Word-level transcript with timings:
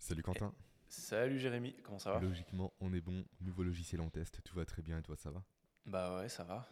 Salut 0.00 0.22
Quentin. 0.22 0.52
Salut 0.88 1.38
Jérémy, 1.38 1.76
comment 1.84 1.98
ça 1.98 2.12
va? 2.12 2.20
Logiquement, 2.20 2.72
on 2.80 2.92
est 2.92 3.02
bon. 3.02 3.24
Nouveau 3.42 3.62
logiciel 3.62 4.00
en 4.00 4.08
test, 4.08 4.42
tout 4.42 4.56
va 4.56 4.64
très 4.64 4.82
bien 4.82 4.98
et 4.98 5.02
toi, 5.02 5.14
ça 5.14 5.30
va? 5.30 5.44
Bah 5.84 6.16
ouais, 6.16 6.28
ça 6.28 6.42
va. 6.42 6.66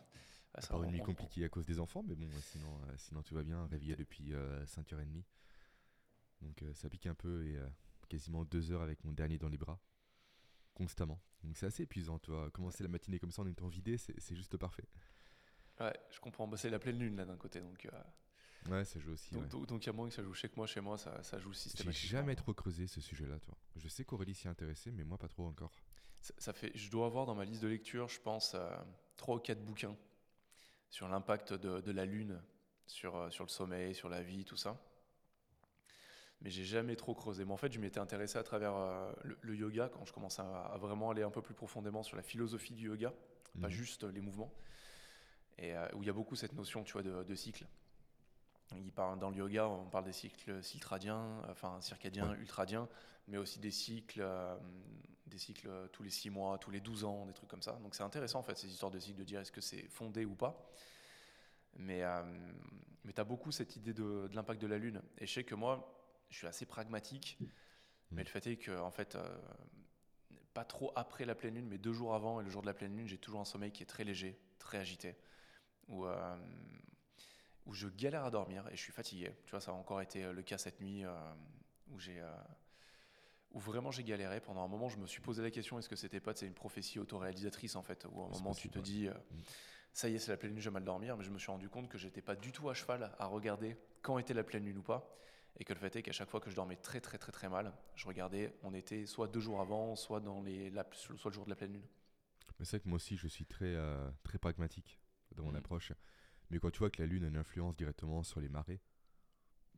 Ah, 0.54 0.62
ça 0.62 0.74
une 0.76 0.90
nuit 0.90 1.02
compliquée 1.02 1.44
à 1.44 1.48
cause 1.48 1.66
des 1.66 1.78
enfants, 1.78 2.02
mais 2.02 2.14
bon, 2.14 2.26
sinon, 2.40 2.66
euh, 2.88 2.94
sinon 2.96 3.22
tout 3.22 3.34
va 3.34 3.42
bien. 3.42 3.66
Réveillé 3.66 3.94
depuis 3.96 4.32
5h30. 4.64 5.18
Euh, 5.18 5.22
Donc 6.40 6.62
euh, 6.62 6.72
ça 6.72 6.88
pique 6.88 7.06
un 7.06 7.14
peu 7.14 7.44
et 7.46 7.58
quasiment 8.08 8.44
2 8.46 8.72
heures 8.72 8.82
avec 8.82 9.04
mon 9.04 9.12
dernier 9.12 9.38
dans 9.38 9.50
les 9.50 9.58
bras. 9.58 9.78
Constamment. 10.74 11.20
Donc 11.44 11.58
c'est 11.58 11.66
assez 11.66 11.82
épuisant, 11.82 12.18
toi. 12.18 12.50
Commencer 12.50 12.82
la 12.82 12.88
matinée 12.88 13.18
comme 13.18 13.30
ça 13.30 13.42
en 13.42 13.46
étant 13.46 13.68
vidé, 13.68 13.98
c'est 13.98 14.34
juste 14.34 14.56
parfait. 14.56 14.88
Ouais, 15.78 15.96
je 16.10 16.18
comprends. 16.18 16.48
Bah, 16.48 16.56
c'est 16.56 16.70
la 16.70 16.78
pleine 16.78 16.98
lune 16.98 17.16
là 17.16 17.26
d'un 17.26 17.36
côté, 17.36 17.60
donc. 17.60 17.86
Ouais, 18.68 18.84
ça 18.84 19.00
joue 19.00 19.12
aussi. 19.12 19.34
Donc, 19.34 19.84
il 19.84 19.86
y 19.86 19.90
a 19.90 19.92
moins 19.92 20.08
que 20.08 20.14
ça 20.14 20.22
joue 20.22 20.34
chez 20.34 20.50
moi, 20.56 20.66
chez 20.66 20.80
moi, 20.80 20.98
ça, 20.98 21.22
ça 21.22 21.38
joue 21.38 21.52
systématiquement. 21.52 21.92
J'ai 21.92 22.08
jamais 22.08 22.36
trop 22.36 22.54
creusé 22.54 22.86
ce 22.86 23.00
sujet-là, 23.00 23.38
toi. 23.40 23.56
Je 23.76 23.88
sais 23.88 24.04
qu'Aurélie 24.04 24.34
s'y 24.34 24.48
intéressait, 24.48 24.90
mais 24.90 25.04
moi 25.04 25.18
pas 25.18 25.28
trop 25.28 25.46
encore. 25.46 25.72
Ça, 26.20 26.52
fait, 26.52 26.72
je 26.74 26.90
dois 26.90 27.06
avoir 27.06 27.26
dans 27.26 27.34
ma 27.34 27.44
liste 27.44 27.62
de 27.62 27.68
lecture, 27.68 28.08
je 28.08 28.20
pense, 28.20 28.56
trois 29.16 29.36
ou 29.36 29.38
quatre 29.38 29.64
bouquins 29.64 29.96
sur 30.90 31.08
l'impact 31.08 31.52
de, 31.52 31.80
de, 31.80 31.92
la 31.92 32.04
lune 32.04 32.40
sur, 32.86 33.16
euh, 33.16 33.30
sur 33.30 33.44
le 33.44 33.50
sommeil, 33.50 33.94
sur 33.94 34.08
la 34.08 34.22
vie, 34.22 34.44
tout 34.44 34.56
ça. 34.56 34.80
Mais 36.40 36.50
j'ai 36.50 36.64
jamais 36.64 36.96
trop 36.96 37.14
creusé. 37.14 37.44
Mais 37.44 37.52
en 37.52 37.56
fait, 37.56 37.72
je 37.72 37.80
m'étais 37.80 37.98
intéressé 37.98 38.38
à 38.38 38.42
travers 38.42 38.74
euh, 38.74 39.12
le, 39.42 39.56
yoga 39.56 39.90
quand 39.92 40.04
je 40.04 40.12
commençais 40.12 40.42
à, 40.42 40.76
vraiment 40.78 41.10
aller 41.10 41.22
un 41.22 41.30
peu 41.30 41.42
plus 41.42 41.54
profondément 41.54 42.02
sur 42.02 42.16
la 42.16 42.22
philosophie 42.22 42.74
du 42.74 42.86
yoga, 42.86 43.12
pas 43.60 43.68
mhm. 43.68 43.72
juste 43.72 44.04
les 44.04 44.20
mouvements, 44.20 44.52
et 45.58 45.76
euh, 45.76 45.88
où 45.94 46.02
il 46.02 46.06
y 46.06 46.10
a 46.10 46.12
beaucoup 46.12 46.36
cette 46.36 46.52
notion, 46.52 46.84
tu 46.84 46.92
vois, 46.92 47.02
de, 47.02 47.24
de 47.24 47.34
cycle. 47.34 47.66
Il 48.76 48.92
parle, 48.92 49.18
dans 49.18 49.30
le 49.30 49.36
yoga, 49.36 49.66
on 49.66 49.86
parle 49.86 50.04
des 50.04 50.12
cycles 50.12 50.62
circadiens, 50.62 51.40
enfin 51.48 51.80
circadiens, 51.80 52.34
ultradiens, 52.34 52.88
mais 53.26 53.38
aussi 53.38 53.58
des 53.60 53.70
cycles, 53.70 54.20
euh, 54.20 54.56
des 55.26 55.38
cycles 55.38 55.70
tous 55.92 56.02
les 56.02 56.10
6 56.10 56.30
mois, 56.30 56.58
tous 56.58 56.70
les 56.70 56.80
12 56.80 57.04
ans, 57.04 57.26
des 57.26 57.32
trucs 57.32 57.48
comme 57.48 57.62
ça. 57.62 57.72
Donc 57.82 57.94
c'est 57.94 58.02
intéressant 58.02 58.40
en 58.40 58.42
fait 58.42 58.58
ces 58.58 58.68
histoires 58.68 58.90
de 58.90 58.98
cycles 58.98 59.18
de 59.18 59.24
dire 59.24 59.40
est-ce 59.40 59.52
que 59.52 59.60
c'est 59.60 59.88
fondé 59.88 60.24
ou 60.24 60.34
pas. 60.34 60.70
Mais, 61.76 62.02
euh, 62.02 62.22
mais 63.04 63.12
tu 63.12 63.20
as 63.20 63.24
beaucoup 63.24 63.52
cette 63.52 63.76
idée 63.76 63.94
de, 63.94 64.28
l'impact 64.32 64.60
de 64.60 64.66
la 64.66 64.78
Lune. 64.78 65.00
Et 65.18 65.26
je 65.26 65.32
sais 65.32 65.44
que 65.44 65.54
moi, 65.54 65.94
je 66.28 66.36
suis 66.36 66.46
assez 66.46 66.66
pragmatique, 66.66 67.38
mais 68.10 68.22
le 68.22 68.28
fait 68.28 68.46
est 68.46 68.56
que 68.56 68.78
en 68.78 68.90
fait, 68.90 69.14
euh, 69.14 69.38
pas 70.52 70.64
trop 70.64 70.92
après 70.94 71.24
la 71.24 71.34
pleine 71.34 71.54
Lune, 71.54 71.68
mais 71.68 71.78
deux 71.78 71.92
jours 71.94 72.14
avant 72.14 72.40
et 72.40 72.44
le 72.44 72.50
jour 72.50 72.60
de 72.60 72.66
la 72.66 72.74
pleine 72.74 72.94
Lune, 72.96 73.06
j'ai 73.06 73.18
toujours 73.18 73.40
un 73.40 73.46
sommeil 73.46 73.72
qui 73.72 73.82
est 73.82 73.86
très 73.86 74.04
léger, 74.04 74.38
très 74.58 74.78
agité. 74.78 75.16
Où, 75.88 76.04
où 77.68 77.74
je 77.74 77.86
galère 77.86 78.24
à 78.24 78.30
dormir 78.30 78.66
et 78.72 78.76
je 78.76 78.80
suis 78.80 78.92
fatigué. 78.92 79.30
Tu 79.44 79.50
vois, 79.50 79.60
ça 79.60 79.70
a 79.70 79.74
encore 79.74 80.00
été 80.00 80.24
euh, 80.24 80.32
le 80.32 80.42
cas 80.42 80.58
cette 80.58 80.80
nuit 80.80 81.04
euh, 81.04 81.14
où 81.90 82.00
j'ai 82.00 82.18
euh, 82.18 82.34
où 83.52 83.60
vraiment 83.60 83.90
j'ai 83.90 84.02
galéré. 84.02 84.40
Pendant 84.40 84.64
un 84.64 84.68
moment, 84.68 84.88
je 84.88 84.96
me 84.96 85.06
suis 85.06 85.20
posé 85.20 85.42
la 85.42 85.50
question 85.50 85.78
est-ce 85.78 85.88
que 85.88 85.96
c'était 85.96 86.20
pas 86.20 86.32
une 86.40 86.54
prophétie 86.54 86.98
autoréalisatrice 86.98 87.76
en 87.76 87.82
fait, 87.82 88.06
où 88.10 88.22
à 88.22 88.26
un 88.26 88.30
moment 88.30 88.54
tu 88.54 88.68
te 88.70 88.78
dis 88.78 89.08
ça 89.92 90.08
y 90.08 90.14
est, 90.14 90.18
c'est 90.18 90.30
la 90.30 90.36
pleine 90.36 90.52
lune, 90.52 90.60
je 90.60 90.68
vais 90.68 90.74
mal 90.74 90.84
dormir, 90.84 91.16
mais 91.16 91.24
je 91.24 91.30
me 91.30 91.38
suis 91.38 91.50
rendu 91.50 91.68
compte 91.68 91.88
que 91.88 91.98
j'étais 91.98 92.22
pas 92.22 92.36
du 92.36 92.52
tout 92.52 92.68
à 92.68 92.74
cheval 92.74 93.10
à 93.18 93.26
regarder 93.26 93.76
quand 94.02 94.18
était 94.18 94.34
la 94.34 94.44
pleine 94.44 94.64
lune 94.64 94.78
ou 94.78 94.82
pas, 94.82 95.16
et 95.58 95.64
que 95.64 95.72
le 95.72 95.78
fait 95.78 95.96
est 95.96 96.02
qu'à 96.02 96.12
chaque 96.12 96.28
fois 96.28 96.40
que 96.40 96.50
je 96.50 96.54
dormais 96.54 96.76
très 96.76 97.00
très 97.00 97.18
très 97.18 97.32
très 97.32 97.48
mal, 97.48 97.72
je 97.96 98.06
regardais, 98.06 98.54
on 98.62 98.74
était 98.74 99.06
soit 99.06 99.28
deux 99.28 99.40
jours 99.40 99.60
avant, 99.60 99.96
soit 99.96 100.20
dans 100.20 100.42
les 100.42 100.72
soit 100.92 101.30
le 101.30 101.34
jour 101.34 101.44
de 101.44 101.50
la 101.50 101.56
pleine 101.56 101.72
lune. 101.72 101.86
Mais 102.58 102.64
c'est 102.64 102.76
vrai 102.76 102.80
que 102.80 102.88
moi 102.88 102.96
aussi, 102.96 103.16
je 103.16 103.28
suis 103.28 103.46
très 103.46 103.76
très 104.22 104.38
pragmatique 104.38 104.98
dans 105.34 105.44
mon 105.44 105.52
mm. 105.52 105.56
approche. 105.56 105.92
Mais 106.50 106.58
quand 106.58 106.70
tu 106.70 106.78
vois 106.78 106.90
que 106.90 107.02
la 107.02 107.06
Lune 107.06 107.24
a 107.24 107.28
une 107.28 107.36
influence 107.36 107.76
directement 107.76 108.22
sur 108.22 108.40
les 108.40 108.48
marées, 108.48 108.80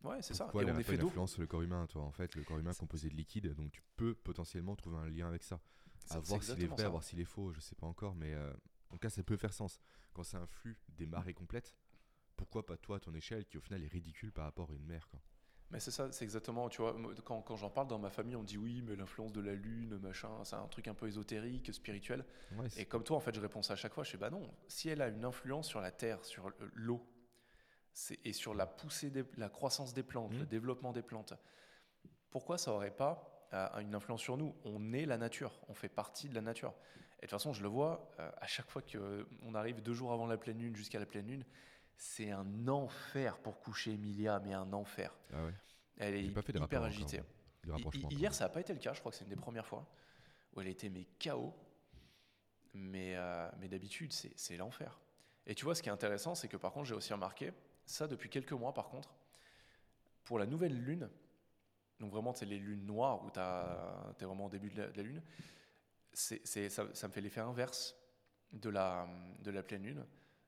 Ouais, 0.02 0.22
c'est 0.22 0.34
ça. 0.34 0.44
Pourquoi 0.44 0.62
elle 0.62 0.68
n'a 0.68 0.82
pas 0.82 0.96
d'influence 0.96 1.32
sur 1.32 1.42
le 1.42 1.46
corps 1.46 1.62
humain, 1.62 1.86
toi 1.86 2.02
En 2.02 2.12
fait, 2.12 2.34
le 2.34 2.42
corps 2.42 2.58
humain 2.58 2.70
est 2.70 2.78
composé 2.78 3.08
de 3.10 3.14
liquide, 3.14 3.54
donc 3.54 3.70
tu 3.70 3.82
peux 3.96 4.14
potentiellement 4.14 4.74
trouver 4.74 4.96
un 4.96 5.08
lien 5.08 5.28
avec 5.28 5.42
ça. 5.42 5.60
À 6.08 6.18
voir 6.20 6.42
s'il 6.42 6.62
est 6.62 6.66
vrai, 6.66 6.84
à 6.84 6.88
voir 6.88 7.04
s'il 7.04 7.20
est 7.20 7.24
faux, 7.26 7.52
je 7.52 7.60
sais 7.60 7.74
pas 7.74 7.86
encore, 7.86 8.14
mais 8.14 8.32
euh, 8.32 8.50
en 8.88 8.94
tout 8.94 8.98
cas, 8.98 9.10
ça 9.10 9.22
peut 9.22 9.36
faire 9.36 9.52
sens. 9.52 9.78
Quand 10.14 10.22
c'est 10.22 10.38
un 10.38 10.46
flux 10.46 10.78
des 10.88 11.06
marées 11.06 11.34
complètes, 11.34 11.74
pourquoi 12.36 12.64
pas 12.64 12.78
toi, 12.78 12.96
à 12.96 13.00
ton 13.00 13.14
échelle, 13.14 13.44
qui 13.44 13.58
au 13.58 13.60
final 13.60 13.84
est 13.84 13.88
ridicule 13.88 14.32
par 14.32 14.44
rapport 14.44 14.70
à 14.70 14.74
une 14.74 14.86
mer 14.86 15.06
quoi 15.08 15.20
mais 15.70 15.78
c'est 15.80 15.90
ça, 15.90 16.10
c'est 16.10 16.24
exactement, 16.24 16.68
tu 16.68 16.82
vois, 16.82 16.96
quand, 17.24 17.42
quand 17.42 17.56
j'en 17.56 17.70
parle 17.70 17.86
dans 17.86 17.98
ma 17.98 18.10
famille, 18.10 18.36
on 18.36 18.42
dit 18.42 18.58
oui, 18.58 18.82
mais 18.82 18.96
l'influence 18.96 19.32
de 19.32 19.40
la 19.40 19.54
lune, 19.54 19.98
machin, 19.98 20.30
c'est 20.44 20.56
un 20.56 20.66
truc 20.66 20.88
un 20.88 20.94
peu 20.94 21.06
ésotérique, 21.06 21.72
spirituel. 21.72 22.24
et 22.76 22.84
comme 22.86 23.04
toi, 23.04 23.16
en 23.16 23.20
fait, 23.20 23.34
je 23.34 23.40
réponds 23.40 23.62
ça 23.62 23.74
à 23.74 23.76
chaque 23.76 23.94
fois, 23.94 24.02
je 24.02 24.10
fais 24.10 24.18
bah 24.18 24.30
non, 24.30 24.50
si 24.66 24.88
elle 24.88 25.00
a 25.00 25.08
une 25.08 25.24
influence 25.24 25.68
sur 25.68 25.80
la 25.80 25.92
terre, 25.92 26.24
sur 26.24 26.50
l'eau, 26.74 27.06
et 28.24 28.32
sur 28.32 28.54
la 28.54 28.66
poussée, 28.66 29.10
des, 29.10 29.24
la 29.36 29.48
croissance 29.48 29.94
des 29.94 30.02
plantes, 30.02 30.32
le 30.34 30.44
mmh. 30.44 30.46
développement 30.46 30.92
des 30.92 31.02
plantes, 31.02 31.34
pourquoi 32.30 32.58
ça 32.58 32.72
aurait 32.72 32.94
pas 32.94 33.48
euh, 33.52 33.80
une 33.80 33.94
influence 33.94 34.20
sur 34.20 34.36
nous? 34.36 34.54
On 34.64 34.92
est 34.92 35.06
la 35.06 35.18
nature, 35.18 35.60
on 35.68 35.74
fait 35.74 35.88
partie 35.88 36.28
de 36.28 36.34
la 36.34 36.40
nature. 36.40 36.72
Et 37.18 37.26
de 37.26 37.26
toute 37.26 37.30
façon, 37.30 37.52
je 37.52 37.62
le 37.62 37.68
vois, 37.68 38.10
euh, 38.18 38.30
à 38.38 38.46
chaque 38.46 38.70
fois 38.70 38.82
qu'on 38.82 39.54
arrive 39.54 39.82
deux 39.82 39.92
jours 39.92 40.12
avant 40.12 40.26
la 40.26 40.38
pleine 40.38 40.58
lune 40.58 40.76
jusqu'à 40.76 40.98
la 40.98 41.06
pleine 41.06 41.26
lune, 41.26 41.44
c'est 42.00 42.30
un 42.30 42.66
enfer 42.66 43.36
pour 43.38 43.60
coucher 43.60 43.92
Emilia, 43.92 44.40
mais 44.40 44.54
un 44.54 44.72
enfer. 44.72 45.14
Ah 45.34 45.36
elle 45.98 46.14
est 46.14 46.24
hyper 46.24 46.82
agitée. 46.82 47.20
Hier, 48.10 48.32
ça 48.32 48.44
n'a 48.44 48.48
pas 48.48 48.60
été 48.60 48.72
le 48.72 48.78
cas, 48.78 48.94
je 48.94 49.00
crois 49.00 49.12
que 49.12 49.18
c'est 49.18 49.24
une 49.24 49.30
des 49.30 49.36
premières 49.36 49.66
fois 49.66 49.86
où 50.54 50.62
elle 50.62 50.68
était 50.68 50.88
mais 50.88 51.06
KO. 51.22 51.52
Mais, 52.72 53.16
euh, 53.16 53.50
mais 53.58 53.68
d'habitude, 53.68 54.12
c'est 54.12 54.56
l'enfer. 54.56 54.98
Et 55.46 55.54
tu 55.54 55.64
vois, 55.64 55.74
ce 55.74 55.82
qui 55.82 55.90
est 55.90 55.92
intéressant, 55.92 56.34
c'est 56.34 56.48
que 56.48 56.56
par 56.56 56.72
contre, 56.72 56.86
j'ai 56.86 56.94
aussi 56.94 57.12
remarqué, 57.12 57.52
ça 57.84 58.06
depuis 58.06 58.30
quelques 58.30 58.52
mois 58.52 58.72
par 58.72 58.88
contre, 58.88 59.14
pour 60.24 60.38
la 60.38 60.46
nouvelle 60.46 60.80
lune, 60.82 61.10
donc 61.98 62.12
vraiment, 62.12 62.32
c'est 62.32 62.46
les 62.46 62.58
lunes 62.58 62.86
noires 62.86 63.22
où 63.26 63.30
tu 63.30 63.38
es 63.38 64.26
vraiment 64.26 64.46
au 64.46 64.50
début 64.50 64.70
de 64.70 64.82
la, 64.82 65.02
lune, 65.02 65.22
ça, 66.14 66.36
ça, 66.46 67.08
me 67.08 67.12
fait 67.12 67.20
l'effet 67.20 67.40
inverse 67.40 67.94
de 68.52 68.70
la, 68.70 69.06
de 69.40 69.50
la 69.50 69.62
pleine 69.62 69.82
lune. 69.82 70.06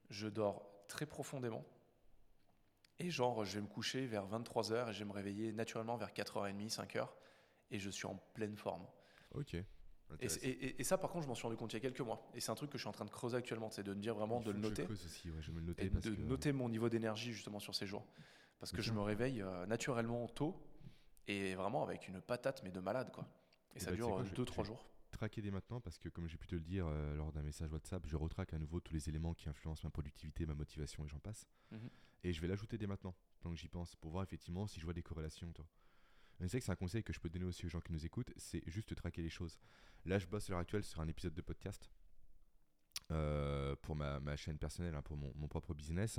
Je 0.09 0.29
dors 0.29 0.72
très 0.89 1.07
profondément. 1.07 1.65
Et 2.99 3.11
genre, 3.11 3.45
je 3.45 3.55
vais 3.55 3.63
me 3.63 3.67
coucher 3.67 4.07
vers 4.07 4.27
23h 4.27 4.91
et 4.91 4.93
je 4.93 4.99
vais 5.01 5.05
me 5.05 5.13
réveiller 5.13 5.53
naturellement 5.53 5.97
vers 5.97 6.13
4h30, 6.13 6.73
5h. 6.73 7.09
Et 7.71 7.79
je 7.79 7.91
suis 7.91 8.07
en 8.07 8.17
pleine 8.35 8.57
forme. 8.57 8.87
Ok. 9.35 9.57
Et, 10.21 10.85
ça, 10.85 10.99
par 10.99 11.11
contre, 11.11 11.25
je 11.25 11.29
m'en 11.29 11.35
suis 11.35 11.45
rendu 11.45 11.57
compte 11.57 11.73
il 11.73 11.77
y 11.77 11.79
a 11.79 11.81
quelques 11.81 12.01
mois. 12.01 12.29
Et 12.35 12.41
c'est 12.41 12.51
un 12.51 12.55
truc 12.55 12.71
que 12.71 12.77
je 12.77 12.83
suis 12.83 12.89
en 12.89 12.93
train 12.93 13.07
de 13.07 13.11
creuser 13.11 13.37
actuellement, 13.37 13.71
c'est 13.71 13.83
de 13.83 13.95
me 13.95 14.01
dire 14.01 14.15
vraiment 14.15 14.41
de 14.41 14.51
le 14.51 14.59
noter. 14.59 14.87
Je 14.87 14.93
aussi, 14.93 15.31
ouais, 15.31 15.41
je 15.41 15.47
vais 15.49 15.55
me 15.55 15.61
le 15.61 15.67
noter. 15.67 15.89
de 15.89 16.17
noter 16.25 16.53
mon 16.53 16.69
niveau 16.69 16.89
d'énergie 16.91 17.33
justement 17.33 17.61
sur 17.61 17.75
ces 17.75 17.87
jours. 17.87 18.05
Parce 18.61 18.73
que 18.73 18.83
je 18.83 18.93
me 18.93 19.01
réveille 19.01 19.43
euh, 19.43 19.67
naturellement 19.67 20.29
tôt 20.29 20.55
et 21.27 21.55
vraiment 21.55 21.83
avec 21.83 22.09
une 22.09 22.21
patate, 22.21 22.63
mais 22.63 22.71
de 22.71 22.79
malade, 22.79 23.11
quoi. 23.11 23.27
Et, 23.75 23.81
ça 23.81 23.91
bah, 23.91 23.97
dure 23.97 24.23
2-3 24.23 24.61
euh, 24.61 24.65
jours 24.65 24.85
traquer 25.23 25.41
dès 25.41 25.53
maintenant 25.53 25.81
parce 25.81 25.99
que, 25.99 26.09
comme 26.09 26.27
j'ai 26.27 26.37
pu 26.37 26.49
te 26.49 26.55
le 26.57 26.61
dire 26.61 26.85
euh, 26.89 27.15
lors 27.15 27.31
d'un 27.31 27.43
message 27.43 27.71
WhatsApp, 27.71 28.05
je 28.09 28.17
retraque 28.17 28.55
à 28.55 28.59
nouveau 28.59 28.81
tous 28.81 28.93
les 28.93 29.09
éléments 29.09 29.35
qui 29.35 29.49
influencent 29.49 29.83
ma 29.85 29.91
productivité, 29.91 30.47
ma 30.47 30.55
motivation 30.55 31.05
et 31.05 31.09
j'en 31.09 31.21
passe. 31.21 31.47
Mhm. 31.71 31.91
Et 32.25 32.33
je 32.33 32.41
vais 32.41 32.49
l'ajouter 32.49 32.77
dès 32.77 32.89
maintenant, 32.89 33.15
tant 33.41 33.51
que 33.51 33.57
j'y 33.57 33.69
pense, 33.69 33.95
pour 33.95 34.11
voir 34.11 34.25
effectivement 34.25 34.67
si 34.67 34.81
je 34.81 34.85
vois 34.85 34.95
des 34.95 35.03
corrélations. 35.03 35.53
Toi. 35.53 35.65
Je 36.41 36.49
sais 36.49 36.59
que 36.59 36.65
c'est 36.65 36.73
un 36.73 36.77
conseil 36.77 37.05
que 37.05 37.13
je 37.13 37.21
peux 37.21 37.29
donner 37.29 37.45
aussi 37.45 37.67
aux 37.67 37.69
gens 37.69 37.81
qui 37.81 37.93
nous 37.93 38.05
écoutent, 38.05 38.33
c'est 38.37 38.69
juste 38.69 38.97
traquer 38.97 39.23
les 39.23 39.29
choses. 39.29 39.61
Là, 40.07 40.19
je 40.19 40.27
bosse 40.27 40.51
à 40.51 40.53
l'heure 40.53 40.61
actuelle 40.61 40.83
sur 40.83 41.01
un 41.01 41.07
épisode 41.07 41.35
de 41.35 41.43
podcast. 41.43 41.89
Euh, 43.13 43.77
pour 43.83 43.95
ma, 43.95 44.19
ma, 44.19 44.35
chaîne 44.35 44.59
personnelle, 44.59 44.97
hein, 44.97 45.03
pour 45.03 45.17
mon, 45.17 45.33
mon, 45.37 45.47
propre 45.47 45.73
business, 45.73 46.19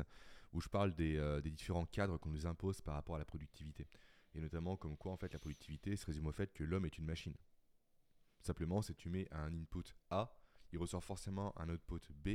où 0.54 0.62
je 0.62 0.70
parle 0.70 0.94
des, 0.94 1.18
euh, 1.18 1.42
des 1.42 1.52
différents 1.52 1.86
cadres 1.86 2.18
qu'on 2.18 2.30
nous 2.30 2.46
impose 2.46 2.80
par 2.82 2.94
rapport 2.94 3.16
à 3.16 3.20
la 3.20 3.26
productivité. 3.26 3.86
Et 4.34 4.40
notamment 4.40 4.78
comme 4.78 4.96
quoi 4.96 5.12
en 5.12 5.18
fait 5.18 5.34
la 5.34 5.40
productivité 5.40 5.96
se 5.98 6.06
résume 6.06 6.28
au 6.28 6.32
fait 6.32 6.54
que 6.54 6.64
l'homme 6.64 6.86
est 6.86 6.98
une 6.98 7.06
machine. 7.06 7.36
Simplement, 8.44 8.82
c'est 8.82 8.94
tu 8.94 9.10
mets 9.10 9.28
un 9.32 9.54
input 9.54 9.96
A, 10.10 10.36
il 10.74 10.78
ressort 10.78 11.04
forcément 11.04 11.58
un 11.58 11.70
output 11.70 12.02
B 12.14 12.32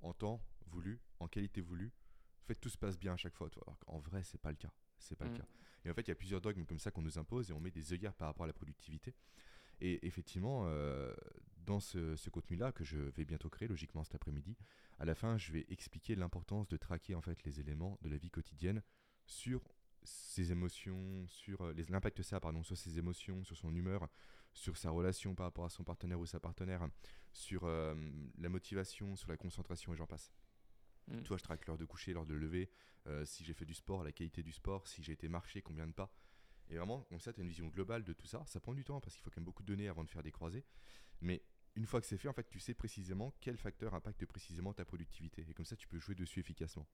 en 0.00 0.14
temps 0.14 0.40
voulu, 0.66 1.00
en 1.18 1.26
qualité 1.26 1.60
voulue. 1.60 1.92
En 2.44 2.46
fait, 2.46 2.54
tout 2.54 2.68
se 2.68 2.78
passe 2.78 2.96
bien 2.96 3.14
à 3.14 3.16
chaque 3.16 3.34
fois. 3.34 3.50
Alors 3.66 3.76
qu'en 3.80 3.98
vrai, 3.98 4.22
c'est 4.22 4.38
pas 4.38 4.50
le 4.50 4.56
cas. 4.56 4.72
C'est 4.98 5.16
pas 5.16 5.24
le 5.24 5.32
mm. 5.32 5.38
cas. 5.38 5.46
Et 5.84 5.90
en 5.90 5.94
fait, 5.94 6.02
il 6.02 6.08
y 6.08 6.12
a 6.12 6.14
plusieurs 6.14 6.40
dogmes 6.40 6.64
comme 6.64 6.78
ça 6.78 6.92
qu'on 6.92 7.02
nous 7.02 7.18
impose 7.18 7.50
et 7.50 7.52
on 7.52 7.60
met 7.60 7.72
des 7.72 7.92
œillères 7.92 8.14
par 8.14 8.28
rapport 8.28 8.44
à 8.44 8.46
la 8.46 8.52
productivité. 8.52 9.16
Et 9.80 10.06
effectivement, 10.06 10.62
euh, 10.66 11.12
dans 11.56 11.80
ce, 11.80 12.14
ce 12.14 12.30
contenu-là 12.30 12.70
que 12.70 12.84
je 12.84 12.98
vais 12.98 13.24
bientôt 13.24 13.50
créer, 13.50 13.66
logiquement 13.66 14.04
cet 14.04 14.14
après-midi, 14.14 14.56
à 15.00 15.04
la 15.04 15.16
fin, 15.16 15.38
je 15.38 15.50
vais 15.50 15.66
expliquer 15.68 16.14
l'importance 16.14 16.68
de 16.68 16.76
traquer 16.76 17.16
en 17.16 17.20
fait 17.20 17.42
les 17.42 17.58
éléments 17.58 17.98
de 18.02 18.08
la 18.08 18.16
vie 18.16 18.30
quotidienne 18.30 18.80
sur 19.26 19.60
ses 20.04 20.52
émotions, 20.52 21.26
sur 21.26 21.60
euh, 21.62 21.74
l'impact 21.88 22.22
ça 22.22 22.40
pardon, 22.40 22.62
sur 22.62 22.76
ses 22.76 22.98
émotions, 22.98 23.44
sur 23.44 23.56
son 23.56 23.74
humeur, 23.74 24.08
sur 24.52 24.76
sa 24.76 24.90
relation 24.90 25.34
par 25.34 25.46
rapport 25.46 25.64
à 25.64 25.70
son 25.70 25.84
partenaire 25.84 26.18
ou 26.18 26.26
sa 26.26 26.40
partenaire, 26.40 26.88
sur 27.32 27.64
euh, 27.64 27.94
la 28.38 28.48
motivation, 28.48 29.16
sur 29.16 29.28
la 29.28 29.36
concentration 29.36 29.92
et 29.92 29.96
j'en 29.96 30.06
passe. 30.06 30.32
Mm. 31.08 31.22
Toi, 31.22 31.36
je 31.36 31.42
traque 31.42 31.66
l'heure 31.66 31.78
de 31.78 31.84
coucher, 31.84 32.12
l'heure 32.12 32.26
de 32.26 32.34
lever, 32.34 32.70
euh, 33.06 33.24
si 33.24 33.44
j'ai 33.44 33.54
fait 33.54 33.64
du 33.64 33.74
sport, 33.74 34.04
la 34.04 34.12
qualité 34.12 34.42
du 34.42 34.52
sport, 34.52 34.86
si 34.86 35.02
j'ai 35.02 35.12
été 35.12 35.28
marcher, 35.28 35.62
combien 35.62 35.86
de 35.86 35.92
pas. 35.92 36.12
Et 36.70 36.76
vraiment, 36.76 37.02
comme 37.02 37.20
ça, 37.20 37.32
tu 37.32 37.40
as 37.40 37.42
une 37.42 37.48
vision 37.48 37.68
globale 37.68 38.04
de 38.04 38.12
tout 38.12 38.26
ça. 38.26 38.42
Ça 38.46 38.60
prend 38.60 38.74
du 38.74 38.84
temps 38.84 39.00
parce 39.00 39.14
qu'il 39.14 39.22
faut 39.22 39.30
quand 39.30 39.38
même 39.40 39.46
beaucoup 39.46 39.62
de 39.62 39.68
données 39.68 39.88
avant 39.88 40.04
de 40.04 40.10
faire 40.10 40.22
des 40.22 40.32
croisés. 40.32 40.64
Mais 41.20 41.42
une 41.76 41.86
fois 41.86 42.00
que 42.00 42.06
c'est 42.06 42.18
fait, 42.18 42.28
en 42.28 42.34
fait, 42.34 42.48
tu 42.48 42.58
sais 42.58 42.74
précisément 42.74 43.32
quel 43.40 43.56
facteur 43.56 43.94
impacte 43.94 44.26
précisément 44.26 44.74
ta 44.74 44.84
productivité. 44.84 45.46
Et 45.48 45.54
comme 45.54 45.64
ça, 45.64 45.76
tu 45.76 45.88
peux 45.88 45.98
jouer 45.98 46.14
dessus 46.14 46.40
efficacement. 46.40 46.86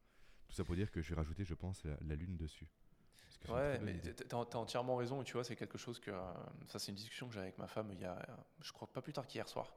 Tout 0.46 0.54
ça 0.54 0.64
pour 0.64 0.76
dire 0.76 0.90
que 0.90 1.00
je 1.00 1.08
vais 1.08 1.16
rajouter, 1.16 1.44
je 1.44 1.54
pense, 1.54 1.82
la 1.84 2.14
lune 2.14 2.36
dessus. 2.36 2.68
Ouais, 3.48 3.78
mais 3.80 4.00
tu 4.00 4.34
as, 4.34 4.56
entièrement 4.56 4.96
raison. 4.96 5.22
Et 5.22 5.24
tu 5.24 5.34
vois, 5.34 5.44
c'est 5.44 5.56
quelque 5.56 5.78
chose 5.78 5.98
que. 6.00 6.10
Euh, 6.10 6.32
ça, 6.66 6.78
c'est 6.78 6.90
une 6.90 6.96
discussion 6.96 7.28
que 7.28 7.34
j'ai 7.34 7.40
avec 7.40 7.58
ma 7.58 7.66
femme 7.66 7.90
il 7.92 8.00
y 8.00 8.04
a, 8.04 8.18
je 8.60 8.72
crois, 8.72 8.88
pas 8.88 9.02
plus 9.02 9.12
tard 9.12 9.26
qu'hier 9.26 9.48
soir. 9.48 9.74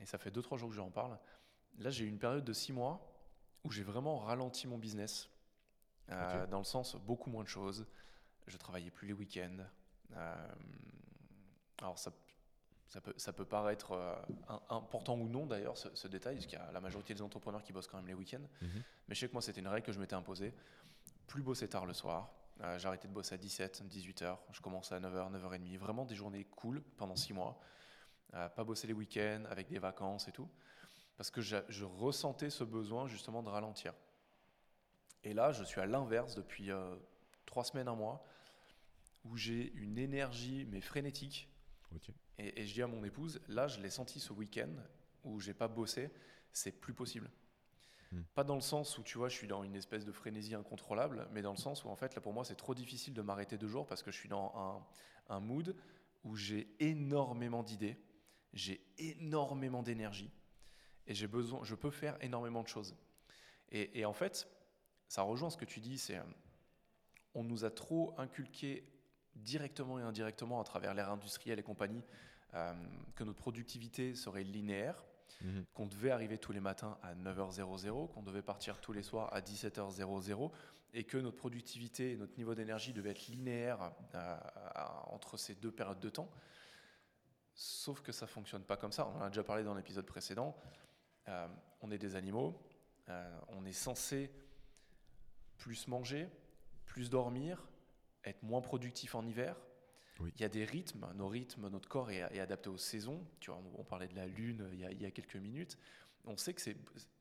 Et 0.00 0.06
ça 0.06 0.18
fait 0.18 0.30
2-3 0.30 0.58
jours 0.58 0.70
que 0.70 0.76
j'en 0.76 0.90
parle. 0.90 1.18
Là, 1.78 1.90
j'ai 1.90 2.04
eu 2.04 2.08
une 2.08 2.18
période 2.18 2.44
de 2.44 2.52
6 2.52 2.72
mois 2.72 3.00
où 3.64 3.70
j'ai 3.70 3.82
vraiment 3.82 4.18
ralenti 4.18 4.66
mon 4.66 4.78
business. 4.78 5.28
Euh, 6.10 6.46
dans 6.46 6.58
le 6.58 6.64
sens, 6.64 6.96
beaucoup 6.96 7.30
moins 7.30 7.42
de 7.42 7.48
choses. 7.48 7.86
Je 8.46 8.56
travaillais 8.56 8.90
plus 8.90 9.06
les 9.06 9.12
week-ends. 9.12 9.58
Euh, 10.16 10.54
alors, 11.82 11.98
ça, 11.98 12.12
ça, 12.86 13.00
peut, 13.00 13.12
ça 13.16 13.32
peut 13.32 13.44
paraître 13.44 14.22
important 14.70 15.16
ou 15.16 15.28
non 15.28 15.44
d'ailleurs, 15.44 15.76
ce, 15.76 16.08
détail, 16.08 16.36
parce 16.36 16.46
qu'il 16.46 16.58
y 16.58 16.62
a 16.62 16.72
la 16.72 16.80
majorité 16.80 17.12
des 17.12 17.20
entrepreneurs 17.20 17.62
qui 17.62 17.72
bossent 17.72 17.88
quand 17.88 17.98
même 17.98 18.06
les 18.06 18.14
week-ends. 18.14 18.46
Mhm. 18.62 18.82
Mais 19.08 19.14
je 19.14 19.20
sais 19.20 19.28
que 19.28 19.34
moi, 19.34 19.42
c'était 19.42 19.60
une 19.60 19.68
règle 19.68 19.84
que 19.84 19.92
je 19.92 20.00
m'étais 20.00 20.14
imposée. 20.14 20.54
Plus 21.26 21.42
bosser 21.42 21.68
tard 21.68 21.84
le 21.84 21.92
soir, 21.92 22.32
j'ai 22.76 22.86
arrêté 22.86 23.08
de 23.08 23.12
bosser 23.12 23.34
à 23.34 23.38
17, 23.38 23.84
18h. 23.88 24.36
Je 24.52 24.60
commençais 24.60 24.94
à 24.94 25.00
9h, 25.00 25.32
9h30. 25.32 25.78
Vraiment 25.78 26.04
des 26.04 26.14
journées 26.14 26.44
cool 26.44 26.82
pendant 26.96 27.16
6 27.16 27.32
mois. 27.32 27.60
Euh, 28.34 28.48
pas 28.48 28.64
bosser 28.64 28.86
les 28.86 28.92
week-ends 28.92 29.44
avec 29.48 29.68
des 29.68 29.78
vacances 29.78 30.28
et 30.28 30.32
tout. 30.32 30.48
Parce 31.16 31.30
que 31.30 31.40
je, 31.40 31.84
ressentais 31.84 32.50
ce 32.50 32.64
besoin 32.64 33.06
justement 33.06 33.42
de 33.42 33.48
ralentir. 33.48 33.94
Et 35.24 35.34
là, 35.34 35.52
je 35.52 35.64
suis 35.64 35.80
à 35.80 35.86
l'inverse 35.86 36.34
depuis 36.34 36.70
3 37.46 37.62
euh, 37.62 37.66
semaines, 37.66 37.88
un 37.88 37.94
mois, 37.94 38.24
où 39.24 39.36
j'ai 39.36 39.72
une 39.74 39.98
énergie 39.98 40.66
mais 40.70 40.80
frénétique. 40.80 41.48
Et, 42.38 42.60
et, 42.60 42.66
je 42.66 42.74
dis 42.74 42.82
à 42.82 42.86
mon 42.86 43.02
épouse, 43.02 43.40
là, 43.48 43.66
je 43.66 43.80
l'ai 43.80 43.90
senti 43.90 44.20
ce 44.20 44.32
week-end 44.32 44.70
où 45.24 45.40
j'ai 45.40 45.54
pas 45.54 45.68
bossé, 45.68 46.10
c'est 46.52 46.72
plus 46.72 46.94
possible. 46.94 47.30
Hmm. 48.10 48.22
Pas 48.34 48.44
dans 48.44 48.54
le 48.54 48.60
sens 48.60 48.96
où, 48.98 49.02
tu 49.02 49.18
vois, 49.18 49.28
je 49.28 49.36
suis 49.36 49.46
dans 49.46 49.62
une 49.62 49.76
espèce 49.76 50.04
de 50.04 50.12
frénésie 50.12 50.54
incontrôlable, 50.54 51.28
mais 51.32 51.42
dans 51.42 51.50
le 51.50 51.58
sens 51.58 51.84
où, 51.84 51.88
en 51.88 51.96
fait, 51.96 52.14
là, 52.14 52.20
pour 52.20 52.32
moi, 52.32 52.44
c'est 52.44 52.54
trop 52.54 52.74
difficile 52.74 53.12
de 53.14 53.22
m'arrêter 53.22 53.58
deux 53.58 53.68
jours 53.68 53.86
parce 53.86 54.02
que 54.02 54.10
je 54.10 54.16
suis 54.16 54.28
dans 54.28 54.82
un, 55.28 55.40
mood 55.40 55.76
où 56.24 56.36
j'ai 56.36 56.74
énormément 56.80 57.62
d'idées, 57.62 57.98
j'ai 58.54 58.80
énormément 58.96 59.82
d'énergie 59.82 60.30
et 61.06 61.14
j'ai 61.14 61.26
besoin, 61.26 61.60
je 61.64 61.74
peux 61.74 61.90
faire 61.90 62.16
énormément 62.22 62.62
de 62.62 62.68
choses. 62.68 62.96
Et, 63.70 64.06
en 64.06 64.14
fait, 64.14 64.48
ça 65.08 65.20
rejoint 65.22 65.50
ce 65.50 65.58
que 65.58 65.66
tu 65.66 65.80
dis, 65.80 65.98
c'est 65.98 66.18
on 67.34 67.44
nous 67.44 67.66
a 67.66 67.70
trop 67.70 68.14
inculqué 68.16 68.90
directement 69.36 69.98
et 69.98 70.02
indirectement 70.02 70.60
à 70.60 70.64
travers 70.64 70.94
l'ère 70.94 71.10
industrielle 71.10 71.58
et 71.58 71.62
compagnie 71.62 72.02
euh, 72.54 72.72
que 73.14 73.24
notre 73.24 73.38
productivité 73.38 74.14
serait 74.14 74.42
linéaire 74.42 75.04
Mhm. 75.40 75.64
qu'on 75.72 75.86
devait 75.86 76.10
arriver 76.10 76.38
tous 76.38 76.52
les 76.52 76.60
matins 76.60 76.98
à 77.02 77.14
9h00, 77.14 78.08
qu'on 78.08 78.22
devait 78.22 78.42
partir 78.42 78.80
tous 78.80 78.92
les 78.92 79.02
soirs 79.02 79.32
à 79.32 79.40
17h00 79.40 80.50
et 80.94 81.04
que 81.04 81.16
notre 81.18 81.36
productivité 81.36 82.12
et 82.12 82.16
notre 82.16 82.36
niveau 82.36 82.54
d'énergie 82.54 82.92
devaient 82.92 83.10
être 83.10 83.26
linéaires 83.28 83.92
euh, 84.14 84.36
entre 85.06 85.36
ces 85.36 85.54
deux 85.54 85.70
périodes 85.70 86.00
de 86.00 86.08
temps. 86.08 86.30
Sauf 87.54 88.00
que 88.02 88.12
ça 88.12 88.26
ne 88.26 88.30
fonctionne 88.30 88.64
pas 88.64 88.76
comme 88.76 88.92
ça. 88.92 89.06
On 89.06 89.18
en 89.18 89.22
a 89.22 89.28
déjà 89.28 89.44
parlé 89.44 89.64
dans 89.64 89.74
l'épisode 89.74 90.06
précédent. 90.06 90.56
Euh, 91.28 91.46
on 91.82 91.90
est 91.90 91.98
des 91.98 92.16
animaux. 92.16 92.60
Euh, 93.08 93.40
on 93.48 93.64
est 93.64 93.72
censé 93.72 94.30
plus 95.56 95.88
manger, 95.88 96.28
plus 96.84 97.10
dormir, 97.10 97.68
être 98.24 98.42
moins 98.42 98.60
productif 98.60 99.14
en 99.14 99.24
hiver, 99.26 99.56
il 100.26 100.40
y 100.40 100.44
a 100.44 100.48
des 100.48 100.64
rythmes, 100.64 101.06
nos 101.14 101.28
rythmes, 101.28 101.68
notre 101.68 101.88
corps 101.88 102.10
est, 102.10 102.38
adapté 102.38 102.68
aux 102.68 102.78
saisons. 102.78 103.24
Tu 103.40 103.50
vois, 103.50 103.62
on, 103.76 103.84
parlait 103.84 104.08
de 104.08 104.16
la 104.16 104.26
lune 104.26 104.68
il 104.72 105.00
y, 105.00 105.06
a, 105.06 105.10
quelques 105.10 105.36
minutes. 105.36 105.78
On 106.24 106.36
sait 106.36 106.54
que 106.54 106.62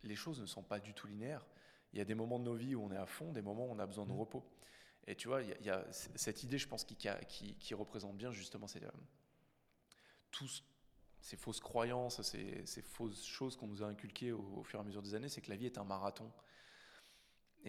les 0.03 0.15
choses 0.15 0.41
ne 0.41 0.45
sont 0.45 0.63
pas 0.63 0.79
du 0.79 0.93
tout 0.93 1.07
linéaires. 1.07 1.45
Il 1.93 1.99
y 1.99 2.01
a 2.01 2.05
des 2.05 2.15
moments 2.15 2.39
de 2.39 2.45
nos 2.45 2.55
vies 2.55 2.75
où 2.75 2.83
on 2.83 2.91
est 2.91 2.97
à 2.97 3.05
fond, 3.05 3.31
des 3.31 3.41
moments 3.41 3.67
où 3.67 3.71
on 3.71 3.79
a 3.79 3.85
besoin 3.85 4.05
de 4.05 4.11
mmh. 4.11 4.19
repos. 4.19 4.43
Et 5.05 5.15
tu 5.15 5.29
vois, 5.29 5.41
il 5.41 5.65
y, 5.65 5.69
a, 5.69 5.85
cette 5.91 6.43
idée, 6.43 6.57
je 6.57 6.67
pense, 6.67 6.83
qui, 6.83 6.97
qui, 7.59 7.73
représente 7.73 8.17
bien 8.17 8.31
justement 8.31 8.67
ces, 8.67 8.83
euh, 8.83 10.47
ces 11.21 11.37
fausses 11.37 11.61
croyances, 11.61 12.21
ces, 12.21 12.81
fausses 12.81 13.25
choses 13.25 13.55
qu'on 13.55 13.67
nous 13.67 13.83
a 13.83 13.87
inculquées 13.87 14.33
au, 14.33 14.63
fur 14.63 14.79
et 14.79 14.81
à 14.81 14.85
mesure 14.85 15.01
des 15.01 15.15
années, 15.15 15.29
c'est 15.29 15.41
que 15.41 15.49
la 15.49 15.55
vie 15.55 15.65
est 15.65 15.77
un 15.77 15.85
marathon. 15.85 16.29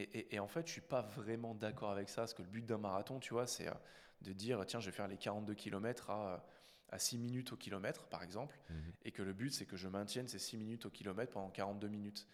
Et, 0.00 0.34
et 0.34 0.38
en 0.38 0.46
fait, 0.46 0.66
je 0.66 0.72
suis 0.72 0.80
pas 0.80 1.02
vraiment 1.02 1.54
d'accord 1.54 1.90
avec 1.90 2.08
ça, 2.08 2.22
parce 2.22 2.34
que 2.34 2.42
le 2.42 2.48
but 2.48 2.64
d'un 2.64 2.78
marathon, 2.78 3.18
tu 3.18 3.34
vois, 3.34 3.46
c'est 3.46 3.68
euh, 3.68 3.74
de 4.22 4.32
dire 4.32 4.64
tiens, 4.66 4.80
je 4.80 4.86
vais 4.86 4.96
faire 4.96 5.08
les 5.08 5.16
42 5.16 5.54
km 5.54 6.10
à, 6.10 6.44
à 6.90 6.98
6 6.98 7.18
minutes 7.18 7.52
au 7.52 7.56
kilomètre, 7.56 8.06
par 8.06 8.22
exemple, 8.22 8.58
mhm. 8.70 8.92
et 9.04 9.12
que 9.12 9.22
le 9.22 9.32
but, 9.32 9.50
c'est 9.50 9.66
que 9.66 9.76
je 9.76 9.88
maintienne 9.88 10.28
ces 10.28 10.38
6 10.38 10.56
minutes 10.56 10.86
au 10.86 10.90
kilomètre 10.90 11.32
pendant 11.32 11.50
42 11.50 11.88
minutes. 11.88 12.26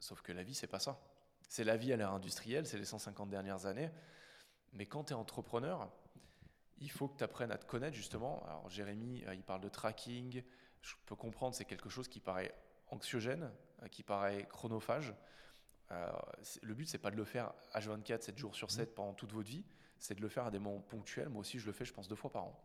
Sauf 0.00 0.22
que 0.22 0.32
la 0.32 0.42
vie, 0.42 0.54
c'est 0.54 0.66
pas 0.66 0.80
ça. 0.80 1.00
C'est 1.48 1.64
la 1.64 1.76
vie 1.76 1.92
à 1.92 1.96
l'ère 1.96 2.12
industrielle, 2.12 2.66
c'est 2.66 2.78
les 2.78 2.84
150 2.84 3.30
dernières 3.30 3.66
années. 3.66 3.90
Mais 4.72 4.86
quand 4.86 5.04
tu 5.04 5.12
es 5.12 5.16
entrepreneur, 5.16 5.90
il 6.78 6.90
faut 6.90 7.08
que 7.08 7.16
tu 7.16 7.24
apprennes 7.24 7.52
à 7.52 7.58
te 7.58 7.64
connaître 7.64 7.96
justement. 7.96 8.44
Alors 8.46 8.68
Jérémy, 8.68 9.24
euh, 9.26 9.34
il 9.34 9.42
parle 9.42 9.60
de 9.60 9.68
tracking. 9.68 10.42
Je 10.82 10.94
peux 11.06 11.16
comprendre, 11.16 11.54
c'est 11.54 11.64
quelque 11.64 11.88
chose 11.88 12.08
qui 12.08 12.20
paraît 12.20 12.54
anxiogène, 12.88 13.50
euh, 13.82 13.88
qui 13.88 14.02
paraît 14.02 14.46
chronophage. 14.50 15.14
Euh, 15.92 16.10
le 16.62 16.74
but, 16.74 16.88
c'est 16.88 16.98
pas 16.98 17.10
de 17.10 17.16
le 17.16 17.24
faire 17.24 17.52
H24, 17.74 18.22
7 18.22 18.38
jours 18.38 18.54
sur 18.54 18.70
7 18.70 18.88
mhm. 18.88 18.94
pendant 18.94 19.14
toute 19.14 19.32
votre 19.32 19.48
vie 19.48 19.64
c'est 19.98 20.14
de 20.14 20.22
le 20.22 20.28
faire 20.28 20.46
à 20.46 20.50
des 20.50 20.58
moments 20.58 20.80
ponctuels. 20.80 21.28
Moi 21.28 21.40
aussi, 21.40 21.58
je 21.58 21.66
le 21.66 21.72
fais, 21.72 21.84
je 21.84 21.92
pense, 21.92 22.08
deux 22.08 22.16
fois 22.16 22.30
par 22.30 22.44
an. 22.44 22.60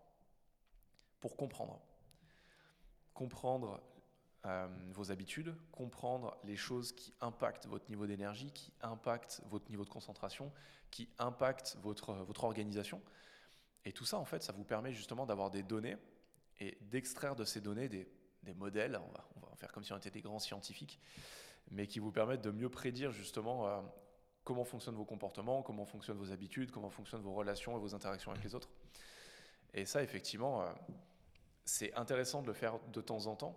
Pour 1.20 1.38
comprendre. 1.38 1.80
Comprendre 3.14 3.82
euh, 4.46 4.68
vos 4.92 5.12
habitudes, 5.12 5.56
comprendre 5.72 6.38
les 6.44 6.56
choses 6.56 6.92
qui 6.94 7.14
impactent 7.22 7.68
votre 7.68 7.90
niveau 7.90 8.08
d'énergie, 8.08 8.52
qui 8.52 8.74
impactent 8.82 9.42
votre 9.50 9.70
niveau 9.70 9.86
de 9.86 9.90
concentration, 9.90 10.52
qui 10.90 11.10
impactent 11.20 11.78
votre, 11.82 12.14
votre 12.14 12.44
organisation. 12.44 13.02
Et 13.86 13.94
tout 13.94 14.06
ça, 14.06 14.18
en 14.18 14.26
fait, 14.26 14.44
ça 14.44 14.54
vous 14.54 14.64
permet 14.64 14.94
justement 14.94 15.26
d'avoir 15.26 15.52
des 15.52 15.64
données 15.64 15.98
et 16.60 16.78
d'extraire 16.82 17.36
de 17.36 17.46
ces 17.46 17.62
données 17.62 17.90
des, 17.90 18.08
des 18.44 18.54
modèles, 18.54 19.00
on 19.04 19.12
va, 19.12 19.28
on 19.36 19.40
va, 19.48 19.56
faire 19.56 19.72
comme 19.72 19.84
si 19.84 19.94
on 19.94 19.98
était 19.98 20.12
des 20.12 20.22
grands 20.22 20.40
scientifiques, 20.40 21.00
mais 21.70 21.88
qui 21.88 22.00
vous 22.00 22.12
permettent 22.12 22.42
de 22.42 22.52
mieux 22.52 22.70
prédire 22.70 23.12
justement 23.12 23.68
euh, 23.68 23.82
comment 24.44 24.64
fonctionnent 24.64 24.96
vos 24.96 25.06
comportements, 25.06 25.62
comment 25.62 25.86
fonctionnent 25.86 26.18
vos 26.18 26.32
habitudes, 26.32 26.72
comment 26.72 26.90
fonctionnent 26.90 27.22
vos 27.22 27.34
relations 27.34 27.78
et 27.78 27.80
vos 27.80 27.94
interactions 27.96 28.32
avec 28.32 28.44
les 28.44 28.56
autres. 28.56 28.70
Et 29.74 29.86
ça, 29.86 30.04
effectivement, 30.04 30.62
euh, 30.62 30.72
c'est 31.66 31.94
intéressant 31.94 32.42
de 32.42 32.48
le 32.48 32.54
faire 32.54 32.80
de 32.92 33.02
temps 33.02 33.28
en 33.28 33.36
temps, 33.36 33.56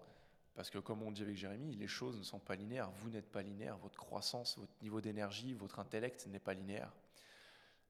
parce 0.55 0.71
que 0.71 0.79
comme 0.79 1.03
on 1.03 1.11
dit 1.11 1.23
avec 1.23 1.37
Jérémy, 1.37 1.75
les 1.75 1.89
choses 1.89 2.19
ne 2.19 2.23
sont 2.23 2.39
pas 2.39 2.55
linéaires. 2.55 2.91
Vous 2.91 3.11
n'êtes 3.11 3.31
pas 3.31 3.43
linéaire, 3.43 3.77
votre 3.79 3.99
croissance, 3.99 4.57
votre 4.59 4.75
niveau 4.83 5.01
d'énergie, 5.01 5.55
votre 5.55 5.81
intellect 5.81 6.27
n'est 6.27 6.39
pas 6.39 6.55
linéaire. 6.55 6.93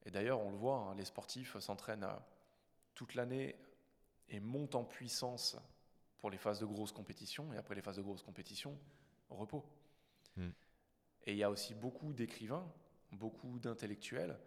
Et 0.07 0.11
d'ailleurs, 0.11 0.41
on 0.41 0.51
le 0.51 0.57
voit, 0.57 0.77
hein, 0.77 0.95
les 0.95 1.05
sportifs 1.05 1.59
s'entraînent 1.59 2.05
euh, 2.05 2.17
toute 2.95 3.15
l'année 3.15 3.57
et 4.29 4.41
montent 4.41 4.75
en 4.75 4.85
puissance 4.85 5.57
pour 6.19 6.31
les 6.31 6.39
phases 6.39 6.61
de 6.61 6.67
grosse 6.67 6.93
compétition, 6.93 7.53
et 7.53 7.59
après 7.59 7.75
les 7.75 7.83
phases 7.83 7.97
de 7.97 8.03
grosse 8.03 8.23
compétition, 8.23 8.79
repos. 9.29 9.65
Hmm. 10.37 10.51
Et 11.27 11.33
il 11.33 11.39
y 11.39 11.43
a 11.43 11.51
aussi 11.51 11.75
beaucoup 11.75 12.13
d'écrivains 12.13 12.67
beaucoup 13.15 13.59
d'intellectuels 13.59 14.39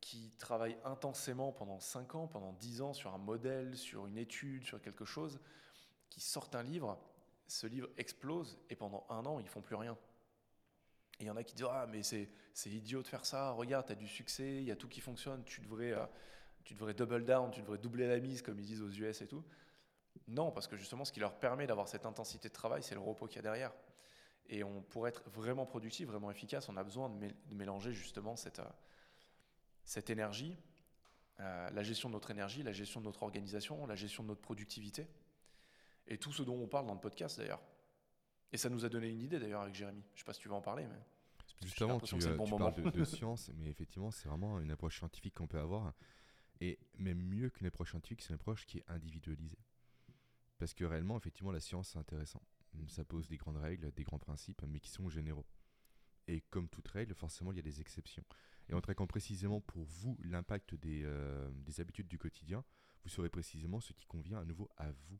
qui 0.00 0.32
travaillent 0.38 0.78
intensément 0.84 1.52
pendant 1.52 1.78
5 1.78 2.14
ans, 2.14 2.26
pendant 2.26 2.52
10 2.54 2.82
ans 2.82 2.92
sur 2.92 3.14
un 3.14 3.18
modèle, 3.18 3.76
sur 3.76 4.06
une 4.06 4.18
étude, 4.18 4.64
sur 4.64 4.80
quelque 4.80 5.04
chose, 5.04 5.40
qui 6.10 6.20
sortent 6.20 6.54
un 6.54 6.62
livre, 6.62 6.98
ce 7.46 7.66
livre 7.66 7.88
explose 7.96 8.58
et 8.70 8.76
pendant 8.76 9.06
un 9.10 9.24
an, 9.26 9.38
ils 9.38 9.48
font 9.48 9.60
plus 9.60 9.76
rien. 9.76 9.96
Il 11.20 11.26
y 11.26 11.30
en 11.30 11.36
a 11.36 11.44
qui 11.44 11.54
disent 11.54 11.66
Ah, 11.70 11.86
mais 11.88 12.02
c'est, 12.02 12.28
idiot 12.66 13.02
de 13.02 13.06
faire 13.06 13.24
ça, 13.24 13.52
regarde, 13.52 13.86
tu 13.86 13.92
as 13.92 13.96
du 13.96 14.08
succès, 14.08 14.56
il 14.56 14.64
y 14.64 14.72
a 14.72 14.76
tout 14.76 14.88
qui 14.88 15.00
fonctionne, 15.00 15.44
tu 15.44 15.60
devrais, 15.60 15.92
euh, 15.92 16.04
tu 16.64 16.74
devrais 16.74 16.94
double 16.94 17.24
down, 17.24 17.50
tu 17.52 17.60
devrais 17.60 17.78
doubler 17.78 18.08
la 18.08 18.18
mise, 18.18 18.42
comme 18.42 18.58
ils 18.58 18.66
disent 18.66 18.82
aux 18.82 18.90
US 18.90 19.22
et 19.22 19.28
tout. 19.28 19.44
Non, 20.26 20.50
parce 20.50 20.66
que 20.66 20.76
justement, 20.76 21.04
ce 21.04 21.12
qui 21.12 21.20
leur 21.20 21.38
permet 21.38 21.66
d'avoir 21.66 21.86
cette 21.86 22.06
intensité 22.06 22.48
de 22.48 22.52
travail, 22.52 22.82
c'est 22.82 22.94
le 22.94 23.00
repos 23.00 23.26
qu'il 23.26 23.36
y 23.36 23.38
a 23.38 23.42
derrière. 23.42 23.72
Et 24.52 24.62
on, 24.64 24.82
pour 24.82 25.08
être 25.08 25.22
vraiment 25.30 25.64
productif, 25.64 26.06
vraiment 26.06 26.30
efficace, 26.30 26.68
on 26.68 26.76
a 26.76 26.84
besoin 26.84 27.08
de, 27.08 27.54
mélanger 27.54 27.94
justement 27.94 28.36
cette, 28.36 28.58
euh, 28.58 28.68
cette 29.82 30.10
énergie, 30.10 30.58
euh, 31.40 31.70
la 31.70 31.82
gestion 31.82 32.10
de 32.10 32.12
notre 32.12 32.30
énergie, 32.30 32.62
la 32.62 32.74
gestion 32.74 33.00
de 33.00 33.06
notre 33.06 33.22
organisation, 33.22 33.86
la 33.86 33.94
gestion 33.94 34.22
de 34.22 34.28
notre 34.28 34.42
productivité, 34.42 35.08
et 36.06 36.18
tout 36.18 36.32
ce 36.32 36.42
dont 36.42 36.56
on 36.56 36.66
parle 36.66 36.86
dans 36.86 36.92
le 36.92 37.00
podcast 37.00 37.38
d'ailleurs. 37.38 37.62
Et 38.52 38.58
ça 38.58 38.68
nous 38.68 38.84
a 38.84 38.90
donné 38.90 39.08
une 39.08 39.22
idée 39.22 39.38
d'ailleurs 39.38 39.62
avec 39.62 39.74
Jérémy. 39.74 40.02
Je 40.10 40.16
ne 40.16 40.18
sais 40.18 40.24
pas 40.26 40.34
si 40.34 40.40
tu 40.40 40.50
vas 40.50 40.56
en 40.56 40.60
parler, 40.60 40.86
mais 40.86 41.00
justement, 41.62 41.98
tu, 41.98 42.14
euh, 42.14 42.36
bon 42.36 42.44
tu 42.44 42.54
parles 42.54 42.74
de, 42.74 42.90
de 42.90 43.04
science, 43.06 43.50
mais 43.54 43.70
effectivement, 43.70 44.10
c'est 44.10 44.28
vraiment 44.28 44.60
une 44.60 44.70
approche 44.70 44.98
scientifique 44.98 45.32
qu'on 45.32 45.46
peut 45.46 45.60
avoir. 45.60 45.94
Et 46.60 46.78
même 46.98 47.22
mieux 47.22 47.48
qu'une 47.48 47.68
approche 47.68 47.92
scientifique, 47.92 48.20
c'est 48.20 48.28
une 48.28 48.34
approche 48.34 48.66
qui 48.66 48.78
est 48.78 48.84
individualisée. 48.88 49.58
Parce 50.58 50.74
que 50.74 50.84
réellement, 50.84 51.16
effectivement, 51.16 51.52
la 51.52 51.60
science, 51.60 51.88
c'est 51.88 51.98
intéressant 51.98 52.42
ça 52.88 53.04
pose 53.04 53.28
des 53.28 53.36
grandes 53.36 53.58
règles, 53.58 53.90
des 53.92 54.04
grands 54.04 54.18
principes, 54.18 54.62
mais 54.68 54.80
qui 54.80 54.90
sont 54.90 55.08
généraux. 55.08 55.46
Et 56.28 56.40
comme 56.50 56.68
toute 56.68 56.88
règle, 56.88 57.14
forcément, 57.14 57.52
il 57.52 57.56
y 57.56 57.58
a 57.58 57.62
des 57.62 57.80
exceptions. 57.80 58.24
Et 58.68 58.74
en 58.74 58.80
traquant 58.80 59.06
précisément 59.06 59.60
pour 59.60 59.82
vous 59.84 60.16
l'impact 60.22 60.74
des, 60.74 61.02
euh, 61.04 61.50
des, 61.52 61.80
habitudes 61.80 62.08
du 62.08 62.18
quotidien, 62.18 62.64
vous 63.02 63.10
saurez 63.10 63.28
précisément 63.28 63.80
ce 63.80 63.92
qui 63.92 64.06
convient 64.06 64.38
à 64.38 64.44
nouveau 64.44 64.70
à 64.76 64.92
vous 64.92 65.18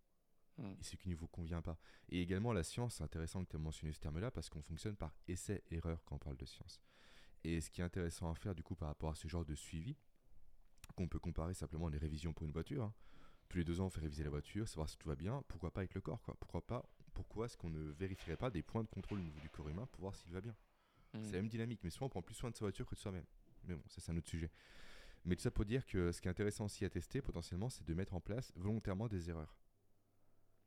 hmm. 0.59 0.75
et 0.79 0.83
ce 0.83 0.97
qui 0.97 1.09
ne 1.09 1.17
vous 1.17 1.27
convient 1.27 1.61
pas. 1.61 1.79
Et 2.09 2.23
également, 2.23 2.53
la 2.53 2.63
science, 2.63 2.97
c'est 2.97 3.05
intéressant 3.05 3.45
que 3.45 3.51
tu 3.51 3.57
aies 3.57 3.61
mentionné 3.61 3.93
ce 3.93 4.01
terme-là 4.01 4.31
parce 4.31 4.49
qu'on 4.49 4.63
fonctionne 4.63 4.97
par 4.97 5.13
essai-erreur 5.27 6.05
quand 6.05 6.17
on 6.17 6.19
parle 6.19 6.37
de 6.37 6.47
science. 6.47 6.81
Et 7.45 7.61
ce 7.61 7.71
qui 7.71 7.81
est 7.81 7.85
intéressant 7.85 8.31
à 8.31 8.35
faire 8.37 8.55
du 8.55 8.63
coup 8.63 8.77
par 8.77 8.89
rapport 8.89 9.11
à 9.11 9.15
ce 9.17 9.27
genre 9.27 9.45
de 9.45 9.57
suivi, 9.57 9.97
qu'on 10.95 11.09
peut 11.09 11.19
comparer 11.19 11.55
simplement 11.55 11.89
à 11.89 11.91
des 11.91 11.99
révisions 11.99 12.33
pour 12.33 12.47
une 12.47 12.53
voiture. 12.53 12.85
Hein. 12.85 12.95
Tous 13.49 13.59
les 13.59 13.65
deux 13.65 13.81
ans, 13.81 13.87
on 13.87 13.91
fait 13.91 14.01
réviser 14.01 14.23
la 14.23 14.31
voiture, 14.31 14.69
savoir 14.69 14.89
si 14.89 14.97
tout 14.97 15.09
va 15.09 15.17
bien. 15.17 15.43
Pourquoi 15.49 15.73
pas 15.73 15.81
avec 15.81 15.95
le 15.95 16.01
corps 16.01 16.23
quoi 16.23 16.37
Pourquoi 16.39 16.65
pas 16.65 16.89
Pourquoi 17.15 17.47
est-ce 17.47 17.57
qu'on 17.57 17.71
ne 17.71 17.91
vérifierait 17.93 18.37
pas 18.37 18.51
des 18.51 18.63
points 18.63 18.83
de 18.83 18.89
contrôle 18.89 19.19
au 19.19 19.23
niveau 19.23 19.41
du 19.41 19.51
corps 19.51 19.69
humain 19.69 19.87
pour 19.93 20.01
voir 20.01 20.15
s'il 20.15 20.33
va 20.33 20.41
bien 20.41 20.55
C'est 21.13 21.33
la 21.33 21.43
même 21.43 21.49
dynamique, 21.49 21.81
mais 21.85 21.91
souvent 21.91 22.07
on 22.07 22.11
prend 22.11 22.23
plus 22.23 22.35
soin 22.35 22.51
de 22.51 22.57
sa 22.57 22.65
voiture 22.65 22.87
que 22.87 22.95
de 22.95 23.01
soi-même. 23.01 23.27
Mais 23.65 23.75
bon, 23.75 23.83
ça 23.87 24.01
c'est 24.01 24.13
un 24.13 24.17
autre 24.17 24.29
sujet. 24.29 24.51
Mais 25.25 25.37
tout 25.37 25.43
ça 25.43 25.51
pour 25.51 25.65
dire 25.65 25.87
que 25.87 26.11
ce 26.11 26.21
qui 26.21 26.29
est 26.29 26.31
intéressant 26.31 26.65
aussi 26.65 26.85
à 26.85 26.91
tester 26.91 27.23
potentiellement, 27.23 27.71
c'est 27.71 27.87
de 27.87 27.95
mettre 27.95 28.15
en 28.15 28.21
place 28.21 28.53
volontairement 28.57 29.09
des 29.09 29.31
erreurs. 29.31 29.57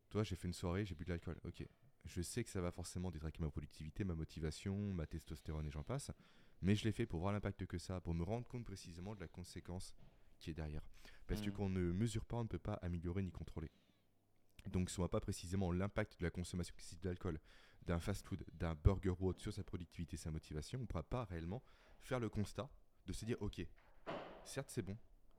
Toi, 0.10 0.24
j'ai 0.24 0.36
fait 0.36 0.48
une 0.48 0.54
soirée, 0.54 0.86
j'ai 0.86 0.96
bu 0.96 1.04
de 1.04 1.10
l'alcool. 1.10 1.38
Ok, 1.44 1.66
je 2.06 2.22
sais 2.22 2.44
que 2.44 2.50
ça 2.50 2.62
va 2.62 2.72
forcément 2.72 3.12
détraquer 3.12 3.42
ma 3.42 3.50
productivité, 3.50 4.04
ma 4.04 4.16
motivation, 4.16 4.94
ma 4.94 5.06
testostérone 5.06 5.66
et 5.66 5.72
j'en 5.72 5.84
passe. 5.84 6.12
Mais 6.62 6.76
je 6.76 6.86
l'ai 6.86 6.92
fait 6.92 7.06
pour 7.06 7.20
voir 7.20 7.34
l'impact 7.34 7.66
que 7.66 7.78
ça 7.78 7.98
a, 7.98 8.02
pour 8.02 8.14
me 8.14 8.24
rendre 8.24 8.48
compte 8.48 8.66
précisément 8.66 9.16
de 9.16 9.20
la 9.20 9.28
conséquence 9.28 9.94
qui 10.40 10.52
est 10.52 10.54
derrière. 10.54 10.84
Parce 11.28 11.42
que 11.42 11.50
qu'on 11.50 11.70
mm. 11.70 11.74
ne 11.74 11.92
mesure 11.92 12.26
pas, 12.26 12.38
on 12.38 12.44
ne 12.44 12.48
peut 12.48 12.60
pas 12.60 12.76
améliorer 12.76 13.24
ni 13.24 13.32
contrôler. 13.32 13.70
Donc, 14.66 14.90
si 14.90 15.00
on 15.00 15.04
voit 15.04 15.10
pas 15.10 15.20
précisément 15.20 15.72
l'impact 15.72 16.20
de 16.20 16.24
la 16.24 16.32
consommation 16.32 16.74
excessive 16.76 17.02
d'alcool, 17.02 17.40
d'un 17.86 18.00
fast-food, 18.00 18.44
d'un 18.54 18.76
burger 18.76 19.14
ou 19.20 19.28
autre 19.28 19.42
sur 19.42 19.54
sa 19.54 19.64
productivité, 19.64 20.18
sa 20.18 20.32
motivation, 20.32 20.80
on 20.80 20.82
ne 20.84 20.88
pourra 20.88 21.04
pas 21.04 21.26
réellement 21.26 21.64
faire 22.02 22.20
le 22.20 22.30
constat 22.30 22.70
de 23.06 23.14
se 23.14 23.26
dire, 23.26 23.38
ok, 23.42 23.66
certes 24.44 24.70
c'est 24.70 24.82
bon, 24.82 24.98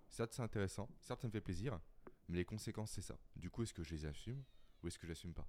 certes 0.08 0.32
c'est 0.32 0.42
intéressant, 0.42 0.88
certes 1.00 1.22
ça 1.22 1.26
me 1.26 1.32
fait 1.32 1.40
plaisir, 1.40 1.78
mais 2.28 2.38
les 2.38 2.44
conséquences 2.44 2.92
c'est 2.92 3.02
ça. 3.02 3.18
Du 3.34 3.50
coup, 3.50 3.62
est-ce 3.62 3.74
que 3.74 3.82
je 3.82 3.90
les 3.90 4.06
assume 4.06 4.42
ou 4.82 4.88
est-ce 4.88 4.98
que 4.98 5.06
je 5.06 5.12
l'assume 5.12 5.34
pas 5.34 5.48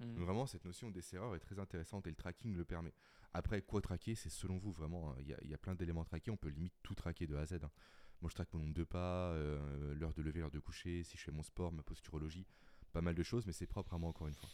hmm. 0.00 0.14
vraiment, 0.14 0.46
cette 0.46 0.64
notion 0.64 0.90
des 0.90 1.02
erreurs 1.14 1.34
est 1.34 1.40
très 1.40 1.58
intéressante 1.58 2.06
et 2.06 2.10
le 2.10 2.16
tracking 2.16 2.56
le 2.56 2.64
permet. 2.64 2.94
Après, 3.34 3.62
quoi 3.62 3.80
traquer, 3.80 4.14
c'est 4.14 4.28
selon 4.28 4.58
vous 4.58 4.72
vraiment. 4.72 5.10
Hein. 5.10 5.16
Il 5.20 5.48
y, 5.48 5.54
a 5.54 5.58
plein 5.58 5.74
d'éléments 5.74 6.04
traqués, 6.04 6.30
on 6.30 6.36
peut 6.36 6.50
limite 6.50 6.74
tout 6.82 6.94
traquer 6.94 7.26
de 7.26 7.34
A 7.34 7.40
à 7.40 7.46
Z. 7.46 7.54
Hein. 7.64 7.70
Moi, 8.20 8.28
je 8.28 8.34
traque 8.34 8.52
mon 8.52 8.60
nombre 8.60 8.74
de 8.74 8.84
pas, 8.84 9.30
euh, 9.32 9.94
l'heure 9.94 10.12
de 10.12 10.22
lever, 10.22 10.40
l'heure 10.40 10.50
de 10.50 10.60
coucher, 10.60 11.02
si 11.02 11.16
je 11.16 11.24
fais 11.24 11.32
mon 11.32 11.42
sport, 11.42 11.72
ma 11.72 11.82
posturologie, 11.82 12.46
pas 12.92 13.00
mal 13.00 13.14
de 13.14 13.22
choses, 13.22 13.46
mais 13.46 13.52
c'est 13.52 13.66
propre 13.66 13.94
à 13.94 13.98
moi 13.98 14.08
encore 14.10 14.28
une 14.28 14.34
fois. 14.34 14.48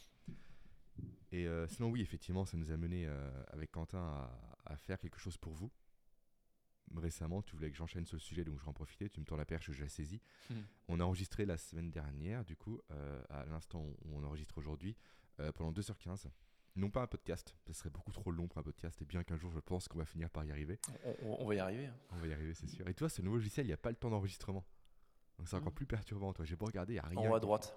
Et 1.33 1.47
euh, 1.47 1.67
sinon, 1.69 1.91
oui, 1.91 2.01
effectivement, 2.01 2.45
ça 2.45 2.57
nous 2.57 2.71
a 2.71 2.77
mené 2.77 3.07
euh, 3.07 3.31
avec 3.49 3.71
Quentin 3.73 4.31
à, 4.65 4.77
faire 4.77 4.99
quelque 4.99 5.19
chose 5.19 5.37
pour 5.37 5.53
vous 5.53 5.71
récemment, 6.97 7.43
tu 7.43 7.55
voulais 7.55 7.71
que 7.71 7.77
j'enchaîne 7.77 8.07
sur 8.07 8.17
le 8.17 8.21
sujet, 8.21 8.45
donc 8.45 8.59
je 8.59 8.63
vais 8.63 8.69
en 8.69 8.73
profiter. 8.73 9.11
Tu 9.11 9.21
me 9.21 9.27
tends 9.27 9.37
la 9.37 9.45
perche, 9.45 9.71
je 9.71 9.83
la 9.83 9.91
saisis. 9.91 10.23
Hmm. 10.49 10.63
On 10.89 11.01
a 11.01 11.05
enregistré 11.05 11.45
la 11.45 11.59
semaine 11.59 11.91
dernière, 11.91 12.47
du 12.47 12.57
coup, 12.57 12.81
euh, 12.91 13.23
à 13.29 13.45
l'instant 13.45 13.83
où 13.83 14.17
on 14.17 14.25
enregistre 14.25 14.57
aujourd'hui, 14.57 14.97
pendant 15.55 15.71
2h15. 15.71 16.29
Non 16.77 16.91
pas 16.91 17.03
un 17.03 17.07
podcast, 17.07 17.55
ce 17.67 17.73
serait 17.73 17.91
beaucoup 17.91 18.11
trop 18.11 18.31
long 18.31 18.49
pour 18.49 18.59
un 18.59 18.63
podcast, 18.63 19.01
et 19.03 19.05
bien 19.05 19.23
qu'un 19.23 19.37
jour 19.37 19.51
je 19.51 19.61
pense 19.61 19.87
qu'on 19.87 19.99
va 19.99 20.07
finir 20.07 20.31
par 20.31 20.45
y 20.45 20.51
arriver. 20.51 20.81
On, 21.23 21.45
va 21.45 21.55
y 21.55 21.59
arriver. 21.59 21.87
Hein. 21.87 21.95
On 22.11 22.17
va 22.17 22.27
y 22.27 22.33
arriver, 22.33 22.55
c'est 22.55 22.69
sûr. 22.69 22.89
Et 22.89 22.95
toi, 22.95 23.09
ce 23.09 23.21
nouveau 23.21 23.37
logiciel, 23.37 23.67
il 23.67 23.69
n'y 23.69 23.75
a 23.75 23.79
pas 23.79 23.91
le 23.91 23.97
temps 23.97 24.11
d'enregistrement. 24.11 24.65
Donc 25.39 25.49
c'est 25.49 25.57
encore 25.57 25.73
hmm. 25.73 25.75
plus 25.75 25.87
perturbant, 25.87 26.33
toi. 26.33 26.45
J'ai 26.45 26.57
pas 26.57 26.67
regardé, 26.67 26.95
il 26.95 26.97
n'y 26.97 27.01
a 27.01 27.07
rien. 27.07 27.19
En 27.19 27.31
haut 27.31 27.35
à 27.35 27.41
droite. 27.41 27.77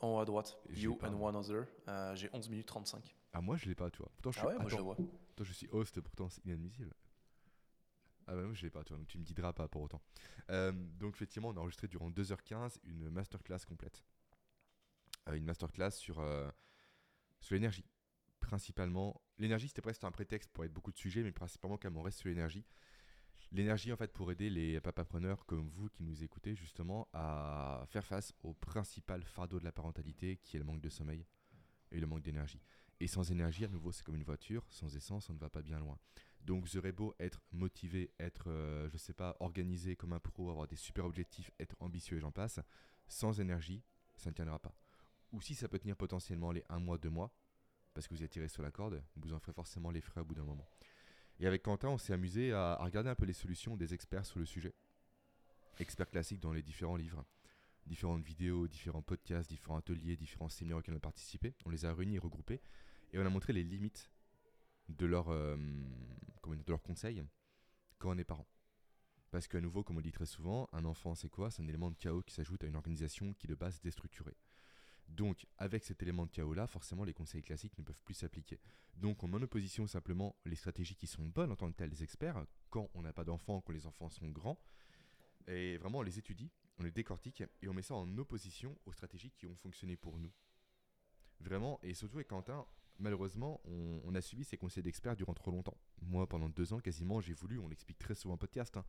En 0.00 0.14
haut 0.14 0.18
à 0.20 0.24
droite. 0.24 0.58
You 0.70 0.98
and 1.02 1.14
one 1.14 1.36
other. 1.36 1.66
Euh, 1.88 2.14
j'ai 2.14 2.30
11 2.32 2.48
minutes 2.50 2.66
35. 2.66 3.16
Ah, 3.32 3.40
moi 3.40 3.56
je 3.56 3.66
l'ai 3.66 3.74
pas, 3.74 3.90
tu 3.90 3.98
vois. 3.98 4.10
Pourtant, 4.16 4.30
je 4.30 4.40
ah 4.40 4.46
ouais, 4.46 4.58
moi 4.58 4.68
je 4.68 4.76
le 4.76 4.82
vois. 4.82 4.96
Toi, 5.36 5.46
je 5.46 5.52
suis 5.52 5.68
host, 5.70 6.00
pourtant 6.00 6.28
c'est 6.28 6.44
inadmissible. 6.44 6.92
Ah 8.26 8.34
bah 8.34 8.42
moi 8.42 8.52
je 8.52 8.62
l'ai 8.62 8.70
pas, 8.70 8.84
toi, 8.84 8.98
donc 8.98 9.06
tu 9.06 9.16
me 9.16 9.24
diras 9.24 9.54
pas 9.54 9.68
pour 9.68 9.80
autant. 9.80 10.02
Euh, 10.50 10.70
donc 10.72 11.14
effectivement, 11.14 11.48
on 11.48 11.56
a 11.56 11.60
enregistré 11.60 11.88
durant 11.88 12.10
2h15 12.10 12.78
une 12.84 13.08
masterclass 13.08 13.60
complète. 13.66 14.04
Euh, 15.28 15.34
une 15.34 15.44
masterclass 15.44 15.92
sur, 15.92 16.20
euh, 16.20 16.48
sur 17.40 17.54
l'énergie. 17.54 17.86
Principalement, 18.40 19.22
l'énergie 19.38 19.68
c'était 19.68 19.80
presque 19.80 20.04
un 20.04 20.10
prétexte 20.10 20.50
pour 20.50 20.64
être 20.66 20.72
beaucoup 20.72 20.92
de 20.92 20.98
sujets, 20.98 21.22
mais 21.22 21.32
principalement 21.32 21.78
quand 21.78 21.94
on 21.96 22.02
reste 22.02 22.18
sur 22.18 22.28
l'énergie. 22.28 22.66
L'énergie 23.50 23.92
en 23.92 23.96
fait 23.96 24.12
pour 24.12 24.30
aider 24.30 24.50
les 24.50 24.78
papapreneurs 24.80 25.46
comme 25.46 25.68
vous 25.70 25.88
qui 25.88 26.02
nous 26.02 26.22
écoutez 26.22 26.54
justement 26.54 27.08
à 27.14 27.82
faire 27.86 28.04
face 28.04 28.34
au 28.42 28.52
principal 28.52 29.24
fardeau 29.24 29.58
de 29.58 29.64
la 29.64 29.72
parentalité 29.72 30.36
qui 30.36 30.56
est 30.56 30.58
le 30.58 30.66
manque 30.66 30.82
de 30.82 30.90
sommeil 30.90 31.24
et 31.90 31.98
le 31.98 32.06
manque 32.06 32.22
d'énergie. 32.22 32.60
Et 33.00 33.06
sans 33.06 33.30
énergie, 33.30 33.64
à 33.64 33.68
nouveau, 33.68 33.92
c'est 33.92 34.02
comme 34.02 34.16
une 34.16 34.24
voiture, 34.24 34.64
sans 34.68 34.94
essence, 34.96 35.30
on 35.30 35.32
ne 35.32 35.38
va 35.38 35.48
pas 35.48 35.62
bien 35.62 35.78
loin. 35.78 35.98
Donc 36.42 36.66
j'aurais 36.66 36.92
beau 36.92 37.14
être 37.18 37.40
motivé, 37.52 38.10
être, 38.18 38.44
je 38.46 38.50
euh, 38.50 38.88
je 38.90 38.98
sais 38.98 39.12
pas, 39.14 39.36
organisé 39.40 39.96
comme 39.96 40.12
un 40.12 40.20
pro, 40.20 40.50
avoir 40.50 40.66
des 40.66 40.76
super 40.76 41.06
objectifs, 41.06 41.50
être 41.58 41.76
ambitieux 41.80 42.18
et 42.18 42.20
j'en 42.20 42.32
passe, 42.32 42.60
sans 43.06 43.40
énergie, 43.40 43.82
ça 44.16 44.30
ne 44.30 44.34
tiendra 44.34 44.58
pas. 44.58 44.74
Ou 45.32 45.40
si 45.40 45.54
ça 45.54 45.68
peut 45.68 45.78
tenir 45.78 45.96
potentiellement 45.96 46.52
les 46.52 46.64
un 46.68 46.80
mois, 46.80 46.98
deux 46.98 47.10
mois, 47.10 47.32
parce 47.94 48.06
que 48.08 48.14
vous 48.14 48.22
êtes 48.22 48.30
tiré 48.30 48.48
sur 48.48 48.62
la 48.62 48.70
corde, 48.70 49.02
vous 49.16 49.32
en 49.32 49.38
ferez 49.38 49.52
forcément 49.52 49.90
les 49.90 50.00
frais 50.00 50.20
au 50.20 50.24
bout 50.24 50.34
d'un 50.34 50.44
moment. 50.44 50.68
Et 51.40 51.46
avec 51.46 51.62
Quentin, 51.62 51.88
on 51.88 51.98
s'est 51.98 52.12
amusé 52.12 52.52
à, 52.52 52.76
regarder 52.80 53.10
un 53.10 53.14
peu 53.14 53.24
les 53.24 53.32
solutions 53.32 53.76
des 53.76 53.94
experts 53.94 54.26
sur 54.26 54.38
le 54.38 54.44
sujet. 54.44 54.74
Experts 55.78 56.10
classiques 56.10 56.40
dans 56.40 56.52
les 56.52 56.62
différents 56.62 56.96
livres, 56.96 57.24
différentes 57.86 58.24
vidéos, 58.24 58.66
différents 58.66 59.02
podcasts, 59.02 59.48
différents 59.48 59.78
ateliers, 59.78 60.16
différents 60.16 60.48
séminaires 60.48 60.78
auxquels 60.78 60.94
on 60.94 60.98
a 60.98 61.00
participé. 61.00 61.54
On 61.64 61.70
les 61.70 61.84
a 61.84 61.94
réunis 61.94 62.18
regroupés 62.18 62.60
et 63.12 63.18
on 63.18 63.26
a 63.26 63.30
montré 63.30 63.52
les 63.52 63.62
limites 63.62 64.10
de 64.88 65.06
leurs 65.06 65.28
euh, 65.28 65.56
leur 66.66 66.82
conseils 66.82 67.24
quand 67.98 68.10
on 68.10 68.18
est 68.18 68.24
parent. 68.24 68.48
Parce 69.30 69.46
qu'à 69.46 69.60
nouveau, 69.60 69.84
comme 69.84 69.98
on 69.98 70.00
dit 70.00 70.12
très 70.12 70.26
souvent, 70.26 70.68
un 70.72 70.84
enfant 70.84 71.14
c'est 71.14 71.28
quoi? 71.28 71.50
C'est 71.50 71.62
un 71.62 71.68
élément 71.68 71.90
de 71.90 71.96
chaos 71.96 72.22
qui 72.22 72.34
s'ajoute 72.34 72.64
à 72.64 72.66
une 72.66 72.76
organisation 72.76 73.34
qui 73.34 73.46
de 73.46 73.54
base 73.54 73.76
est 73.76 73.84
déstructurée. 73.84 74.36
Donc, 75.08 75.46
avec 75.56 75.84
cet 75.84 76.02
élément 76.02 76.26
de 76.26 76.30
chaos-là, 76.30 76.66
forcément, 76.66 77.04
les 77.04 77.14
conseils 77.14 77.42
classiques 77.42 77.76
ne 77.78 77.82
peuvent 77.82 78.02
plus 78.04 78.14
s'appliquer. 78.14 78.60
Donc, 78.94 79.22
on 79.22 79.28
met 79.28 79.36
en 79.36 79.42
opposition 79.42 79.86
simplement 79.86 80.36
les 80.44 80.56
stratégies 80.56 80.96
qui 80.96 81.06
sont 81.06 81.24
bonnes 81.24 81.50
en 81.50 81.56
tant 81.56 81.70
que 81.70 81.76
telles 81.76 81.90
des 81.90 82.02
experts, 82.02 82.44
quand 82.70 82.90
on 82.94 83.02
n'a 83.02 83.12
pas 83.12 83.24
d'enfants, 83.24 83.60
quand 83.60 83.72
les 83.72 83.86
enfants 83.86 84.10
sont 84.10 84.28
grands, 84.28 84.60
et 85.46 85.78
vraiment 85.78 85.98
on 85.98 86.02
les 86.02 86.18
étudie, 86.18 86.50
on 86.78 86.82
les 86.82 86.90
décortique, 86.90 87.42
et 87.62 87.68
on 87.68 87.74
met 87.74 87.82
ça 87.82 87.94
en 87.94 88.18
opposition 88.18 88.78
aux 88.86 88.92
stratégies 88.92 89.30
qui 89.30 89.46
ont 89.46 89.56
fonctionné 89.56 89.96
pour 89.96 90.18
nous. 90.18 90.32
Vraiment, 91.40 91.78
et 91.82 91.94
surtout 91.94 92.16
avec 92.16 92.28
Quentin, 92.28 92.66
malheureusement, 92.98 93.60
on, 93.64 94.14
a 94.14 94.20
suivi 94.20 94.44
ces 94.44 94.56
conseils 94.56 94.82
d'experts 94.82 95.16
durant 95.16 95.34
trop 95.34 95.50
longtemps. 95.50 95.76
Moi, 96.02 96.28
pendant 96.28 96.48
deux 96.48 96.72
ans, 96.72 96.80
quasiment, 96.80 97.20
j'ai 97.20 97.32
voulu, 97.32 97.58
on 97.58 97.68
l'explique 97.68 97.98
très 97.98 98.14
souvent 98.14 98.34
en 98.34 98.38
podcast, 98.38 98.76
hein, 98.76 98.84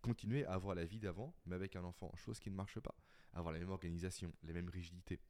continuer 0.00 0.44
à 0.46 0.54
avoir 0.54 0.74
la 0.74 0.84
vie 0.84 0.98
d'avant, 0.98 1.34
mais 1.46 1.54
avec 1.54 1.76
un 1.76 1.84
enfant, 1.84 2.10
chose 2.16 2.40
qui 2.40 2.50
ne 2.50 2.56
marche 2.56 2.80
pas. 2.80 2.94
Avoir 3.34 3.52
la 3.52 3.60
même 3.60 3.70
organisation, 3.70 4.32
la 4.42 4.52
même 4.52 4.68
rigidité, 4.68 5.20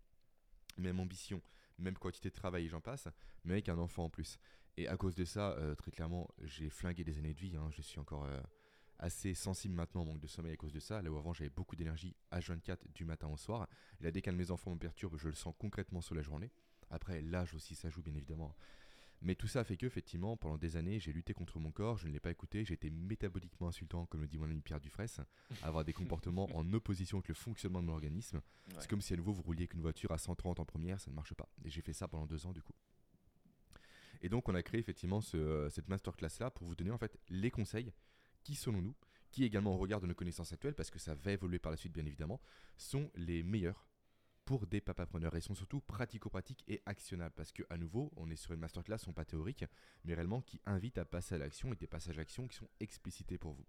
même 0.79 1.01
ambition, 1.01 1.43
même 1.79 1.97
quantité 1.97 2.31
de 2.31 2.35
travail, 2.35 2.69
j'en 2.69 2.81
passe, 2.81 3.09
mais 3.45 3.55
avec 3.55 3.69
un 3.69 3.79
enfant 3.79 4.05
en 4.05 4.11
plus. 4.11 4.39
Et 4.77 4.89
à 4.89 4.97
cause 4.97 5.15
de 5.15 5.25
ça, 5.25 5.53
euh, 5.53 5.75
très 5.75 5.91
clairement, 5.91 6.29
j'ai 6.43 6.71
flingué 6.71 7.05
des 7.05 7.19
années 7.19 7.35
de 7.35 7.41
vie. 7.41 7.57
Hein. 7.57 7.69
je 7.71 7.83
suis 7.83 7.99
encore 7.99 8.25
euh, 8.25 8.41
assez 8.99 9.35
sensible 9.35 9.75
maintenant 9.75 10.03
au 10.03 10.05
manque 10.05 10.21
de 10.21 10.27
sommeil 10.27 10.53
à 10.53 10.57
cause 10.57 10.73
de 10.73 10.81
ça. 10.81 11.03
Là 11.03 11.11
où 11.11 11.17
avant 11.17 11.33
j'avais 11.33 11.51
beaucoup 11.51 11.77
d'énergie 11.77 12.17
H24 12.33 12.79
du 12.95 13.05
matin 13.05 13.29
au 13.29 13.37
soir. 13.37 13.69
Là, 14.01 14.11
dès 14.11 14.23
qu'un 14.23 14.33
de 14.33 14.39
mes 14.39 14.51
enfants 14.51 14.71
me 14.71 14.79
perturbe, 14.79 15.17
je 15.17 15.29
le 15.29 15.35
sens 15.35 15.55
concrètement 15.59 16.01
sur 16.01 16.15
la 16.15 16.23
journée. 16.23 16.51
Après, 16.91 17.21
l'âge 17.21 17.55
aussi, 17.55 17.75
ça 17.75 17.89
joue 17.89 18.03
bien 18.03 18.15
évidemment. 18.15 18.55
Mais 19.23 19.35
tout 19.35 19.49
ça 19.49 19.65
fait 19.65 19.77
que, 19.77 19.85
effectivement, 19.85 20.37
pendant 20.37 20.57
des 20.57 20.77
années, 20.77 20.99
j'ai 20.99 21.13
lutté 21.13 21.35
contre 21.35 21.59
mon 21.59 21.71
corps, 21.71 21.99
je 21.99 22.09
ne 22.09 22.13
l'ai 22.13 22.21
pas 22.21 22.31
écouté, 22.31 22.65
j'ai 22.65 22.75
été 22.75 22.91
métaboliquement 22.91 23.69
insultant, 23.69 24.07
comme 24.07 24.23
le 24.23 24.29
dit 24.29 24.39
mon 24.39 24.47
ami 24.51 24.63
Pierre 24.63 24.81
Dufresne, 24.81 25.27
avoir 25.63 25.85
des 25.85 25.93
comportements 25.93 26.49
en 26.57 26.73
opposition 26.73 27.19
avec 27.19 27.29
le 27.29 27.35
fonctionnement 27.35 27.83
de 27.83 27.87
mon 27.87 27.93
organisme. 27.93 28.41
C'est 28.79 28.89
comme 28.89 29.03
si 29.03 29.13
à 29.13 29.17
nouveau 29.17 29.33
vous 29.33 29.43
rouliez 29.43 29.63
avec 29.63 29.75
une 29.75 29.83
voiture 29.83 30.11
à 30.13 30.19
130 30.19 30.61
en 30.61 30.65
première, 30.65 31.01
ça 31.01 31.11
ne 31.11 31.17
marche 31.17 31.35
pas. 31.35 31.49
Et 31.65 31.71
j'ai 31.71 31.83
fait 31.83 31.93
ça 31.93 32.09
pendant 32.09 32.27
deux 32.27 32.47
ans 32.47 32.53
du 32.53 32.63
coup. 32.63 32.75
Et 34.23 34.29
donc 34.29 34.49
on 34.49 34.55
a 34.55 34.63
créé 34.63 34.81
effectivement 34.81 35.21
ce, 35.21 35.69
cette 35.71 35.89
masterclass 35.89 36.29
là 36.41 36.51
pour 36.51 36.67
vous 36.67 36.75
donner 36.75 36.91
en 36.91 36.99
fait 36.99 37.19
les 37.29 37.51
conseils 37.51 37.93
qui 38.43 38.55
selon 38.55 38.81
nous, 38.81 38.95
qui 39.31 39.45
également 39.45 39.75
au 39.75 39.79
regard 39.79 40.01
de 40.01 40.07
nos 40.07 40.15
connaissances 40.15 40.53
actuelles, 40.53 40.75
parce 40.75 40.91
que 40.91 40.99
ça 40.99 41.15
va 41.15 41.33
évoluer 41.33 41.59
par 41.59 41.71
la 41.71 41.77
suite 41.77 41.93
bien 41.93 42.07
évidemment, 42.07 42.41
sont 42.77 43.11
les 43.15 43.43
meilleurs 43.43 43.87
pour 44.51 44.67
des 44.67 44.81
papapreneurs 44.81 45.37
et 45.37 45.41
sont 45.41 45.55
surtout 45.55 45.81
pratico-pratiques 45.81 46.65
et 46.67 46.83
actionnables 46.85 47.37
parce 47.37 47.53
que 47.53 47.63
à 47.71 47.77
nouveau 47.77 48.11
on 48.17 48.29
est 48.33 48.35
sur 48.35 48.53
une 48.53 48.59
masterclass 48.59 48.97
non 49.07 49.13
pas 49.13 49.25
théorique 49.25 49.65
mais 50.03 50.13
réellement 50.13 50.41
qui 50.41 50.61
invite 50.67 50.99
à 50.99 51.05
passer 51.05 51.37
à 51.37 51.39
l'action 51.39 51.73
et 51.73 51.77
des 51.77 51.87
passages 51.87 52.19
à 52.19 52.25
qui 52.25 52.35
sont 52.35 52.69
explicités 52.81 53.39
pour 53.39 53.53
vous. 53.53 53.65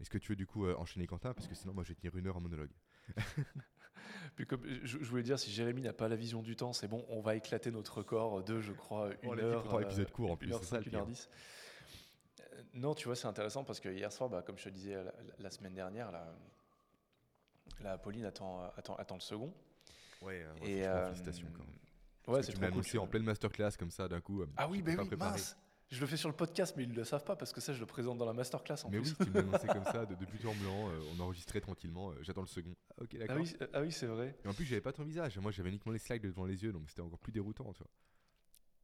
Est-ce 0.00 0.08
que 0.08 0.16
tu 0.16 0.32
veux 0.32 0.36
du 0.36 0.46
coup 0.46 0.64
euh, 0.64 0.76
enchaîner 0.78 1.06
Quentin? 1.06 1.34
Parce 1.34 1.46
que 1.46 1.54
sinon 1.54 1.74
moi 1.74 1.84
je 1.84 1.90
vais 1.90 1.94
tenir 1.96 2.16
une 2.16 2.26
heure 2.26 2.38
en 2.38 2.40
monologue. 2.40 2.70
Puis 4.36 4.46
comme 4.46 4.62
je, 4.82 4.96
voulais 4.96 5.22
dire 5.22 5.38
si 5.38 5.50
Jérémy 5.50 5.82
n'a 5.82 5.92
pas 5.92 6.08
la 6.08 6.16
vision 6.16 6.40
du 6.40 6.56
temps 6.56 6.72
c'est 6.72 6.88
bon 6.88 7.04
on 7.10 7.20
va 7.20 7.36
éclater 7.36 7.70
notre 7.70 8.02
corps 8.02 8.42
de 8.42 8.62
je 8.62 8.72
crois 8.72 9.10
une 9.22 9.28
oh, 9.28 9.38
heure. 9.38 9.82
épisode 9.82 10.10
court 10.10 10.30
en 10.30 10.38
plus. 10.38 10.50
c'est 10.62 10.64
ça, 10.64 10.80
10. 10.80 11.28
Euh, 12.40 12.62
non 12.72 12.94
tu 12.94 13.08
vois 13.08 13.14
c'est 13.16 13.28
intéressant 13.28 13.62
parce 13.62 13.78
que 13.78 13.90
hier 13.90 14.10
soir 14.10 14.30
bah, 14.30 14.40
comme 14.40 14.56
je 14.56 14.64
te 14.64 14.70
disais 14.70 14.96
la, 15.38 15.50
semaine 15.50 15.74
dernière 15.74 16.10
la, 17.82 17.98
Pauline 17.98 18.24
attend, 18.24 18.62
attend, 18.74 18.96
attend 18.96 19.16
le 19.16 19.20
second. 19.20 19.52
Ouais, 20.22 20.42
euh, 20.42 20.66
et 20.66 20.86
euh, 20.86 21.06
félicitations 21.06 21.48
quand 21.52 21.64
même. 21.64 21.74
Ouais, 22.26 22.42
c'est 22.42 22.52
tu 22.52 22.60
m'as 22.60 22.68
annoncé 22.68 22.98
en 22.98 23.06
pleine 23.06 23.24
masterclass 23.24 23.72
comme 23.78 23.90
ça 23.90 24.08
d'un 24.08 24.20
coup. 24.20 24.42
Euh, 24.42 24.46
ah 24.56 24.68
oui, 24.68 24.82
ben 24.82 24.98
oui, 24.98 25.08
mince. 25.16 25.56
Je 25.90 26.00
le 26.00 26.06
fais 26.06 26.16
sur 26.16 26.30
le 26.30 26.34
podcast, 26.34 26.74
mais 26.76 26.84
ils 26.84 26.90
ne 26.90 26.94
le 26.94 27.04
savent 27.04 27.24
pas 27.24 27.36
parce 27.36 27.52
que 27.52 27.60
ça, 27.60 27.72
je 27.72 27.78
le 27.78 27.86
présente 27.86 28.18
dans 28.18 28.24
la 28.24 28.32
masterclass 28.32 28.76
en 28.84 28.90
mais 28.90 28.98
plus. 28.98 29.14
oui, 29.20 29.26
tu 29.26 29.30
m'as 29.30 29.40
annoncé 29.40 29.66
comme 29.68 29.84
ça, 29.84 30.06
de, 30.06 30.14
de 30.14 30.24
but 30.24 30.44
en 30.46 30.54
blanc, 30.54 30.90
on 31.14 31.20
enregistrait 31.20 31.60
tranquillement, 31.60 32.12
j'attends 32.22 32.40
le 32.40 32.46
second. 32.46 32.74
Ah, 32.90 33.02
ok, 33.02 33.18
d'accord. 33.18 33.36
Ah 33.38 33.40
oui, 33.40 33.56
ah 33.74 33.80
oui 33.82 33.92
c'est 33.92 34.06
vrai. 34.06 34.34
Et 34.44 34.48
en 34.48 34.54
plus, 34.54 34.64
j'avais 34.64 34.80
pas 34.80 34.92
ton 34.92 35.04
visage, 35.04 35.38
moi 35.38 35.52
j'avais 35.52 35.68
uniquement 35.68 35.92
les 35.92 35.98
slides 35.98 36.22
devant 36.22 36.46
les 36.46 36.62
yeux, 36.62 36.72
donc 36.72 36.88
c'était 36.88 37.02
encore 37.02 37.18
plus 37.18 37.32
déroutant, 37.32 37.72
tu 37.74 37.82
vois. 37.82 37.90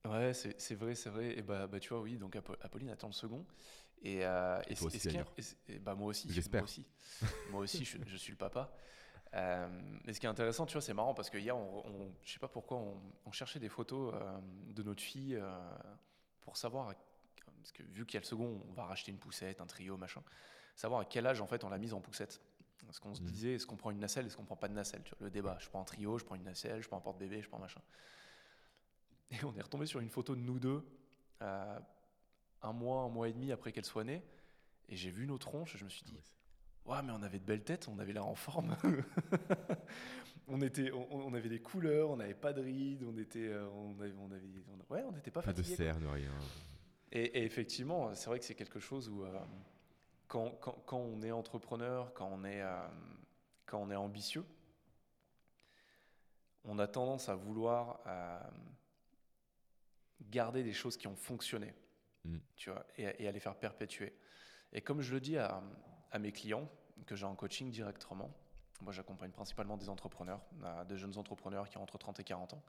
Ouais, 0.05 0.33
c'est 0.33 0.75
vrai, 0.75 0.95
c'est 0.95 1.11
vrai. 1.11 1.39
Et 1.39 1.43
bah, 1.43 1.67
bah, 1.67 1.79
tu 1.79 1.91
vois, 1.91 2.01
oui, 2.01 2.17
donc 2.17 2.37
Apolline 2.37 2.91
attend 2.91 3.09
le 3.09 3.13
second. 3.13 3.45
Et, 4.03 4.25
euh, 4.25 4.61
et, 4.67 5.75
et, 5.75 5.79
bah, 5.79 5.95
moi 5.95 6.09
aussi. 6.09 6.29
J'espère. 6.31 6.63
Moi 6.63 6.65
aussi, 6.65 6.87
moi 7.51 7.61
aussi 7.61 7.85
je, 7.85 7.99
je, 8.07 8.17
suis 8.17 8.33
le 8.33 8.39
papa. 8.39 8.75
Euh, 9.35 9.69
et 10.07 10.13
ce 10.13 10.21
qui 10.21 10.27
est 10.27 10.29
intéressant, 10.29 10.67
tu 10.67 10.73
vois, 10.73 10.83
c'est 10.83 10.95
marrant 10.95 11.15
parce 11.15 11.31
que 11.31 11.39
hier, 11.39 11.57
on, 11.57 11.87
on, 11.87 12.13
je 12.25 12.33
sais 12.33 12.39
pas 12.39 12.49
pourquoi, 12.49 12.83
on, 13.25 13.33
cherchait 13.33 13.61
des 13.61 13.69
photos 13.69 14.13
euh, 14.15 14.39
de 14.73 14.83
notre 14.83 15.03
fille 15.03 15.37
euh, 15.37 15.59
pour 16.41 16.57
savoir, 16.57 16.95
parce 17.59 17.73
que 17.73 17.83
vu 17.85 18.07
qu'il 18.07 18.15
y 18.15 18.19
a 18.19 18.21
le 18.21 18.27
second, 18.27 18.61
on 18.69 18.73
va 18.73 18.85
racheter 18.85 19.13
une 19.13 19.19
poussette, 19.19 19.61
un 19.61 19.67
trio, 19.67 19.97
machin, 19.97 20.23
savoir 20.75 21.01
à 21.01 21.05
quel 21.05 21.27
âge 21.27 21.41
en 21.41 21.47
fait 21.47 21.63
on 21.63 21.69
l'a 21.69 21.79
mise 21.79 21.95
en 21.95 22.01
poussette. 22.01 22.41
Parce 22.87 22.99
qu'on 22.99 23.15
se 23.15 23.23
mmh. 23.23 23.27
disait, 23.27 23.55
est-ce 23.55 23.67
qu'on 23.67 23.77
prend 23.77 23.93
une 23.93 24.01
nacelle, 24.01 24.27
est-ce 24.27 24.37
qu'on 24.37 24.45
prend 24.45 24.57
pas 24.57 24.67
de 24.67 24.75
nacelle 24.75 25.03
tu 25.05 25.11
vois, 25.11 25.27
Le 25.27 25.31
débat, 25.31 25.57
je 25.61 25.69
prends 25.69 25.81
un 25.81 25.85
trio, 25.85 26.19
je 26.19 26.25
prends 26.25 26.35
une 26.35 26.43
nacelle, 26.43 26.83
je 26.83 26.89
prends 26.89 26.97
un 26.97 27.03
porte-bébé, 27.03 27.43
je 27.43 27.49
prends 27.49 27.59
machin. 27.59 27.81
Et 29.31 29.45
on 29.45 29.55
est 29.55 29.63
retombé 29.63 29.87
sur 29.87 30.01
une 30.01 30.09
photo 30.09 30.35
de 30.35 30.41
nous 30.41 30.59
deux, 30.59 30.85
euh, 31.43 31.79
un 32.63 32.73
mois, 32.73 33.03
un 33.03 33.09
mois 33.09 33.29
et 33.29 33.33
demi 33.33 33.53
après 33.53 33.71
qu'elle 33.71 33.85
soit 33.85 34.03
née. 34.03 34.23
Et 34.89 34.97
j'ai 34.97 35.11
vu 35.11 35.27
nos 35.27 35.39
tronches, 35.39 35.77
je 35.77 35.85
me 35.85 35.91
suis 35.91 36.03
dit, 36.03 36.19
ah 36.19 36.40
ouais, 36.87 37.03
mais 37.03 37.13
on 37.13 37.23
avait 37.23 37.39
de 37.39 37.45
belles 37.45 37.65
têtes, 37.65 37.89
on 37.89 37.99
avait 37.99 38.13
l'air 38.13 38.27
en 38.27 38.35
forme. 38.35 38.77
on, 40.49 40.61
était, 40.63 40.91
on, 40.93 41.33
avait 41.35 41.49
des 41.49 41.61
couleurs, 41.61 42.11
on 42.11 42.17
n'avait 42.17 42.35
pas 42.35 42.53
de 42.53 42.63
rides, 42.63 43.05
on 43.05 43.17
était, 43.17 43.49
euh, 43.49 43.69
on 43.71 43.99
avait, 44.01 44.13
on 44.19 44.31
avait, 44.31 44.47
ouais, 44.91 45.05
on 45.09 45.13
n'était 45.13 45.31
pas 45.31 45.43
Pas 45.43 45.53
de 45.53 45.63
cerne, 45.63 46.07
rien. 46.07 46.31
Et, 47.13 47.45
effectivement, 47.45 48.15
c'est 48.15 48.31
vrai 48.31 48.39
que 48.39 48.45
c'est 48.45 48.55
quelque 48.55 48.81
chose 48.81 49.09
où, 49.09 49.25
euh, 49.25 49.39
quand, 50.29 50.51
quand, 50.61 50.83
quand, 50.87 50.99
on 50.99 51.23
est 51.23 51.33
entrepreneur, 51.33 52.13
quand 52.15 52.31
on 52.33 52.45
est, 52.45 52.63
quand 53.67 53.81
on 53.81 53.91
est 53.91 53.97
ambitieux, 53.97 54.45
on 56.65 56.79
a 56.79 56.87
tendance 56.87 57.29
à 57.29 57.35
vouloir 57.35 58.01
garder 60.29 60.63
des 60.63 60.73
choses 60.73 60.97
qui 60.97 61.07
ont 61.07 61.17
fonctionné, 61.17 61.75
mm. 62.25 62.39
tu 62.57 62.71
vois, 62.71 62.87
et, 62.97 63.27
à 63.27 63.33
les 63.33 63.41
faire 63.41 63.57
perpétuer. 63.57 64.15
Et 64.73 64.81
comme 64.81 65.01
je 65.01 65.13
le 65.15 65.21
dis 65.21 65.37
à, 65.37 65.63
mes 66.19 66.33
clients 66.33 66.69
que 67.07 67.17
j'ai 67.17 67.27
en 67.27 67.35
coaching 67.35 67.71
directement, 67.71 68.31
moi 68.81 68.93
j'accompagne 68.93 69.31
principalement 69.31 69.77
des 69.77 69.89
entrepreneurs, 69.89 70.41
euh, 70.65 70.85
des 70.85 70.97
jeunes 70.97 71.17
entrepreneurs 71.17 71.69
qui 71.69 71.79
ont 71.79 71.83
entre 71.83 71.99
30 71.99 72.21
et 72.21 72.25
40 72.25 72.55
ans, 72.55 72.63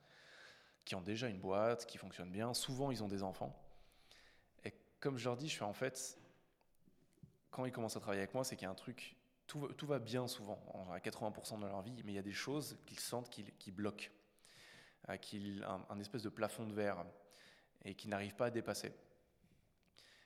qui 0.86 0.96
ont 0.96 1.02
déjà 1.02 1.28
une 1.28 1.40
boîte, 1.40 1.86
qui 1.86 1.98
fonctionne 1.98 2.32
bien. 2.32 2.54
Souvent 2.54 2.92
ils 2.92 3.04
ont 3.04 3.08
des 3.08 3.24
enfants. 3.24 3.56
Et 4.64 4.74
comme 5.00 5.18
je 5.18 5.26
leur 5.26 5.38
dis, 5.38 5.48
je 5.48 5.54
suis 5.54 5.64
en 5.64 5.74
fait, 5.74 6.18
quand 7.50 7.66
ils 7.66 7.72
commencent 7.72 7.98
à 7.98 8.00
travailler 8.00 8.22
avec 8.22 8.34
moi, 8.34 8.44
c'est 8.44 8.56
qu'il 8.56 8.66
y 8.66 8.68
a 8.68 8.72
un 8.72 8.76
truc, 8.76 9.16
tout, 9.48 9.68
va 9.86 10.00
bien 10.00 10.28
souvent, 10.28 10.60
à 10.94 11.00
80% 11.00 11.60
de 11.60 11.66
leur 11.66 11.82
vie, 11.82 12.02
mais 12.06 12.14
il 12.14 12.16
y 12.16 12.20
a 12.20 12.24
des 12.24 12.32
choses 12.32 12.78
qu'ils 12.86 13.02
sentent 13.02 13.30
qui, 13.30 13.72
bloquent, 13.72 14.08
euh, 15.10 15.18
un, 15.68 15.86
un 15.90 16.00
espèce 16.00 16.24
de 16.24 16.30
plafond 16.30 16.66
de 16.66 16.74
verre 16.74 17.04
et 17.84 17.96
qui 17.96 18.08
n'arrivent 18.08 18.36
pas 18.36 18.46
à 18.46 18.50
dépasser. 18.50 18.94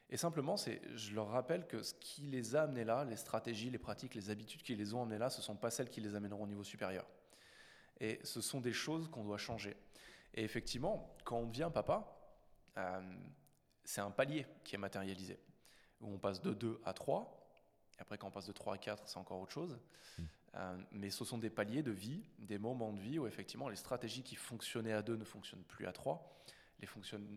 Et 0.09 0.17
simplement, 0.17 0.55
je 0.57 1.15
leur 1.15 1.29
rappelle 1.29 1.65
que 1.67 1.81
ce 1.81 1.93
qui 1.95 2.21
les 2.24 2.55
a 2.55 2.63
amenés 2.63 2.83
là, 2.83 3.05
les 3.05 3.15
stratégies, 3.15 3.71
les 3.71 3.79
pratiques, 3.79 4.13
les 4.13 4.29
habitudes 4.29 4.62
qui 4.62 4.75
les 4.75 4.93
ont 4.93 5.01
amenés 5.01 5.17
là, 5.17 5.29
ce 5.29 5.39
ne 5.39 5.43
sont 5.43 5.55
pas 5.55 5.71
celles 5.71 5.89
qui 5.89 6.00
les 6.00 6.15
amèneront 6.15 6.43
au 6.43 6.47
niveau 6.47 6.63
supérieur. 6.63 7.05
Et 8.00 8.19
ce 8.24 8.41
sont 8.41 8.62
des 8.62 8.74
choses 8.74 9.09
qu'on 9.09 9.24
doit 9.24 9.38
changer. 9.38 9.75
Et 10.35 10.43
effectivement, 10.43 11.15
quand 11.24 11.38
on 11.38 11.47
devient 11.47 11.71
papa, 11.74 12.05
euh, 12.77 13.01
c'est 13.83 14.01
un 14.01 14.12
palier 14.12 14.45
qui 14.63 14.75
est 14.75 14.79
matérialisé, 14.79 15.39
où 16.01 16.13
on 16.13 16.19
passe 16.19 16.41
de 16.41 16.53
2 16.53 16.81
à 16.85 16.93
3, 16.93 17.41
et 17.97 18.01
après 18.01 18.17
quand 18.17 18.27
on 18.27 18.31
passe 18.31 18.47
de 18.47 18.51
3 18.51 18.75
à 18.75 18.77
4, 18.77 19.07
c'est 19.07 19.17
encore 19.17 19.39
autre 19.39 19.53
chose. 19.53 19.79
Mmh. 20.17 20.24
Euh, 20.55 20.77
mais 20.91 21.09
ce 21.09 21.25
sont 21.25 21.38
des 21.38 21.50
paliers 21.50 21.83
de 21.83 21.91
vie, 21.91 22.24
des 22.38 22.57
moments 22.57 22.93
de 22.93 23.00
vie 23.00 23.17
où 23.17 23.27
effectivement 23.27 23.69
les 23.69 23.75
stratégies 23.75 24.24
qui 24.24 24.35
fonctionnaient 24.35 24.93
à 24.93 25.01
2 25.01 25.15
ne 25.15 25.25
fonctionnent 25.25 25.63
plus 25.63 25.88
à 25.88 25.91
3 25.91 26.35
les, 26.79 26.88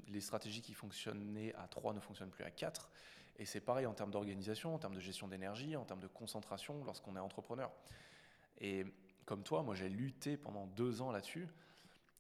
les 0.09 0.21
stratégies 0.21 0.63
qui 0.63 0.75
fonctionnaient 0.75 1.55
à 1.55 1.69
3 1.69 1.95
ne 1.95 2.01
fonctionnent 2.01 2.31
plus 2.31 2.45
à 2.45 2.51
4. 2.51 2.91
Et 3.39 3.47
c'est 3.47 3.61
pareil 3.61 3.87
en 3.87 3.95
termes 3.95 4.11
d'organisation, 4.11 4.75
en 4.75 4.79
termes 4.79 4.95
de 4.95 5.01
gestion 5.01 5.29
d'énergie, 5.29 5.77
en 5.77 5.85
termes 5.85 6.01
de 6.01 6.09
concentration 6.09 6.85
lorsqu'on 6.85 7.15
est 7.17 7.21
entrepreneur. 7.21 7.71
Et 8.61 8.85
comme 9.25 9.45
toi, 9.45 9.63
moi 9.63 9.75
j'ai 9.75 9.89
lutté 9.89 10.37
pendant 10.37 10.67
deux 10.67 11.01
ans 11.03 11.13
là-dessus. 11.13 11.49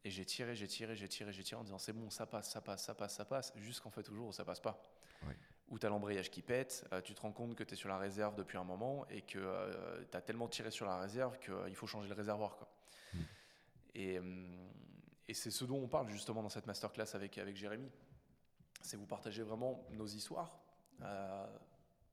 Et 0.04 0.10
j'ai 0.10 0.24
tiré, 0.24 0.54
j'ai 0.54 0.68
tiré, 0.68 0.94
j'ai 0.94 1.08
tiré, 1.08 1.32
j'ai 1.32 1.42
tiré 1.42 1.60
en 1.60 1.64
disant 1.64 1.78
c'est 1.78 1.92
bon, 1.92 2.08
ça 2.08 2.24
passe, 2.24 2.50
ça 2.50 2.60
passe, 2.60 2.84
ça 2.84 2.94
passe, 2.94 3.14
ça 3.14 3.24
passe, 3.24 3.52
jusqu'en 3.56 3.90
fait 3.90 4.04
toujours 4.04 4.28
où 4.28 4.32
ça 4.32 4.44
passe 4.44 4.60
pas. 4.60 4.80
Oui. 5.26 5.34
Où 5.70 5.78
tu 5.78 5.86
as 5.86 5.88
l'embrayage 5.88 6.30
qui 6.30 6.40
pète, 6.40 6.86
euh, 6.92 7.00
tu 7.02 7.14
te 7.14 7.20
rends 7.20 7.32
compte 7.32 7.56
que 7.56 7.64
tu 7.64 7.74
es 7.74 7.76
sur 7.76 7.88
la 7.88 7.98
réserve 7.98 8.36
depuis 8.36 8.56
un 8.56 8.64
moment 8.64 9.06
et 9.10 9.22
que 9.22 9.38
euh, 9.38 10.04
tu 10.10 10.16
as 10.16 10.20
tellement 10.22 10.48
tiré 10.48 10.70
sur 10.70 10.86
la 10.86 10.98
réserve 10.98 11.38
qu'il 11.40 11.74
faut 11.74 11.88
changer 11.88 12.08
le 12.08 12.14
réservoir. 12.14 12.56
Quoi. 12.56 12.68
Hmm. 13.12 13.22
Et, 13.96 14.18
hum, 14.18 14.70
et 15.28 15.34
c'est 15.34 15.50
ce 15.50 15.64
dont 15.64 15.76
on 15.76 15.88
parle 15.88 16.08
justement 16.08 16.42
dans 16.42 16.48
cette 16.48 16.66
masterclass 16.66 17.14
avec, 17.14 17.36
avec 17.38 17.54
Jérémy. 17.54 17.90
C'est 18.80 18.96
vous 18.96 19.06
partager 19.06 19.42
vraiment 19.42 19.86
nos 19.90 20.06
histoires, 20.06 20.58
euh, 21.02 21.46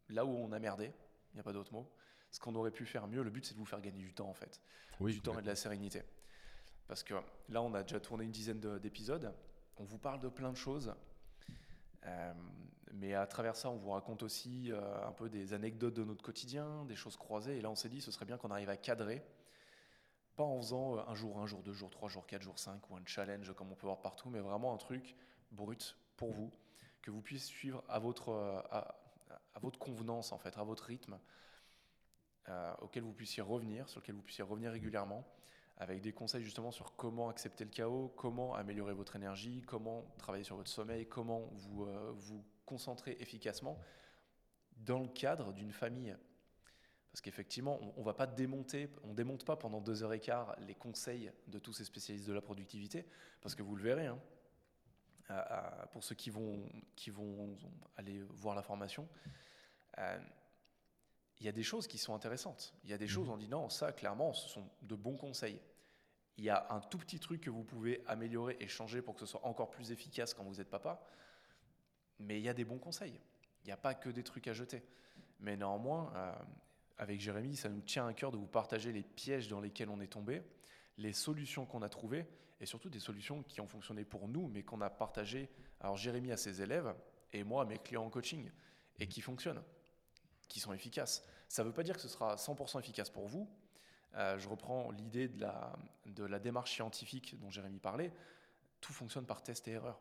là 0.10 0.26
où 0.26 0.30
on 0.30 0.52
a 0.52 0.60
merdé, 0.60 0.92
il 1.32 1.36
n'y 1.36 1.40
a 1.40 1.44
pas 1.44 1.54
d'autre 1.54 1.74
mot. 1.74 1.90
Ce 2.32 2.40
qu'on 2.40 2.56
aurait 2.56 2.72
pu 2.72 2.86
faire 2.86 3.08
mieux, 3.08 3.24
le 3.24 3.30
but 3.30 3.46
c'est 3.46 3.54
de 3.54 3.60
vous 3.60 3.66
faire 3.66 3.82
gagner 3.82 4.02
du 4.02 4.14
temps 4.14 4.28
en 4.28 4.34
fait. 4.34 4.60
du 5.00 5.22
temps 5.22 5.40
et 5.40 5.42
de 5.42 5.48
la 5.48 5.56
sérénité. 5.56 6.04
Parce 6.88 7.02
que 7.02 7.16
là, 7.50 7.62
on 7.62 7.74
a 7.74 7.82
déjà 7.82 8.00
tourné 8.00 8.26
une 8.26 8.32
dizaine 8.32 8.60
d'épisodes, 8.80 9.34
on 9.78 9.86
vous 9.86 9.98
parle 9.98 10.20
de 10.20 10.28
plein 10.28 10.52
de 10.52 10.58
choses. 10.58 10.94
Euh, 12.06 12.34
mais 12.94 13.14
à 13.14 13.26
travers 13.26 13.56
ça, 13.56 13.70
on 13.70 13.78
vous 13.78 13.90
raconte 13.90 14.24
aussi 14.24 14.72
euh, 14.72 15.08
un 15.08 15.12
peu 15.12 15.30
des 15.30 15.54
anecdotes 15.54 15.94
de 15.94 16.04
notre 16.04 16.24
quotidien, 16.24 16.86
des 16.86 16.96
choses 16.96 17.18
croisées. 17.18 17.58
Et 17.58 17.62
là, 17.62 17.70
on 17.70 17.76
s'est 17.76 17.90
dit, 17.90 18.02
ce 18.02 18.12
serait 18.12 18.26
bien 18.26 18.38
qu'on 18.38 18.52
arrive 18.52 18.70
à 18.70 18.78
cadrer 18.78 19.24
pas 20.36 20.44
en 20.44 20.58
faisant 20.58 20.98
euh, 20.98 21.02
un 21.08 21.16
jour, 21.16 21.40
un 21.40 21.46
jour, 21.46 21.64
deux 21.64 21.74
jours, 21.74 21.90
trois 21.90 22.10
jours, 22.10 22.26
quatre 22.28 22.42
jours, 22.42 22.60
cinq, 22.60 22.90
ou 22.90 22.96
un 22.96 23.06
challenge 23.06 23.54
comme 23.54 23.72
on 23.72 23.76
peut 23.76 23.88
voir 23.88 24.02
partout, 24.02 24.30
mais 24.30 24.40
vraiment 24.40 24.74
un 24.74 24.78
truc 24.78 25.16
brut 25.52 25.98
pour 26.18 26.32
vous, 26.32 26.52
que 27.02 27.12
vous 27.12 27.22
puissiez 27.22 27.54
suivre 27.54 27.84
à 27.88 28.00
votre, 28.00 28.30
euh, 28.30 28.62
convenance, 29.80 30.32
en 30.32 30.38
fait, 30.38 30.58
à 30.58 30.64
votre 30.64 30.86
rythme, 30.86 31.20
euh, 32.50 32.74
auquel 32.82 33.04
vous 33.04 33.14
puissiez 33.14 33.42
revenir, 33.42 33.90
sur 33.90 34.00
lequel 34.02 34.16
vous 34.16 34.22
puissiez 34.22 34.44
revenir 34.44 34.72
régulièrement, 34.72 35.26
avec 35.78 36.02
des 36.02 36.14
conseils 36.14 36.44
justement 36.44 36.72
sur 36.72 36.96
comment 36.96 37.30
accepter 37.30 37.66
le 37.66 37.70
chaos, 37.70 38.14
comment 38.16 38.56
améliorer 38.56 38.94
votre 38.94 39.16
énergie, 39.16 39.62
comment 39.68 40.06
travailler 40.18 40.46
sur 40.46 40.56
votre 40.56 40.70
sommeil, 40.70 41.06
comment 41.08 41.50
vous, 41.54 41.86
vous 42.16 42.46
concentrer 42.66 43.18
efficacement 43.20 43.78
dans 44.78 45.00
le 45.00 45.08
cadre 45.10 45.52
d'une 45.52 45.72
famille 45.72 46.16
parce 47.16 47.22
qu'effectivement, 47.22 47.80
on 47.96 48.02
ne 48.02 48.06
va 48.06 48.14
pas 48.14 48.28
démonter, 48.28 48.90
on 49.06 49.14
démonte 49.14 49.46
pas 49.46 49.56
pendant 49.56 49.80
deux 49.80 50.04
heures 50.04 50.12
et 50.12 50.20
quart 50.20 50.54
les 50.60 50.76
conseils 50.76 51.32
de 51.48 51.60
tous 51.60 51.72
ces 51.72 51.86
spécialistes 51.86 52.28
de 52.28 52.34
la 52.34 52.42
productivité, 52.42 53.06
parce 53.40 53.56
que 53.56 53.64
vous 53.64 53.78
le 53.78 53.84
verrez, 53.84 54.08
hein, 54.08 54.20
pour 55.94 56.04
ceux 56.04 56.14
qui 56.14 56.30
vont, 56.30 56.70
qui 56.94 57.12
vont 57.12 57.58
aller 57.96 58.22
voir 58.32 58.54
la 58.54 58.62
formation, 58.62 59.08
euh, 59.98 60.20
il 61.40 61.46
y 61.46 61.48
a 61.48 61.54
des 61.54 61.64
choses 61.64 61.88
qui 61.88 61.98
sont 61.98 62.14
intéressantes. 62.14 62.74
Il 62.84 62.90
y 62.90 62.94
a 62.94 62.98
des 62.98 63.08
choses, 63.08 63.30
on 63.30 63.38
dit 63.38 63.48
non, 63.48 63.70
ça, 63.70 63.94
clairement, 63.94 64.34
ce 64.34 64.50
sont 64.50 64.70
de 64.82 64.96
bons 64.96 65.16
conseils. 65.16 65.62
Il 66.36 66.44
y 66.44 66.50
a 66.50 66.68
un 66.70 66.82
tout 66.82 66.98
petit 66.98 67.22
truc 67.22 67.40
que 67.40 67.50
vous 67.50 67.64
pouvez 67.64 68.04
améliorer 68.08 68.58
et 68.60 68.68
changer 68.68 69.02
pour 69.02 69.14
que 69.14 69.22
ce 69.22 69.26
soit 69.26 69.46
encore 69.46 69.70
plus 69.70 69.94
efficace 69.94 70.34
quand 70.34 70.44
vous 70.44 70.60
êtes 70.60 70.70
papa, 70.70 71.02
mais 72.20 72.42
il 72.42 72.44
y 72.44 72.50
a 72.50 72.54
des 72.54 72.66
bons 72.66 72.78
conseils. 72.78 73.22
Il 73.64 73.68
n'y 73.68 73.72
a 73.72 73.78
pas 73.78 73.94
que 73.94 74.10
des 74.10 74.24
trucs 74.24 74.50
à 74.50 74.54
jeter. 74.54 74.84
Mais 75.40 75.56
néanmoins, 75.56 76.12
euh, 76.16 76.34
avec 76.98 77.20
Jérémy, 77.20 77.56
ça 77.56 77.70
nous 77.70 77.82
tient 77.82 78.08
à 78.08 78.14
cœur 78.14 78.32
de 78.32 78.38
vous 78.38 78.48
partager 78.48 78.92
les 78.92 79.04
pièges 79.04 79.48
dans 79.48 79.60
lesquels 79.60 79.90
on 79.90 80.00
est 80.00 80.08
tombé, 80.08 80.42
les 80.98 81.14
solutions 81.14 81.66
qu'on 81.66 81.82
a 81.82 81.90
trouvées, 81.90 82.26
et 82.60 82.66
surtout 82.66 82.90
des 82.90 83.00
solutions 83.00 83.44
qui 83.44 83.60
ont 83.60 83.68
fonctionné 83.68 84.06
pour 84.06 84.28
nous, 84.28 84.48
mais 84.48 84.64
qu'on 84.64 84.82
a 84.82 84.90
partagées, 84.90 85.50
alors 85.82 85.98
Jérémy 85.98 86.32
à 86.32 86.38
ses 86.38 86.62
élèves, 86.62 86.96
et 87.34 87.44
moi 87.44 87.64
à 87.64 87.66
mes 87.66 87.80
clients 87.80 88.06
en 88.06 88.10
coaching, 88.10 88.50
et 88.98 89.08
qui 89.08 89.22
fonctionnent, 89.22 89.62
qui 90.48 90.60
sont 90.60 90.74
efficaces. 90.74 91.28
Ça 91.50 91.64
ne 91.64 91.68
veut 91.68 91.74
pas 91.74 91.84
dire 91.84 91.96
que 91.96 92.02
ce 92.02 92.08
sera 92.08 92.36
100% 92.36 92.80
efficace 92.80 93.10
pour 93.10 93.28
vous. 93.28 93.50
Euh, 94.16 94.38
je 94.40 94.48
reprends 94.48 94.90
l'idée 94.92 95.28
de 95.28 95.42
la, 95.42 95.78
de 96.06 96.24
la 96.24 96.40
démarche 96.40 96.72
scientifique 96.72 97.38
dont 97.40 97.50
Jérémy 97.50 97.80
parlait. 97.80 98.14
Tout 98.80 98.94
fonctionne 98.94 99.26
par 99.26 99.44
test 99.44 99.68
et 99.68 99.72
erreur. 99.72 100.00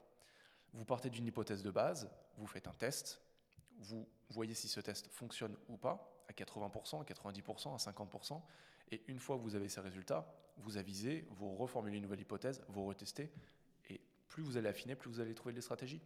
Vous 0.75 0.85
partez 0.85 1.11
d'une 1.11 1.27
hypothèse 1.27 1.63
de 1.63 1.71
base, 1.71 2.11
vous 2.37 2.47
faites 2.47 2.69
un 2.69 2.75
test, 2.75 3.21
vous 3.79 4.09
voyez 4.29 4.55
si 4.55 4.69
ce 4.69 4.81
test 4.81 5.09
fonctionne 5.09 5.57
ou 5.69 5.77
pas, 5.77 6.14
à 6.29 6.33
80%, 6.33 7.01
à 7.01 7.05
90%, 7.05 7.75
à 7.75 7.93
50%. 7.93 8.43
Et 8.91 9.03
une 9.09 9.19
fois 9.19 9.37
que 9.37 9.43
vous 9.43 9.55
avez 9.55 9.69
ces 9.69 9.81
résultats, 9.81 10.27
vous 10.59 10.77
avisez, 10.77 11.27
vous 11.31 11.55
reformulez 11.57 11.97
une 11.97 12.03
nouvelle 12.03 12.21
hypothèse, 12.21 12.63
vous 12.69 12.85
retestez. 12.85 13.31
Et 13.89 14.01
plus 14.29 14.43
vous 14.43 14.57
allez 14.57 14.69
affiner, 14.69 14.95
plus 14.95 15.11
vous 15.11 15.21
allez 15.21 15.35
trouver 15.35 15.55
des 15.55 15.61
stratégies. 15.61 16.03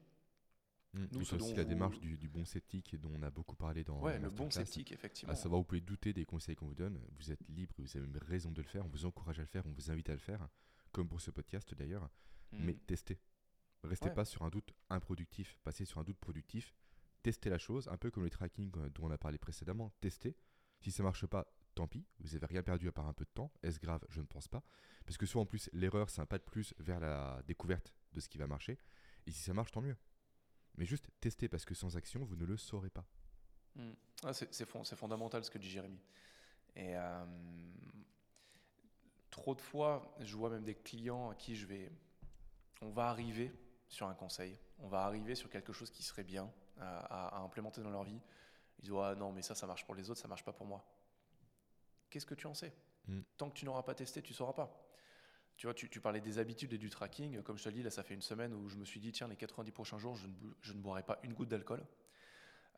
Mmh. 0.95 1.05
Nous, 1.13 1.25
c'est 1.25 1.37
aussi 1.37 1.55
la 1.55 1.65
démarche 1.65 1.99
du, 2.01 2.29
bon 2.29 2.45
sceptique 2.45 2.97
dont 2.97 3.13
on 3.15 3.23
a 3.23 3.31
beaucoup 3.31 3.57
parlé 3.57 3.85
dans 3.85 4.01
ouais, 4.01 4.19
le 4.19 4.31
bon 4.31 4.51
sceptique, 4.51 4.93
effectivement. 4.93 5.33
À 5.33 5.37
savoir, 5.37 5.61
vous 5.61 5.65
pouvez 5.65 5.83
douter 5.83 6.13
des 6.13 6.25
conseils 6.25 6.57
qu'on 6.57 6.67
vous 6.67 6.75
donne. 6.75 6.99
Vous 7.19 7.31
êtes 7.31 7.47
libre, 7.49 7.75
vous 7.79 7.97
avez 7.97 8.07
même 8.07 8.23
raison 8.23 8.51
de 8.51 8.63
le 8.63 8.69
faire. 8.69 8.87
On 8.87 8.89
vous 8.89 9.05
encourage 9.05 9.39
à 9.39 9.43
le 9.43 9.49
faire, 9.49 9.67
on 9.67 9.73
vous 9.73 9.91
invite 9.91 10.09
à 10.09 10.15
le 10.15 10.19
faire, 10.19 10.49
comme 10.93 11.09
pour 11.09 11.21
ce 11.21 11.31
podcast 11.31 11.75
d'ailleurs. 11.75 12.09
Mmh. 12.53 12.65
Mais 12.65 12.75
testez. 12.75 13.19
Restez 13.85 14.11
pas 14.11 14.25
sur 14.25 14.43
un 14.43 14.49
doute 14.49 14.73
improductif, 14.91 15.59
passez 15.63 15.85
sur 15.85 16.01
un 16.01 16.05
doute 16.05 16.19
productif 16.19 16.75
tester 17.23 17.51
la 17.51 17.59
chose, 17.59 17.89
un 17.89 17.97
peu 17.97 18.11
comme 18.11 18.25
le 18.25 18.31
tracking 18.31 18.71
euh, 18.77 18.91
dont 18.91 19.07
on 19.07 19.11
a 19.11 19.19
parlé 19.19 19.39
précédemment, 19.39 19.93
tester. 20.01 20.37
Si 20.81 20.91
ça 20.91 21.03
marche 21.03 21.27
pas, 21.27 21.47
tant 21.75 21.89
pis, 21.89 22.07
vous 22.21 22.31
n'avez 22.31 22.47
rien 22.47 22.63
perdu 22.63 22.89
à 22.89 22.93
part 22.93 23.07
un 23.07 23.13
peu 23.13 23.25
de 23.25 23.31
temps. 23.31 23.53
Est-ce 23.63 23.81
grave? 23.81 24.05
Je 24.09 24.21
ne 24.21 24.27
pense 24.27 24.49
pas. 24.49 24.63
Parce 25.05 25.17
que 25.17 25.27
soit 25.27 25.41
en 25.43 25.47
plus, 25.47 25.69
l'erreur, 25.73 26.11
c'est 26.11 26.21
un 26.21 26.27
pas 26.27 26.39
de 26.39 26.45
plus 26.45 26.75
vers 26.79 27.01
la 27.01 27.43
découverte 27.47 27.95
de 28.13 28.21
ce 28.21 28.29
qui 28.29 28.39
va 28.39 28.47
marcher. 28.47 28.79
Et 29.27 29.31
si 29.31 29.41
ça 29.41 29.55
marche, 29.55 29.73
tant 29.73 29.81
mieux. 29.81 29.97
Mais 30.77 30.85
juste 30.85 31.11
tester 31.21 31.49
parce 31.49 31.65
que 31.65 31.75
sans 31.75 31.97
action, 31.97 32.25
vous 32.25 32.37
ne 32.37 32.45
le 32.45 32.57
saurez 32.57 32.91
pas. 32.91 33.07
Hmm. 33.75 33.93
Ah, 34.25 34.33
c'est 34.33 34.67
fondamental 34.67 35.45
ce 35.45 35.51
que 35.51 35.59
dit 35.59 35.69
Jérémy. 35.69 36.01
Et 36.77 36.97
euh, 36.97 37.25
trop 39.31 39.55
de 39.55 39.61
fois, 39.61 40.15
je 40.21 40.37
vois 40.37 40.51
même 40.51 40.65
des 40.65 40.75
clients 40.75 41.31
à 41.31 41.35
qui 41.35 41.57
je 41.57 41.67
vais. 41.67 41.91
On 42.81 42.91
va 42.91 43.09
arriver 43.09 43.53
sur 43.89 44.07
un 44.07 44.15
conseil, 44.15 44.59
on 44.79 44.89
va 44.89 45.03
arriver 45.05 45.35
sur 45.35 45.51
quelque 45.51 45.73
chose 45.73 45.91
qui 45.91 46.03
serait 46.03 46.25
bien 46.25 46.53
à, 46.81 47.41
implémenter 47.41 47.83
dans 47.83 47.91
leur 47.91 48.05
vie. 48.05 48.21
Ils 48.79 48.85
disent 48.85 48.95
ah, 49.03 49.15
non, 49.15 49.33
mais 49.33 49.43
ça, 49.43 49.55
ça 49.55 49.67
marche 49.67 49.85
pour 49.85 49.95
les 49.95 50.11
autres, 50.11 50.21
ça 50.21 50.29
marche 50.29 50.45
pas 50.45 50.53
pour 50.53 50.67
moi. 50.67 50.85
Qu'est-ce 52.11 52.27
que 52.27 52.35
tu 52.35 52.47
en 52.47 52.55
sais? 52.55 52.73
Hmm. 53.07 53.21
Tant 53.37 53.51
que 53.51 53.55
tu 53.55 53.65
n'auras 53.65 53.83
pas 53.83 53.95
testé, 53.95 54.23
tu 54.23 54.35
sauras 54.35 54.53
pas. 54.53 54.85
Tu 55.57 55.67
vois, 55.67 55.75
tu, 55.75 56.01
parlais 56.01 56.21
des 56.21 56.39
habitudes 56.39 56.73
et 56.73 56.79
du 56.79 56.89
tracking. 56.89 57.43
Comme 57.43 57.59
je 57.59 57.65
te 57.65 57.69
le 57.69 57.75
dis, 57.75 57.83
là, 57.83 57.91
ça 57.91 58.05
fait 58.05 58.15
une 58.15 58.23
semaine 58.23 58.55
où 58.55 58.69
je 58.69 58.77
me 58.77 58.85
suis 58.85 59.01
dit, 59.01 59.11
tiens, 59.11 59.27
les 59.27 59.35
90 59.35 59.73
prochains 59.73 59.99
jours, 59.99 60.15
je 60.15 60.29
ne, 60.29 60.33
je 60.61 60.73
ne 60.73 60.79
boirai 60.79 61.03
pas 61.03 61.19
une 61.25 61.35
goutte 61.35 61.49
d'alcool. 61.49 61.85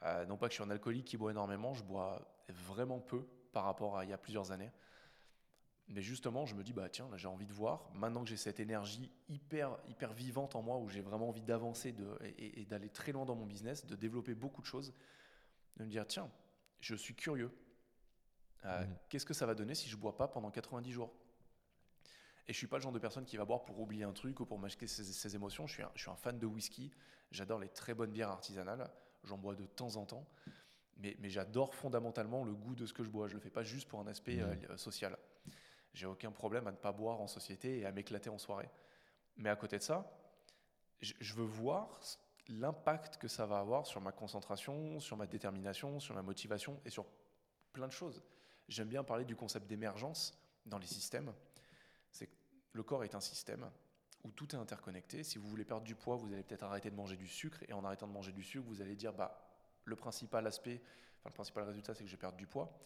Euh, 0.03 0.25
non 0.25 0.39
pas 0.39 0.47
que 0.47 0.55
je 0.55 0.63
suis 0.63 0.65
un 0.65 0.71
alcoolique 0.71 1.05
qui 1.05 1.19
boit 1.19 1.31
énormément, 1.31 1.75
je 1.75 1.85
bois 1.85 2.27
vraiment 2.49 2.99
peu 3.01 3.23
par 3.53 3.65
rapport 3.65 3.99
à 3.99 4.05
il 4.05 4.11
y 4.11 4.15
a 4.15 4.19
plusieurs 4.19 4.51
années. 4.51 4.71
Mais 5.91 6.03
justement, 6.03 6.47
je 6.47 6.55
me 6.55 6.63
dis, 6.63 6.73
bah 6.73 6.89
tiens, 6.89 7.09
là 7.11 7.17
j'ai 7.17 7.29
envie 7.29 7.47
de 7.47 7.53
voir, 7.53 7.91
maintenant 7.95 8.23
que 8.23 8.29
j'ai 8.29 8.37
cette 8.37 8.61
énergie 8.61 9.11
hyper, 9.29 9.77
hyper 9.89 10.13
vivante 10.13 10.55
en 10.55 10.63
moi, 10.63 10.79
où 10.79 10.89
j'ai 10.89 11.01
vraiment 11.01 11.29
envie 11.29 11.43
d'avancer 11.43 11.95
et, 12.39 12.61
et 12.61 12.65
d'aller 12.65 12.89
très 12.89 13.13
loin 13.13 13.25
dans 13.25 13.35
mon 13.35 13.47
business, 13.47 13.85
de 13.87 13.97
développer 13.97 14.35
beaucoup 14.35 14.63
de 14.63 14.67
choses, 14.67 14.95
de 15.77 15.85
me 15.85 15.91
dire, 15.91 16.07
tiens, 16.07 16.31
je 16.81 16.95
suis 16.95 17.15
curieux. 17.15 17.51
Euh, 18.65 18.85
mmh. 18.85 18.97
Qu'est-ce 19.09 19.27
que 19.27 19.35
ça 19.35 19.47
va 19.47 19.55
donner 19.55 19.75
si 19.75 19.89
je 19.89 19.97
bois 19.97 20.17
pas 20.17 20.29
pendant 20.29 20.51
90 20.51 20.93
jours? 20.93 21.13
Et 22.47 22.53
je 22.53 22.59
suis 22.59 22.67
pas 22.67 22.77
le 22.77 22.83
genre 22.83 22.93
de 22.93 22.99
personne 22.99 23.25
qui 23.25 23.37
va 23.37 23.45
boire 23.45 23.65
pour 23.65 23.79
oublier 23.81 24.05
un 24.05 24.13
truc 24.13 24.41
ou 24.41 24.47
pour 24.47 24.59
m'acheter 24.59 24.87
ses, 24.87 25.35
émotions. 25.35 25.67
Je 25.67 25.75
suis, 25.75 25.83
un, 25.83 25.91
je 25.95 26.03
suis 26.03 26.11
un 26.11 26.17
fan 26.17 26.39
de 26.39 26.47
whisky. 26.47 26.91
J'adore 27.31 27.61
les 27.61 27.69
très 27.69 27.95
bonnes 27.95 28.11
bières 28.11 28.31
artisanales. 28.31 28.91
J'en 29.25 29.39
bois 29.39 29.55
de 29.55 29.67
temps 29.67 29.97
en 29.97 30.05
temps 30.05 30.27
mais, 31.03 31.31
j'adore 31.31 31.75
fondamentalement 31.75 32.45
le 32.45 32.55
goût 32.55 32.75
de 32.75 32.87
ce 32.87 32.93
que 32.93 33.03
je 33.03 33.11
bois. 33.11 33.27
Je 33.29 33.35
ne 33.35 33.39
le 33.39 33.43
fais 33.43 33.51
pas 33.51 33.63
juste 33.63 33.89
pour 33.89 34.01
un 34.01 34.07
aspect 34.07 34.41
euh, 34.41 34.77
social. 34.77 35.17
J'ai 35.93 36.07
aucun 36.07 36.31
problème 36.31 36.67
à 36.67 36.71
ne 36.71 36.77
pas 36.77 36.93
boire 36.93 37.21
en 37.21 37.27
société 37.27 37.81
et 37.81 37.87
à 37.87 37.93
m'éclater 37.93 38.31
en 38.31 38.39
soirée. 38.39 38.69
Mais 39.37 39.51
à 39.51 39.57
côté 39.57 39.79
de 39.79 39.83
ça, 39.83 40.11
je 41.01 41.35
veux 41.35 41.45
voir 41.45 42.01
l'impact 42.49 43.17
que 43.17 43.29
ça 43.29 43.47
va 43.47 43.59
avoir 43.59 43.87
sur 43.87 44.01
ma 44.01 44.13
concentration, 44.13 45.01
sur 45.01 45.17
ma 45.17 45.27
détermination, 45.27 46.01
sur 46.01 46.15
ma 46.15 46.23
motivation 46.23 46.81
et 46.85 46.91
sur 46.91 47.07
plein 47.73 47.87
de 47.87 47.93
choses. 47.93 48.23
J'aime 48.69 48.89
bien 48.89 49.03
parler 49.03 49.25
du 49.25 49.37
concept 49.37 49.67
d'émergence 49.67 50.39
dans 50.67 50.79
les 50.79 50.87
systèmes. 50.87 51.33
Le 52.73 52.83
corps 52.85 53.03
est 53.03 53.17
un 53.17 53.21
système 53.21 53.69
où 54.23 54.31
tout 54.31 54.55
est 54.55 54.59
interconnecté. 54.59 55.25
Si 55.25 55.39
vous 55.39 55.49
voulez 55.49 55.65
perdre 55.65 55.83
du 55.83 55.97
poids, 55.97 56.15
vous 56.15 56.33
allez 56.33 56.45
peut-être 56.45 56.63
arrêter 56.63 56.91
de 56.91 56.95
manger 56.95 57.17
du 57.17 57.27
sucre 57.27 57.59
et 57.69 57.73
en 57.73 57.85
arrêtant 57.85 58.07
de 58.07 58.13
manger 58.13 58.31
du 58.31 58.45
sucre, 58.45 58.65
vous 58.67 58.81
allez 58.81 58.95
dire 58.95 59.13
bah 59.13 59.45
le 59.85 59.97
principal 59.97 60.47
aspect, 60.47 60.81
le 61.25 61.31
principal 61.33 61.65
résultat, 61.65 61.95
c'est 61.95 62.05
que 62.05 62.11
je 62.11 62.17
perdre 62.17 62.37
du 62.37 62.47
poids. 62.47 62.79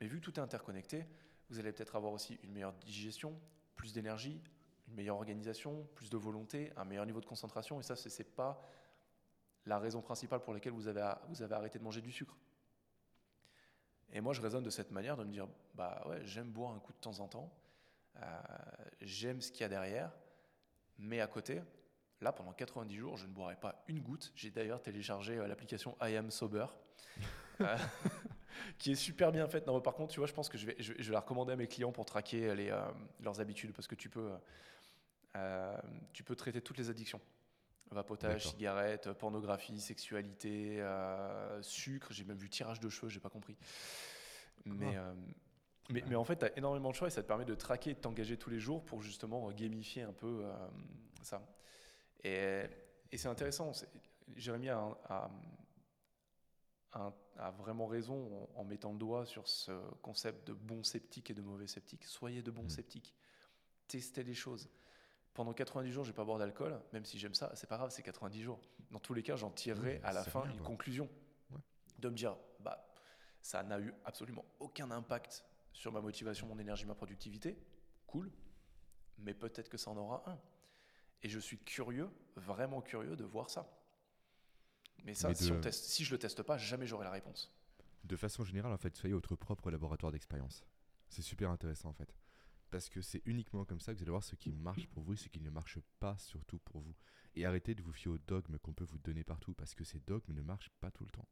Mais 0.00 0.08
vu 0.08 0.18
que 0.18 0.24
tout 0.24 0.34
est 0.40 0.42
interconnecté, 0.42 1.06
vous 1.50 1.58
allez 1.58 1.72
peut-être 1.72 1.96
avoir 1.96 2.12
aussi 2.12 2.38
une 2.42 2.52
meilleure 2.52 2.72
digestion, 2.72 3.38
plus 3.76 3.92
d'énergie, 3.92 4.40
une 4.88 4.94
meilleure 4.94 5.16
organisation, 5.16 5.86
plus 5.94 6.10
de 6.10 6.16
volonté, 6.16 6.72
un 6.76 6.84
meilleur 6.84 7.06
niveau 7.06 7.20
de 7.20 7.26
concentration. 7.26 7.80
Et 7.80 7.82
ça, 7.82 7.96
ce 7.96 8.08
n'est 8.08 8.28
pas 8.28 8.62
la 9.66 9.78
raison 9.78 10.00
principale 10.00 10.40
pour 10.40 10.54
laquelle 10.54 10.72
vous 10.72 10.88
avez, 10.88 11.12
vous 11.28 11.42
avez 11.42 11.54
arrêté 11.54 11.78
de 11.78 11.84
manger 11.84 12.00
du 12.00 12.10
sucre. 12.10 12.36
Et 14.12 14.20
moi, 14.20 14.32
je 14.32 14.40
raisonne 14.40 14.64
de 14.64 14.70
cette 14.70 14.90
manière, 14.90 15.16
de 15.16 15.24
me 15.24 15.32
dire, 15.32 15.46
bah 15.74 16.02
ouais, 16.08 16.24
j'aime 16.24 16.50
boire 16.50 16.72
un 16.72 16.80
coup 16.80 16.92
de 16.92 16.98
temps 16.98 17.20
en 17.20 17.28
temps, 17.28 17.52
euh, 18.16 18.40
j'aime 19.00 19.40
ce 19.40 19.52
qu'il 19.52 19.60
y 19.60 19.64
a 19.64 19.68
derrière, 19.68 20.10
mais 20.98 21.20
à 21.20 21.28
côté, 21.28 21.62
Là, 22.22 22.32
pendant 22.32 22.52
90 22.52 22.96
jours, 22.96 23.16
je 23.16 23.26
ne 23.26 23.32
boirai 23.32 23.56
pas 23.56 23.82
une 23.88 24.00
goutte. 24.00 24.30
J'ai 24.34 24.50
d'ailleurs 24.50 24.82
téléchargé 24.82 25.38
euh, 25.38 25.46
l'application 25.46 25.96
I 26.02 26.16
Am 26.16 26.30
Sober, 26.30 26.66
euh, 27.62 27.78
qui 28.78 28.92
est 28.92 28.96
super 28.96 29.32
bien 29.32 29.46
faite. 29.46 29.66
Non, 29.66 29.80
par 29.80 29.94
contre, 29.94 30.12
tu 30.12 30.20
vois, 30.20 30.26
je 30.26 30.32
pense 30.32 30.48
que 30.48 30.58
je 30.58 30.66
vais, 30.66 30.76
je, 30.78 30.92
vais 30.92 31.12
la 31.12 31.20
recommander 31.20 31.52
à 31.52 31.56
mes 31.56 31.66
clients 31.66 31.92
pour 31.92 32.04
traquer 32.04 32.54
les, 32.54 32.70
euh, 32.70 32.80
leurs 33.20 33.40
habitudes, 33.40 33.72
parce 33.72 33.86
que 33.86 33.94
tu 33.94 34.08
peux, 34.08 34.30
tu 36.12 36.24
peux 36.24 36.36
traiter 36.36 36.60
toutes 36.60 36.78
les 36.78 36.90
addictions. 36.90 37.20
Vapotage, 37.90 38.46
cigarette, 38.46 39.12
pornographie, 39.14 39.80
sexualité, 39.80 40.84
sucre. 41.60 42.12
J'ai 42.12 42.24
même 42.24 42.38
vu 42.38 42.48
tirage 42.48 42.78
de 42.78 42.88
cheveux, 42.88 43.08
j'ai 43.08 43.20
pas 43.20 43.30
compris. 43.30 43.56
Mais, 44.64 44.96
mais, 45.88 46.04
mais, 46.06 46.14
en 46.14 46.22
fait, 46.22 46.36
tu 46.36 46.44
as 46.44 46.56
énormément 46.56 46.90
de 46.90 46.94
choix 46.94 47.08
et 47.08 47.10
ça 47.10 47.22
te 47.22 47.26
permet 47.26 47.44
de 47.44 47.54
traquer 47.56 47.90
et 47.90 47.94
de 47.94 47.98
t'engager 47.98 48.36
tous 48.36 48.50
les 48.50 48.60
jours 48.60 48.84
pour 48.84 49.02
justement 49.02 49.50
gamifier 49.50 50.02
un 50.02 50.12
peu 50.12 50.44
ça. 51.22 51.42
Et, 52.24 52.62
c'est 53.16 53.28
intéressant. 53.28 53.72
Jérémy 54.36 54.68
a, 54.68 54.96
a, 56.92 57.12
vraiment 57.48 57.86
raison 57.86 58.48
en, 58.54 58.64
mettant 58.64 58.92
le 58.92 58.98
doigt 58.98 59.24
sur 59.24 59.48
ce 59.48 59.72
concept 60.02 60.46
de 60.48 60.52
bon 60.52 60.82
sceptique 60.82 61.30
et 61.30 61.34
de 61.34 61.40
mauvais 61.40 61.66
sceptique. 61.66 62.04
Soyez 62.04 62.42
de 62.42 62.50
bons 62.50 62.64
mmh. 62.64 62.70
sceptiques. 62.70 63.14
Testez 63.88 64.22
les 64.22 64.34
choses. 64.34 64.68
Pendant 65.32 65.54
90 65.54 65.90
jours, 65.90 66.04
je 66.04 66.10
vais 66.10 66.16
pas 66.16 66.24
boire 66.24 66.38
d'alcool, 66.38 66.78
même 66.92 67.06
si 67.06 67.18
j'aime 67.18 67.34
ça, 67.34 67.50
c'est 67.54 67.66
pas 67.68 67.76
grave, 67.76 67.90
c'est 67.90 68.02
90 68.02 68.42
jours. 68.42 68.60
Dans 68.90 68.98
tous 68.98 69.14
les 69.14 69.22
cas, 69.22 69.36
j'en 69.36 69.50
tirerai 69.50 70.00
à 70.04 70.12
la 70.12 70.22
fin 70.22 70.44
une 70.50 70.60
conclusion. 70.60 71.08
De 71.98 72.08
me 72.08 72.14
dire, 72.14 72.36
bah, 72.60 72.86
ça 73.40 73.62
n'a 73.62 73.78
eu 73.80 73.94
absolument 74.04 74.44
aucun 74.58 74.90
impact 74.90 75.44
sur 75.72 75.92
ma 75.92 76.00
motivation, 76.00 76.46
mon 76.46 76.58
énergie, 76.58 76.84
ma 76.84 76.94
productivité. 76.94 77.58
Cool. 78.06 78.30
Mais 79.18 79.34
peut-être 79.34 79.68
que 79.68 79.78
ça 79.78 79.90
en 79.90 79.96
aura 79.96 80.22
un. 80.26 80.38
Et 81.22 81.28
je 81.28 81.38
suis 81.38 81.58
curieux, 81.58 82.10
vraiment 82.36 82.80
curieux 82.80 83.16
de 83.16 83.24
voir 83.24 83.50
ça. 83.50 83.70
Mais 85.04 85.14
ça, 85.14 85.34
si, 85.34 85.50
on 85.52 85.60
teste, 85.60 85.84
si 85.84 86.04
je 86.04 86.12
le 86.12 86.18
teste 86.18 86.42
pas, 86.42 86.58
jamais 86.58 86.86
j'aurai 86.86 87.04
la 87.04 87.10
réponse. 87.10 87.52
De 88.04 88.16
façon 88.16 88.44
générale, 88.44 88.72
en 88.72 88.78
fait, 88.78 88.96
soyez 88.96 89.14
votre 89.14 89.36
propre 89.36 89.70
laboratoire 89.70 90.12
d'expérience. 90.12 90.64
C'est 91.08 91.22
super 91.22 91.50
intéressant, 91.50 91.90
en 91.90 91.92
fait. 91.94 92.14
Parce 92.70 92.88
que 92.88 93.02
c'est 93.02 93.22
uniquement 93.26 93.64
comme 93.64 93.80
ça 93.80 93.92
que 93.92 93.98
vous 93.98 94.04
allez 94.04 94.10
voir 94.10 94.22
ce 94.22 94.36
qui 94.36 94.52
marche 94.52 94.86
pour 94.88 95.02
vous 95.02 95.14
et 95.14 95.16
ce 95.16 95.28
qui 95.28 95.40
ne 95.40 95.50
marche 95.50 95.78
pas, 95.98 96.16
surtout 96.18 96.58
pour 96.58 96.80
vous. 96.80 96.94
Et 97.34 97.44
arrêtez 97.44 97.74
de 97.74 97.82
vous 97.82 97.92
fier 97.92 98.12
aux 98.12 98.18
dogmes 98.18 98.58
qu'on 98.58 98.72
peut 98.72 98.84
vous 98.84 98.98
donner 98.98 99.24
partout, 99.24 99.54
parce 99.54 99.74
que 99.74 99.84
ces 99.84 100.00
dogmes 100.00 100.32
ne 100.32 100.42
marchent 100.42 100.70
pas 100.80 100.90
tout 100.90 101.04
le 101.04 101.10
temps. 101.10 101.28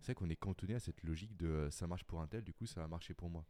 C'est 0.00 0.14
qu'on 0.14 0.30
est 0.30 0.36
cantonné 0.36 0.74
à 0.74 0.80
cette 0.80 1.02
logique 1.04 1.36
de 1.36 1.46
euh, 1.46 1.70
ça 1.70 1.86
marche 1.86 2.04
pour 2.04 2.20
un 2.20 2.26
tel, 2.26 2.42
du 2.42 2.52
coup 2.52 2.66
ça 2.66 2.80
va 2.80 2.88
marcher 2.88 3.14
pour 3.14 3.30
moi. 3.30 3.46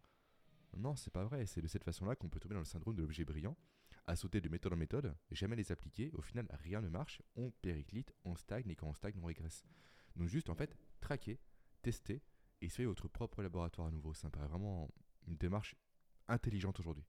Non, 0.77 0.97
c'est 0.97 1.13
pas 1.13 1.25
vrai. 1.25 1.47
C'est 1.47 1.63
de 1.63 1.69
cette 1.69 1.85
façon-là 1.85 2.17
qu'on 2.17 2.29
peut 2.29 2.41
tomber 2.41 2.55
dans 2.55 2.61
le 2.61 2.67
syndrome 2.67 2.95
de 2.95 3.03
l'objet 3.03 3.25
brillant, 3.25 3.57
à 4.07 4.17
sauter 4.17 4.41
de 4.41 4.49
méthode 4.49 4.73
en 4.73 4.77
méthode, 4.77 5.17
jamais 5.31 5.57
les 5.57 5.73
appliquer, 5.73 6.11
au 6.15 6.23
final 6.23 6.47
rien 6.51 6.81
ne 6.81 6.89
marche, 6.89 7.23
on 7.37 7.51
périclite, 7.51 8.13
on 8.25 8.37
stagne 8.37 8.69
et 8.69 8.77
quand 8.77 8.89
on 8.89 8.95
stagne 8.95 9.15
on 9.23 9.27
régresse. 9.27 9.65
Donc 10.17 10.29
juste 10.29 10.51
en 10.51 10.55
fait, 10.55 10.77
traquer, 11.01 11.39
tester 11.83 12.23
et 12.61 12.69
soyez 12.69 12.87
votre 12.87 13.09
propre 13.09 13.43
laboratoire 13.43 13.89
à 13.89 13.91
nouveau. 13.91 14.15
Ça 14.15 14.29
me 14.29 14.33
paraît 14.33 14.47
vraiment 14.47 14.91
une 15.27 15.37
démarche 15.37 15.77
intelligente 16.29 16.81
aujourd'hui. 16.81 17.05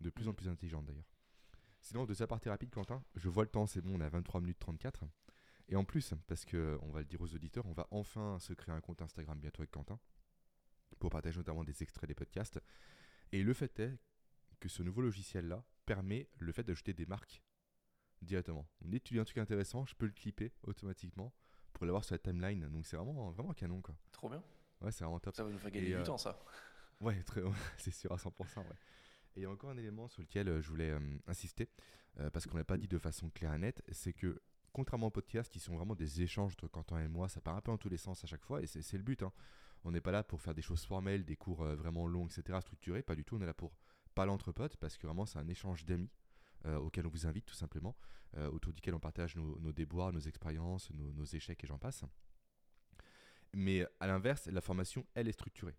De 0.00 0.10
plus 0.10 0.28
en 0.28 0.34
plus 0.34 0.48
intelligente 0.48 0.86
d'ailleurs. 0.86 1.08
Sinon, 1.82 2.04
de 2.04 2.14
sa 2.14 2.26
partie 2.26 2.48
rapide, 2.48 2.70
Quentin, 2.70 3.02
je 3.14 3.28
vois 3.28 3.44
le 3.44 3.48
temps, 3.48 3.66
c'est 3.66 3.80
bon, 3.80 3.96
on 3.96 4.00
a 4.00 4.08
23 4.08 4.40
minutes 4.40 4.58
34. 4.58 5.04
Et 5.68 5.76
en 5.76 5.84
plus, 5.84 6.14
parce 6.26 6.44
que 6.44 6.78
on 6.82 6.90
va 6.90 7.00
le 7.00 7.06
dire 7.06 7.20
aux 7.20 7.34
auditeurs, 7.34 7.64
on 7.66 7.72
va 7.72 7.86
enfin 7.90 8.38
se 8.40 8.52
créer 8.52 8.74
un 8.74 8.80
compte 8.80 9.00
Instagram 9.02 9.38
bientôt 9.38 9.62
avec 9.62 9.70
Quentin 9.70 9.98
pour 10.98 11.10
partager 11.10 11.38
notamment 11.38 11.64
des 11.64 11.82
extraits 11.82 12.08
des 12.08 12.14
podcasts. 12.14 12.60
Et 13.32 13.42
le 13.42 13.54
fait 13.54 13.78
est 13.78 13.96
que 14.58 14.68
ce 14.68 14.82
nouveau 14.82 15.00
logiciel-là 15.00 15.64
permet 15.90 16.28
le 16.38 16.52
fait 16.52 16.62
d'ajouter 16.62 16.94
des 16.94 17.04
marques 17.04 17.42
directement. 18.22 18.64
On 18.86 18.92
étudie 18.92 19.18
un 19.18 19.24
truc 19.24 19.38
intéressant, 19.38 19.84
je 19.86 19.96
peux 19.96 20.06
le 20.06 20.12
clipper 20.12 20.52
automatiquement 20.62 21.34
pour 21.72 21.84
l'avoir 21.84 22.04
sur 22.04 22.14
la 22.14 22.20
timeline. 22.20 22.68
Donc 22.68 22.86
c'est 22.86 22.96
vraiment, 22.96 23.32
vraiment 23.32 23.52
canon 23.54 23.82
quoi. 23.82 23.96
Trop 24.12 24.28
bien. 24.28 24.40
Ouais, 24.80 24.92
c'est 24.92 25.02
vraiment 25.02 25.18
top. 25.18 25.34
Ça 25.34 25.42
va 25.42 25.50
nous 25.50 25.58
faire 25.58 25.72
gagner 25.72 25.88
du 25.88 25.94
euh, 25.94 26.04
temps 26.04 26.16
ça. 26.16 26.38
Ouais, 27.00 27.24
c'est 27.76 27.90
sûr 27.90 28.12
à 28.12 28.16
100%. 28.16 28.28
Ouais. 28.58 28.64
Et 29.34 29.40
il 29.40 29.42
y 29.42 29.46
a 29.46 29.50
encore 29.50 29.70
un 29.70 29.76
élément 29.78 30.06
sur 30.06 30.22
lequel 30.22 30.48
euh, 30.48 30.60
je 30.60 30.68
voulais 30.68 30.90
euh, 30.90 31.00
insister, 31.26 31.68
parce 32.32 32.46
qu'on 32.46 32.56
l'a 32.56 32.64
pas 32.64 32.76
dit 32.76 32.86
de 32.86 32.98
façon 32.98 33.28
claire 33.30 33.54
et 33.54 33.58
nette, 33.58 33.82
c'est 33.90 34.12
que 34.12 34.40
contrairement 34.72 35.08
aux 35.08 35.10
podcasts 35.10 35.50
qui 35.50 35.58
sont 35.58 35.74
vraiment 35.74 35.96
des 35.96 36.22
échanges 36.22 36.52
entre 36.52 36.68
Quentin 36.68 37.00
et 37.00 37.08
moi, 37.08 37.28
ça 37.28 37.40
part 37.40 37.56
un 37.56 37.60
peu 37.62 37.72
dans 37.72 37.78
tous 37.78 37.88
les 37.88 37.96
sens 37.96 38.22
à 38.22 38.28
chaque 38.28 38.44
fois, 38.44 38.62
et 38.62 38.66
c'est 38.66 38.96
le 38.96 39.02
but. 39.02 39.24
Hein. 39.24 39.32
On 39.82 39.90
n'est 39.90 40.02
pas 40.02 40.12
là 40.12 40.22
pour 40.22 40.40
faire 40.40 40.54
des 40.54 40.62
choses 40.62 40.84
formelles, 40.84 41.24
des 41.24 41.36
cours 41.36 41.64
vraiment 41.64 42.06
longs, 42.06 42.26
etc., 42.26 42.60
structurés, 42.60 43.02
pas 43.02 43.16
du 43.16 43.24
tout, 43.24 43.36
on 43.36 43.40
est 43.40 43.46
là 43.46 43.54
pour 43.54 43.72
pas 44.14 44.26
l'entre 44.26 44.52
potes, 44.52 44.76
parce 44.76 44.96
que 44.96 45.06
vraiment 45.06 45.26
c'est 45.26 45.38
un 45.38 45.48
échange 45.48 45.84
d'amis 45.84 46.10
euh, 46.66 46.76
auquel 46.76 47.06
on 47.06 47.10
vous 47.10 47.26
invite 47.26 47.46
tout 47.46 47.54
simplement, 47.54 47.96
euh, 48.36 48.50
autour 48.50 48.74
duquel 48.74 48.94
on 48.94 49.00
partage 49.00 49.34
nos, 49.34 49.72
déboires, 49.72 50.12
nos 50.12 50.20
expériences, 50.20 50.90
nos, 50.90 51.24
échecs 51.24 51.64
et 51.64 51.66
j'en 51.66 51.78
passe. 51.78 52.04
Mais 53.54 53.86
à 53.98 54.06
l'inverse, 54.06 54.46
la 54.46 54.60
formation, 54.60 55.06
elle 55.14 55.26
est 55.26 55.32
structurée. 55.32 55.76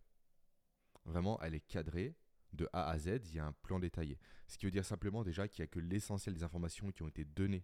Vraiment, 1.05 1.39
elle 1.41 1.53
est 1.53 1.67
cadrée 1.67 2.15
de 2.51 2.67
A 2.73 2.89
à 2.89 2.97
Z, 2.97 3.21
il 3.25 3.35
y 3.35 3.39
a 3.39 3.45
un 3.45 3.53
plan 3.53 3.79
détaillé. 3.79 4.19
Ce 4.47 4.57
qui 4.57 4.65
veut 4.65 4.71
dire 4.71 4.83
simplement 4.83 5.23
déjà 5.23 5.47
qu'il 5.47 5.61
n'y 5.61 5.65
a 5.65 5.67
que 5.67 5.79
l'essentiel 5.79 6.33
des 6.33 6.43
informations 6.43 6.91
qui 6.91 7.03
ont 7.03 7.07
été 7.07 7.23
données 7.23 7.63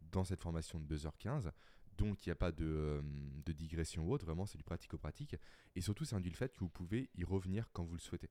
dans 0.00 0.24
cette 0.24 0.42
formation 0.42 0.80
de 0.80 0.96
2h15, 0.96 1.50
donc 1.96 2.26
il 2.26 2.28
n'y 2.28 2.32
a 2.32 2.36
pas 2.36 2.50
de, 2.50 2.64
euh, 2.66 3.02
de, 3.04 3.52
digression 3.52 4.04
ou 4.04 4.12
autre, 4.12 4.26
vraiment 4.26 4.46
c'est 4.46 4.58
du 4.58 4.64
pratico-pratique. 4.64 5.36
Et 5.76 5.80
surtout, 5.80 6.04
c'est 6.04 6.16
induit 6.16 6.30
le 6.30 6.36
fait 6.36 6.52
que 6.52 6.60
vous 6.60 6.68
pouvez 6.68 7.08
y 7.14 7.22
revenir 7.24 7.70
quand 7.72 7.84
vous 7.84 7.94
le 7.94 8.00
souhaitez 8.00 8.28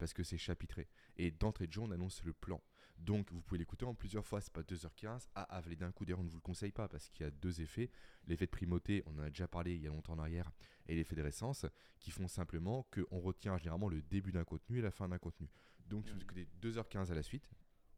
parce 0.00 0.14
que 0.14 0.24
c'est 0.24 0.38
chapitré. 0.38 0.88
Et 1.16 1.30
d'entrée 1.30 1.66
de 1.66 1.72
jeu, 1.72 1.82
on 1.82 1.90
annonce 1.90 2.24
le 2.24 2.32
plan. 2.32 2.60
Donc 2.96 3.30
vous 3.32 3.40
pouvez 3.40 3.58
l'écouter 3.58 3.84
en 3.84 3.94
plusieurs 3.94 4.26
fois, 4.26 4.40
c'est 4.40 4.52
pas 4.52 4.62
2h15 4.62 5.28
à 5.34 5.42
avaler 5.42 5.76
d'un 5.76 5.92
coup. 5.92 6.04
D'ailleurs, 6.04 6.20
on 6.20 6.24
ne 6.24 6.28
vous 6.28 6.36
le 6.36 6.42
conseille 6.42 6.72
pas 6.72 6.88
parce 6.88 7.08
qu'il 7.10 7.24
y 7.24 7.26
a 7.26 7.30
deux 7.30 7.60
effets. 7.60 7.90
L'effet 8.26 8.46
de 8.46 8.50
primauté, 8.50 9.02
on 9.06 9.16
en 9.18 9.22
a 9.22 9.28
déjà 9.28 9.46
parlé 9.46 9.74
il 9.74 9.82
y 9.82 9.86
a 9.86 9.90
longtemps 9.90 10.14
en 10.14 10.18
arrière, 10.18 10.50
et 10.86 10.94
l'effet 10.94 11.14
de 11.14 11.22
récence, 11.22 11.66
qui 11.98 12.10
font 12.10 12.28
simplement 12.28 12.86
qu'on 12.90 13.20
retient 13.20 13.56
généralement 13.58 13.88
le 13.88 14.02
début 14.02 14.32
d'un 14.32 14.44
contenu 14.44 14.78
et 14.78 14.82
la 14.82 14.90
fin 14.90 15.08
d'un 15.08 15.18
contenu. 15.18 15.48
Donc 15.86 16.06
si 16.06 16.12
vous 16.12 16.20
écoutez 16.20 16.48
2h15 16.60 17.10
à 17.10 17.14
la 17.14 17.22
suite, 17.22 17.48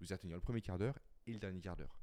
vous 0.00 0.06
allez 0.12 0.16
retenir 0.16 0.36
le 0.36 0.40
premier 0.40 0.60
quart 0.60 0.78
d'heure 0.78 0.98
et 1.26 1.32
le 1.32 1.38
dernier 1.38 1.60
quart 1.60 1.76
d'heure. 1.76 1.98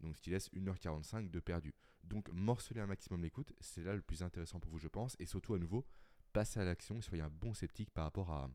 Donc 0.00 0.16
ce 0.16 0.22
qui 0.22 0.30
laisse 0.30 0.50
1h45 0.52 1.30
de 1.30 1.40
perdu. 1.40 1.74
Donc 2.02 2.28
morceler 2.30 2.80
un 2.80 2.86
maximum 2.86 3.22
l'écoute, 3.22 3.52
c'est 3.60 3.82
là 3.82 3.94
le 3.94 4.02
plus 4.02 4.22
intéressant 4.22 4.60
pour 4.60 4.70
vous 4.70 4.78
je 4.78 4.88
pense, 4.88 5.16
et 5.18 5.26
surtout 5.26 5.54
à 5.54 5.58
nouveau, 5.58 5.86
passez 6.32 6.60
à 6.60 6.64
l'action 6.64 7.00
soyez 7.00 7.22
un 7.22 7.30
bon 7.30 7.54
sceptique 7.54 7.90
par 7.90 8.04
rapport 8.04 8.30
à, 8.30 8.50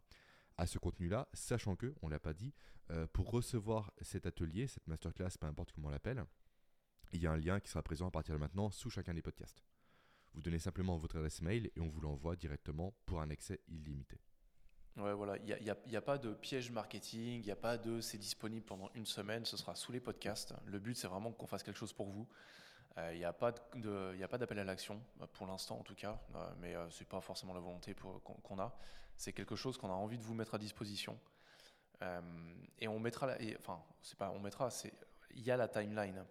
à 0.60 0.68
ce 0.68 0.78
contenu-là, 0.78 1.30
sachant 1.34 1.76
que, 1.78 1.96
on 2.02 2.08
ne 2.08 2.12
l'a 2.12 2.20
pas 2.20 2.34
dit, 2.34 2.54
euh, 2.92 3.08
pour 3.08 3.32
recevoir 3.32 3.94
cet 4.02 4.26
atelier, 4.26 4.68
cette 4.68 4.86
masterclass, 4.88 5.38
peu 5.40 5.48
importe 5.48 5.72
comment 5.72 5.88
on 5.88 5.92
l'appelle, 5.92 6.26
il 7.14 7.22
y 7.22 7.28
a 7.28 7.32
un 7.32 7.38
lien 7.38 7.60
qui 7.62 7.70
sera 7.70 7.82
présent 7.82 8.08
à 8.08 8.12
partir 8.12 8.36
de 8.36 8.40
maintenant 8.40 8.70
sous 8.70 8.90
chacun 8.90 9.14
des 9.14 9.22
podcasts. 9.22 9.64
Vous 10.34 10.42
donnez 10.42 10.60
simplement 10.60 10.98
votre 10.98 11.16
adresse 11.16 11.42
mail 11.42 11.72
et 11.76 11.80
on 11.80 11.88
vous 11.88 12.02
l'envoie 12.02 12.36
directement 12.36 12.94
pour 13.06 13.22
un 13.22 13.30
accès 13.30 13.62
illimité. 13.70 14.20
Ouais, 14.98 15.14
voilà, 15.14 15.38
il 15.38 15.46
n'y 15.46 15.70
a, 15.96 15.98
a, 15.98 16.02
pas 16.02 16.18
de 16.18 16.34
piège 16.34 16.72
marketing, 16.72 17.40
il 17.40 17.46
n'y 17.46 17.52
a 17.52 17.56
pas 17.56 17.78
de 17.78 18.02
c'est 18.02 18.18
disponible 18.18 18.66
pendant 18.66 18.92
une 18.96 19.06
semaine, 19.06 19.46
ce 19.46 19.56
sera 19.56 19.76
sous 19.76 19.94
les 19.94 20.02
podcasts. 20.02 20.54
Le 20.66 20.78
but, 20.78 20.96
c'est 20.96 21.08
vraiment 21.08 21.32
qu'on 21.32 21.48
fasse 21.48 21.64
quelque 21.64 21.78
chose 21.78 21.94
pour 21.94 22.10
vous. 22.10 22.28
Il 22.98 23.02
euh, 23.02 23.16
n'y 23.16 23.24
a 23.24 23.32
pas 23.32 24.38
d'appel 24.38 24.60
à 24.60 24.66
l'action, 24.66 25.02
euh, 25.22 25.28
pour 25.32 25.48
l'instant 25.48 25.80
en 25.80 25.84
tout 25.84 25.96
cas, 25.96 26.20
mais 26.60 26.76
ce 26.90 27.00
n'est 27.00 27.06
pas 27.06 27.22
forcément 27.22 27.54
la 27.54 27.62
volonté 27.62 27.96
qu'on 28.44 28.60
a. 28.60 28.78
C'est 29.20 29.34
quelque 29.34 29.58
chose 29.58 29.78
qu'on 29.78 29.90
a 29.90 29.96
envie 29.96 30.18
de 30.18 30.24
vous 30.24 30.34
mettre 30.34 30.56
à 30.56 30.58
disposition. 30.58 31.20
Euh, 32.02 32.22
et 32.78 32.88
on 32.88 33.00
mettra, 33.02 33.36
enfin, 33.60 33.84
c'est 34.02 34.18
pas 34.18 34.32
on 34.32 34.40
mettra, 34.40 34.72
c'est 34.72 34.94
il 35.32 35.42
y 35.42 35.52
a 35.52 35.58
la 35.58 35.68
timeline 35.68 36.24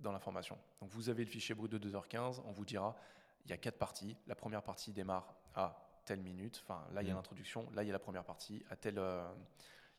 dans 0.00 0.10
l'information. 0.10 0.58
Donc 0.80 0.90
vous 0.90 1.08
avez 1.08 1.24
le 1.24 1.30
fichier 1.30 1.54
brut 1.54 1.70
de 1.70 1.78
2h15, 1.78 2.42
on 2.44 2.50
vous 2.50 2.64
dira, 2.64 2.96
il 3.44 3.52
y 3.52 3.54
a 3.54 3.56
quatre 3.58 3.78
parties. 3.78 4.16
La 4.26 4.34
première 4.34 4.64
partie 4.64 4.92
démarre 4.92 5.32
à 5.54 5.88
telle 6.04 6.18
minute, 6.18 6.60
enfin 6.64 6.84
là 6.92 7.02
il 7.02 7.06
y 7.06 7.10
a 7.12 7.14
mmh. 7.14 7.16
l'introduction, 7.16 7.70
là 7.74 7.84
il 7.84 7.86
y 7.86 7.90
a 7.90 7.92
la 7.92 8.00
première 8.00 8.24
partie, 8.24 8.64
à 8.70 8.74
tel, 8.74 8.98
euh, 8.98 9.24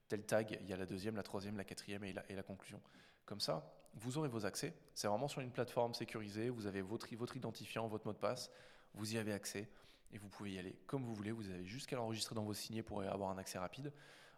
tel 0.10 0.26
tag, 0.26 0.58
il 0.60 0.68
y 0.68 0.74
a 0.74 0.78
la 0.78 0.86
deuxième, 0.86 1.16
la 1.16 1.24
troisième, 1.24 1.56
la 1.56 1.64
quatrième 1.64 2.04
et 2.04 2.12
la, 2.12 2.30
et 2.30 2.36
la 2.36 2.44
conclusion. 2.44 2.82
Comme 3.24 3.40
ça, 3.40 3.74
vous 3.94 4.18
aurez 4.18 4.28
vos 4.28 4.46
accès. 4.46 4.74
C'est 4.96 5.08
vraiment 5.08 5.30
sur 5.30 5.40
une 5.40 5.52
plateforme 5.52 5.94
sécurisée, 5.94 6.50
vous 6.50 6.68
avez 6.68 6.82
votre, 6.82 7.08
votre 7.16 7.38
identifiant, 7.38 7.88
votre 7.88 8.06
mot 8.06 8.12
de 8.12 8.18
passe, 8.18 8.52
vous 8.96 9.16
y 9.16 9.18
avez 9.18 9.32
accès 9.32 9.70
et 10.14 10.20
vous 10.20 10.30
pouvez 10.30 10.54
y 10.54 10.60
aller 10.60 10.78
comme 10.86 11.04
vous 11.04 11.16
voulez. 11.16 11.32
Vous 11.32 11.50
avez 11.50 11.66
juste 11.66 11.88
qu'à 11.88 11.96
l'enregistrer 11.96 12.36
dans 12.36 12.44
vos 12.44 12.54
signets 12.54 12.84
pour 12.84 13.02
avoir 13.02 13.32
un 13.32 13.38
accès 13.38 13.58
rapide. 13.58 13.92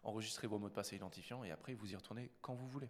Enregistrez 0.04 0.48
vos 0.48 0.58
mots 0.58 0.70
de 0.70 0.74
passe 0.74 0.94
et 0.94 0.96
identifiants 0.96 1.44
et 1.44 1.52
après 1.52 1.74
vous 1.74 1.92
y 1.92 1.96
retournez 1.96 2.32
quand 2.42 2.56
vous 2.56 2.68
voulez. 2.68 2.90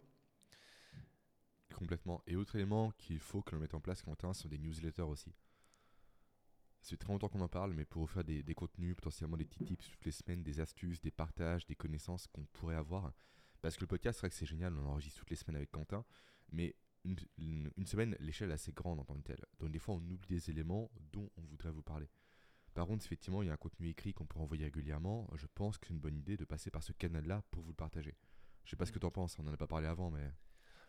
Complètement. 1.74 2.22
Et 2.26 2.36
autre 2.36 2.54
élément 2.54 2.92
qu'il 2.92 3.18
faut 3.18 3.42
que 3.42 3.54
l'on 3.54 3.60
mette 3.60 3.74
en 3.74 3.80
place, 3.80 4.02
Quentin, 4.02 4.32
sont 4.32 4.48
des 4.48 4.58
newsletters 4.58 5.02
aussi. 5.02 5.34
C'est 6.80 6.96
très 6.96 7.12
longtemps 7.12 7.28
qu'on 7.28 7.40
en 7.40 7.48
parle, 7.48 7.72
mais 7.74 7.84
pour 7.84 8.02
vous 8.02 8.06
faire 8.06 8.22
des, 8.22 8.42
contenus, 8.54 8.94
potentiellement 8.94 9.36
des 9.36 9.44
petits 9.44 9.64
tips 9.64 9.90
toutes 9.90 10.04
les 10.04 10.12
semaines, 10.12 10.44
des 10.44 10.60
astuces, 10.60 11.00
des 11.00 11.10
partages, 11.10 11.66
des 11.66 11.74
connaissances 11.74 12.28
qu'on 12.28 12.44
pourrait 12.44 12.76
avoir. 12.76 13.12
Parce 13.60 13.74
que 13.74 13.80
le 13.80 13.88
podcast, 13.88 14.18
c'est 14.18 14.20
vrai 14.20 14.30
que 14.30 14.36
c'est 14.36 14.46
génial, 14.46 14.72
on 14.74 14.86
enregistre 14.86 15.18
toutes 15.18 15.30
les 15.30 15.36
semaines 15.36 15.56
avec 15.56 15.72
Quentin, 15.72 16.04
mais 16.52 16.76
une, 17.04 17.72
une 17.76 17.86
semaine, 17.86 18.16
l'échelle 18.20 18.50
est 18.50 18.54
assez 18.54 18.72
grande 18.72 19.00
en 19.00 19.04
tant 19.04 19.16
que 19.16 19.22
telle. 19.22 19.44
Donc 19.58 19.72
des 19.72 19.80
fois, 19.80 19.96
on 19.96 20.10
oublie 20.10 20.28
des 20.28 20.50
éléments 20.50 20.90
dont 21.12 21.28
on 21.36 21.42
voudrait 21.42 21.72
vous 21.72 21.82
parler. 21.82 22.08
Par 22.76 22.86
contre, 22.86 23.06
effectivement, 23.06 23.42
il 23.42 23.46
y 23.46 23.50
a 23.50 23.54
un 23.54 23.56
contenu 23.56 23.88
écrit 23.88 24.12
qu'on 24.12 24.26
peut 24.26 24.38
envoyer 24.38 24.64
régulièrement. 24.64 25.26
Je 25.34 25.46
pense 25.54 25.78
que 25.78 25.86
c'est 25.86 25.94
une 25.94 25.98
bonne 25.98 26.14
idée 26.14 26.36
de 26.36 26.44
passer 26.44 26.70
par 26.70 26.82
ce 26.82 26.92
canal-là 26.92 27.42
pour 27.50 27.62
vous 27.62 27.70
le 27.70 27.74
partager. 27.74 28.14
Je 28.64 28.70
sais 28.70 28.76
pas 28.76 28.84
ce 28.84 28.92
que 28.92 28.98
tu 28.98 29.06
en 29.06 29.10
penses, 29.10 29.38
on 29.38 29.44
n'en 29.44 29.54
a 29.54 29.56
pas 29.56 29.66
parlé 29.66 29.86
avant, 29.86 30.10
mais. 30.10 30.30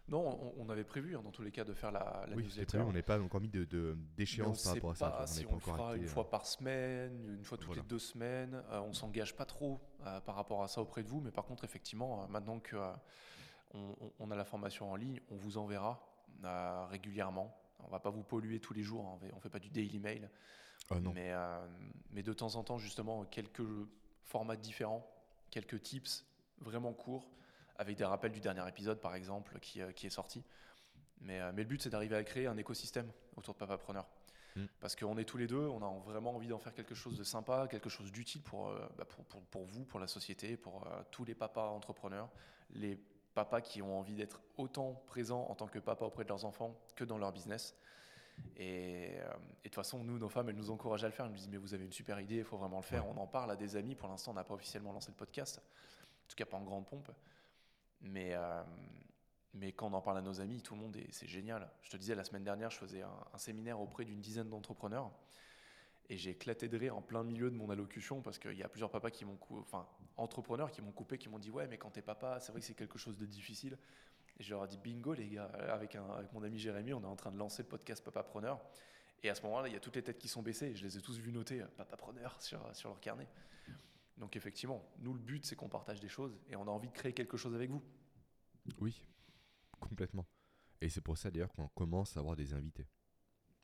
Non, 0.10 0.54
on, 0.58 0.70
avait 0.70 0.84
prévu 0.84 1.16
hein, 1.16 1.22
dans 1.24 1.32
tous 1.32 1.44
les 1.44 1.52
cas 1.52 1.64
de 1.64 1.74
faire 1.74 1.92
la, 1.92 2.26
la 2.30 2.36
oui, 2.36 2.44
newsletter. 2.44 2.80
on 2.80 2.92
n'est 2.92 3.02
pas 3.02 3.22
encore 3.22 3.40
mis 3.40 3.48
de, 3.48 3.98
d'échéance 4.16 4.64
par 4.64 4.74
rapport 4.74 4.92
à 4.92 4.96
ça. 4.96 5.28
si 5.28 5.46
on, 5.46 5.56
le 5.56 5.60
fera 5.60 5.96
une 5.96 6.08
fois 6.08 6.30
par 6.30 6.46
semaine, 6.46 7.36
une 7.38 7.44
fois 7.46 7.58
toutes 7.58 7.76
les 7.76 7.82
deux 7.84 8.00
semaines. 8.00 8.62
On 8.70 8.74
euh, 8.74 8.82
on 8.82 8.94
s'engage 8.94 9.36
pas 9.36 9.46
trop 9.46 9.80
euh, 10.06 10.20
par 10.22 10.36
rapport 10.36 10.64
à 10.64 10.68
ça 10.68 10.82
auprès 10.82 11.04
de 11.04 11.08
vous, 11.08 11.22
mais 11.22 11.32
par 11.32 11.46
contre, 11.46 11.64
effectivement, 11.64 12.24
euh, 12.24 12.28
maintenant 12.28 12.60
que 12.60 12.76
on, 13.74 14.32
a 14.32 14.36
la 14.36 14.46
formation 14.46 14.92
en 14.92 14.96
ligne, 14.98 15.22
on 15.30 15.38
vous 15.38 15.58
enverra 15.58 16.02
régulièrement. 16.90 17.58
On 17.80 17.90
va 17.90 18.00
pas 18.00 18.10
vous 18.10 18.24
polluer 18.24 18.60
tous 18.60 18.74
les 18.74 18.84
jours, 18.84 19.06
hein, 19.06 19.28
on 19.32 19.36
ne 19.38 19.42
fait 19.42 19.50
pas 19.50 19.60
du 19.60 19.70
daily 19.70 20.00
mail. 20.00 20.30
Ah, 20.90 20.96
mais, 21.14 21.32
euh, 21.32 21.68
mais 22.12 22.24
de 22.24 22.34
temps 22.34 22.56
en 22.56 22.64
temps, 22.64 22.78
justement, 22.78 23.26
quelques 23.26 23.64
formats 24.24 24.56
différents, 24.56 25.06
quelques 25.52 25.82
tips 25.82 26.26
vraiment 26.60 26.94
courts, 26.94 27.30
avec 27.78 27.98
des 27.98 28.06
rappels 28.06 28.32
du 28.32 28.40
dernier 28.40 28.68
épisode, 28.68 29.00
par 29.00 29.16
exemple, 29.16 29.60
qui, 29.60 29.82
euh, 29.82 29.92
qui 29.92 30.08
est 30.08 30.12
sorti. 30.12 30.44
Mais, 31.22 31.40
euh, 31.40 31.52
mais 31.54 31.64
le 31.64 31.68
but, 31.68 31.82
c'est 31.82 31.90
d'arriver 31.90 32.16
à 32.16 32.24
créer 32.24 32.48
un 32.48 32.58
écosystème 32.58 33.12
autour 33.36 33.54
de 33.54 33.60
Papapreneur. 33.60 34.08
Mm. 34.56 34.66
Parce 34.80 34.96
qu'on 34.96 35.18
est 35.18 35.26
tous 35.26 35.38
les 35.38 35.48
deux, 35.48 35.68
on 35.68 35.84
a 35.84 36.00
vraiment 36.06 36.36
envie 36.36 36.48
d'en 36.48 36.60
faire 36.60 36.74
quelque 36.74 36.96
chose 36.96 37.18
de 37.18 37.24
sympa, 37.24 37.68
quelque 37.70 37.90
chose 37.90 38.12
d'utile 38.12 38.42
pour, 38.42 38.74
bah, 38.98 39.06
pour, 39.06 39.26
pour, 39.26 39.42
pour, 39.44 39.66
vous, 39.66 39.84
pour 39.84 40.00
la 40.00 40.08
société, 40.08 40.58
pour 40.58 40.88
tous 41.12 41.26
les 41.26 41.36
papas 41.36 41.70
entrepreneurs, 41.70 42.30
les 42.72 43.00
papas 43.36 43.62
qui 43.62 43.84
ont 43.84 44.00
envie 44.00 44.16
d'être 44.16 44.42
autant 44.58 45.04
présents 45.06 45.46
en 45.50 45.54
tant 45.54 45.68
que 45.68 45.78
papa 45.78 46.06
auprès 46.06 46.24
de 46.24 46.30
leurs 46.30 46.46
enfants 46.46 46.76
que 46.96 47.04
dans 47.04 47.20
leur 47.20 47.32
business. 47.32 47.76
Et, 48.56 49.16
euh, 49.20 49.34
et, 49.64 49.70
de 49.70 49.70
toute 49.70 49.76
façon, 49.76 50.04
nous, 50.04 50.18
nos 50.18 50.30
femmes, 50.30 50.50
elles 50.50 50.56
nous 50.56 50.72
encouragent 50.72 51.04
à 51.04 51.08
le 51.08 51.14
faire. 51.14 51.26
Elles 51.26 51.32
nous 51.32 51.38
disent, 51.38 51.50
mais 51.50 51.58
vous 51.58 51.74
avez 51.74 51.86
une 51.86 51.92
super 51.92 52.20
idée, 52.20 52.38
il 52.38 52.44
faut 52.44 52.58
vraiment 52.58 52.78
le 52.78 52.84
faire. 52.84 53.08
On 53.08 53.18
en 53.18 53.28
parle 53.28 53.52
à 53.52 53.56
des 53.56 53.76
amis. 53.76 53.96
Pour 53.96 54.10
l'instant, 54.10 54.32
on 54.32 54.36
n'a 54.36 54.44
pas 54.44 54.54
officiellement 54.54 54.94
lancé 54.94 55.12
le 55.12 55.18
podcast. 55.18 55.60
En 55.60 56.30
tout 56.30 56.36
cas, 56.36 56.46
pas 56.46 56.58
en 56.58 56.64
grande 56.64 56.88
pompe. 56.88 57.12
Mais, 58.02 58.34
euh, 58.34 58.64
mais 59.54 59.72
quand 59.72 59.88
on 59.88 59.94
en 59.94 60.02
parle 60.02 60.18
à 60.18 60.22
nos 60.22 60.42
amis, 60.42 60.62
tout 60.62 60.76
le 60.76 60.82
monde, 60.82 60.98
c'est 61.12 61.28
génial. 61.28 61.70
Je 61.82 61.90
te 61.90 61.98
disais, 61.98 62.16
la 62.16 62.24
semaine 62.24 62.44
dernière, 62.44 62.70
je 62.72 62.78
faisais 62.78 63.02
un, 63.02 63.38
séminaire 63.38 63.80
auprès 63.80 64.06
d'une 64.06 64.22
dizaine 64.22 64.50
d'entrepreneurs. 64.50 65.12
Et 66.10 66.18
j'ai 66.18 66.32
éclaté 66.32 66.70
de 66.70 66.78
rire 66.78 66.96
en 66.96 67.02
plein 67.02 67.24
milieu 67.24 67.52
de 67.52 67.56
mon 67.56 67.70
allocution 67.70 68.22
parce 68.22 68.40
qu'il 68.40 68.54
y 68.54 68.64
a 68.64 68.70
plusieurs 68.70 68.90
papas 68.90 69.12
qui 69.12 69.26
m'ont 69.26 69.38
enfin 69.60 69.86
entrepreneurs 70.16 70.72
qui 70.72 70.82
m'ont 70.82 70.94
coupé, 70.94 71.18
qui 71.18 71.28
m'ont 71.28 71.38
dit 71.38 71.52
ouais 71.52 71.68
mais 71.68 71.78
quand 71.78 71.90
t'es 71.90 72.02
papa, 72.02 72.40
c'est 72.40 72.54
vrai 72.54 72.62
que 72.62 72.66
c'est 72.66 72.76
quelque 72.76 72.98
chose 72.98 73.18
de 73.18 73.26
difficile. 73.26 73.78
Et 74.40 74.44
je 74.44 74.52
leur 74.52 74.64
ai 74.66 74.68
dit 74.68 74.78
bingo 74.78 75.14
les 75.14 75.30
gars, 75.30 75.46
avec, 75.46 75.96
un, 75.96 76.08
avec 76.12 76.32
mon 76.34 76.44
ami 76.44 76.60
Jérémy, 76.60 76.94
on 76.94 77.02
est 77.02 77.06
en 77.06 77.16
train 77.16 77.32
de 77.32 77.38
lancer 77.38 77.64
le 77.64 77.68
podcast 77.68 78.04
Papa 78.04 78.24
Preneur. 78.24 78.64
Et 79.24 79.30
à 79.30 79.36
ce 79.36 79.42
moment-là, 79.44 79.68
il 79.68 79.74
y 79.74 79.78
a 79.78 79.80
toutes 79.80 79.96
les 79.96 80.04
têtes 80.04 80.20
qui 80.20 80.28
sont 80.28 80.44
baissées 80.44 80.68
et 80.68 80.76
je 80.76 80.84
les 80.84 80.98
ai 80.98 81.02
tous 81.02 81.18
vus 81.18 81.32
noter 81.32 81.62
euh, 81.62 81.68
Papa 81.76 81.98
Preneur 81.98 82.36
sur, 82.42 82.76
sur 82.76 82.90
leur 82.90 83.00
carnet. 83.00 83.28
Donc 84.18 84.36
effectivement, 84.36 84.84
nous 85.00 85.14
le 85.14 85.20
but 85.20 85.46
c'est 85.46 85.56
qu'on 85.56 85.70
partage 85.70 86.00
des 86.00 86.08
choses 86.08 86.40
et 86.50 86.56
on 86.56 86.64
a 86.64 86.72
envie 86.72 86.88
de 86.88 86.94
créer 86.94 87.14
quelque 87.14 87.38
chose 87.38 87.54
avec 87.54 87.70
vous. 87.70 87.84
Oui, 88.80 89.06
complètement. 89.80 90.26
Et 90.82 90.90
c'est 90.90 91.02
pour 91.02 91.18
ça 91.18 91.32
d'ailleurs 91.32 91.52
qu'on 91.54 91.68
commence 91.70 92.18
à 92.18 92.20
avoir 92.20 92.36
des 92.36 92.54
invités. 92.54 92.88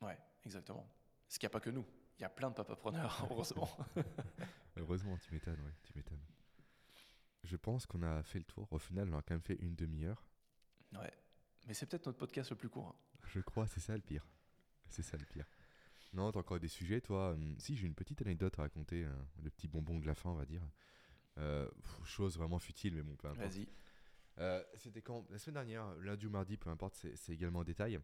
Ouais, 0.01 0.17
exactement. 0.45 0.87
Ce 1.27 1.39
qu'il 1.39 1.47
n'y 1.47 1.51
a 1.51 1.53
pas 1.53 1.59
que 1.59 1.69
nous. 1.69 1.85
Il 2.19 2.21
y 2.21 2.25
a 2.25 2.29
plein 2.29 2.49
de 2.49 2.55
papapreneurs, 2.55 3.27
heureusement. 3.31 3.69
heureusement, 4.77 5.17
tu 5.17 5.33
m'étonnes, 5.33 5.59
ouais, 5.59 5.73
tu 5.83 5.93
m'étonnes. 5.95 6.23
Je 7.43 7.57
pense 7.57 7.85
qu'on 7.85 8.03
a 8.03 8.23
fait 8.23 8.39
le 8.39 8.45
tour. 8.45 8.67
Au 8.71 8.77
final, 8.77 9.09
on 9.11 9.17
a 9.17 9.21
quand 9.21 9.33
même 9.33 9.41
fait 9.41 9.55
une 9.55 9.75
demi-heure. 9.75 10.23
Ouais. 10.97 11.13
Mais 11.67 11.73
c'est 11.73 11.85
peut-être 11.85 12.05
notre 12.05 12.17
podcast 12.17 12.49
le 12.49 12.55
plus 12.55 12.69
court. 12.69 12.87
Hein. 12.87 12.95
Je 13.27 13.39
crois, 13.39 13.67
c'est 13.67 13.79
ça 13.79 13.95
le 13.95 14.01
pire. 14.01 14.25
C'est 14.89 15.01
ça 15.03 15.17
le 15.17 15.25
pire. 15.25 15.45
Non, 16.13 16.31
t'as 16.31 16.39
encore 16.39 16.59
des 16.59 16.67
sujets, 16.67 17.01
toi 17.01 17.31
hum, 17.31 17.55
Si, 17.59 17.75
j'ai 17.75 17.87
une 17.87 17.95
petite 17.95 18.21
anecdote 18.21 18.57
à 18.59 18.63
raconter, 18.63 19.05
hein, 19.05 19.27
le 19.41 19.49
petit 19.49 19.67
bonbon 19.67 19.99
de 19.99 20.05
la 20.05 20.13
fin, 20.13 20.29
on 20.29 20.35
va 20.35 20.45
dire. 20.45 20.61
Euh, 21.39 21.69
chose 22.05 22.37
vraiment 22.37 22.59
futile, 22.59 22.95
mais 22.95 23.01
bon, 23.01 23.15
peu 23.15 23.27
importe. 23.27 23.51
Vas-y. 23.51 23.67
Euh, 24.39 24.63
c'était 24.77 25.01
quand 25.01 25.25
La 25.29 25.39
semaine 25.39 25.55
dernière, 25.55 25.95
lundi 25.95 26.27
ou 26.27 26.29
mardi, 26.29 26.57
peu 26.57 26.69
importe, 26.69 26.95
c'est 26.95 27.33
également 27.33 27.59
en 27.59 27.63
détail. 27.63 27.99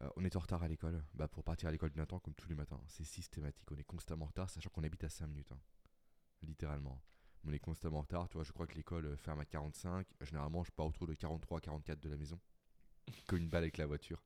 Euh, 0.00 0.10
on 0.16 0.24
est 0.24 0.36
en 0.36 0.40
retard 0.40 0.62
à 0.62 0.68
l'école, 0.68 1.02
bah, 1.14 1.28
pour 1.28 1.42
partir 1.42 1.68
à 1.68 1.72
l'école 1.72 1.90
bien 1.90 2.06
temps, 2.06 2.20
comme 2.20 2.34
tous 2.34 2.48
les 2.48 2.54
matins. 2.54 2.80
C'est 2.86 3.04
systématique, 3.04 3.70
on 3.70 3.76
est 3.76 3.84
constamment 3.84 4.26
en 4.26 4.28
retard, 4.28 4.50
sachant 4.50 4.70
qu'on 4.70 4.84
habite 4.84 5.04
à 5.04 5.08
5 5.08 5.26
minutes. 5.26 5.50
Hein. 5.52 5.60
Littéralement 6.42 7.00
on 7.44 7.52
est 7.52 7.58
constamment 7.58 7.98
en 7.98 8.02
retard. 8.02 8.28
Tu 8.28 8.34
vois, 8.34 8.44
je 8.44 8.52
crois 8.52 8.66
que 8.66 8.74
l'école 8.74 9.06
euh, 9.06 9.16
ferme 9.16 9.40
à 9.40 9.44
45. 9.44 10.06
Généralement, 10.20 10.64
je 10.64 10.70
pars 10.72 10.86
autour 10.86 11.06
de 11.06 11.14
43, 11.14 11.60
44 11.60 12.00
de 12.00 12.08
la 12.08 12.16
maison. 12.16 12.38
Comme 13.26 13.38
une 13.38 13.48
balle 13.48 13.64
avec 13.64 13.78
la 13.78 13.86
voiture. 13.86 14.22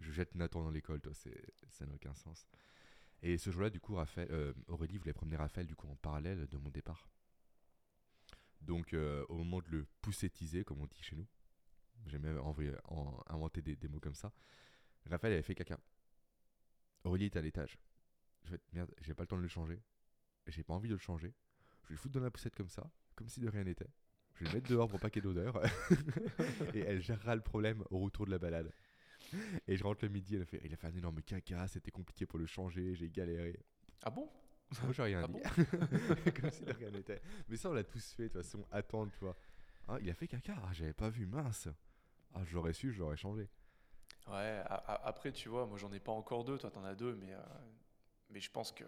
Je 0.00 0.12
jette 0.12 0.34
Nathan 0.34 0.62
dans 0.62 0.70
l'école, 0.70 1.00
toi, 1.00 1.14
ça 1.14 1.86
n'a 1.86 1.94
aucun 1.94 2.14
sens. 2.14 2.46
Et 3.22 3.38
ce 3.38 3.50
jour-là, 3.50 3.70
du 3.70 3.80
coup, 3.80 3.96
euh, 3.98 4.52
Aurélie 4.68 4.98
voulait 4.98 5.14
promener 5.14 5.36
Raphaël 5.36 5.66
du 5.66 5.74
coup, 5.74 5.88
en 5.88 5.96
parallèle 5.96 6.46
de 6.46 6.56
mon 6.58 6.68
départ. 6.68 7.08
Donc, 8.60 8.92
euh, 8.92 9.24
au 9.28 9.36
moment 9.36 9.60
de 9.60 9.70
le 9.70 9.86
poussettiser, 10.02 10.64
comme 10.64 10.80
on 10.80 10.86
dit 10.86 11.02
chez 11.02 11.16
nous, 11.16 11.26
j'ai 12.06 12.18
même 12.18 12.38
envoyé, 12.38 12.72
en, 12.84 13.18
inventé 13.28 13.62
des, 13.62 13.88
mots 13.88 14.00
comme 14.00 14.14
ça, 14.14 14.32
Raphaël 15.06 15.32
avait 15.32 15.42
fait 15.42 15.54
caca. 15.54 15.78
Aurélie 17.04 17.26
était 17.26 17.38
à 17.38 17.42
l'étage. 17.42 17.78
Je 18.44 18.50
vais 18.52 18.60
merde, 18.72 18.94
j'ai 19.00 19.14
pas 19.14 19.22
le 19.22 19.28
temps 19.28 19.36
de 19.36 19.42
le 19.42 19.48
changer. 19.48 19.80
J'ai 20.46 20.62
pas 20.62 20.74
envie 20.74 20.88
de 20.88 20.94
le 20.94 21.00
changer. 21.00 21.32
Je 21.86 21.90
vais 21.90 21.94
le 21.94 22.00
foutre 22.00 22.14
dans 22.14 22.24
la 22.24 22.30
poussette 22.32 22.56
comme 22.56 22.68
ça, 22.68 22.90
comme 23.14 23.28
si 23.28 23.38
de 23.38 23.48
rien 23.48 23.62
n'était. 23.62 23.86
Je 24.34 24.44
vais 24.44 24.50
le 24.50 24.56
mettre 24.56 24.68
dehors 24.68 24.88
pour 24.88 24.98
pas 24.98 25.08
qu'il 25.08 25.24
y 25.24 25.28
ait 25.28 25.32
d'odeur. 25.32 25.62
et 26.74 26.80
elle 26.80 27.00
gérera 27.00 27.36
le 27.36 27.42
problème 27.42 27.84
au 27.90 28.00
retour 28.00 28.26
de 28.26 28.32
la 28.32 28.38
balade. 28.38 28.72
Et 29.68 29.76
je 29.76 29.84
rentre 29.84 30.04
le 30.04 30.10
midi, 30.10 30.34
elle 30.34 30.44
fait, 30.44 30.60
il 30.64 30.72
a 30.72 30.76
fait 30.76 30.88
un 30.88 30.94
énorme 30.94 31.22
caca, 31.22 31.68
c'était 31.68 31.92
compliqué 31.92 32.26
pour 32.26 32.38
le 32.38 32.46
changer, 32.46 32.94
j'ai 32.96 33.08
galéré. 33.08 33.58
Ah 34.02 34.10
bon? 34.10 34.28
Moi, 34.82 34.92
j'ai 34.92 35.02
rien 35.02 35.22
ah 35.22 35.28
dit. 35.28 36.32
Comme 36.40 36.50
si 36.50 36.64
de 36.64 36.72
rien 36.72 36.90
n'était. 36.90 37.22
Mais 37.48 37.56
ça, 37.56 37.70
on 37.70 37.72
l'a 37.72 37.84
tous 37.84 38.12
fait, 38.12 38.24
de 38.24 38.28
toute 38.28 38.42
façon, 38.42 38.66
attendre, 38.72 39.12
tu 39.12 39.20
vois. 39.20 39.36
Ah, 39.86 39.98
il 40.00 40.10
a 40.10 40.14
fait 40.14 40.26
caca. 40.26 40.56
Ah, 40.64 40.72
j'avais 40.72 40.92
pas 40.92 41.08
vu, 41.08 41.24
mince. 41.24 41.68
Ah, 42.34 42.44
j'aurais 42.44 42.72
su, 42.72 42.92
j'aurais 42.92 43.16
changé. 43.16 43.48
Ouais, 44.26 44.62
après, 45.04 45.30
tu 45.30 45.48
vois, 45.48 45.66
moi 45.66 45.78
j'en 45.78 45.92
ai 45.92 46.00
pas 46.00 46.10
encore 46.10 46.44
deux, 46.44 46.58
toi 46.58 46.70
t'en 46.70 46.84
as 46.84 46.96
deux, 46.96 47.14
mais, 47.14 47.32
euh, 47.32 47.40
mais 48.30 48.40
je 48.40 48.50
pense 48.50 48.72
que 48.72 48.84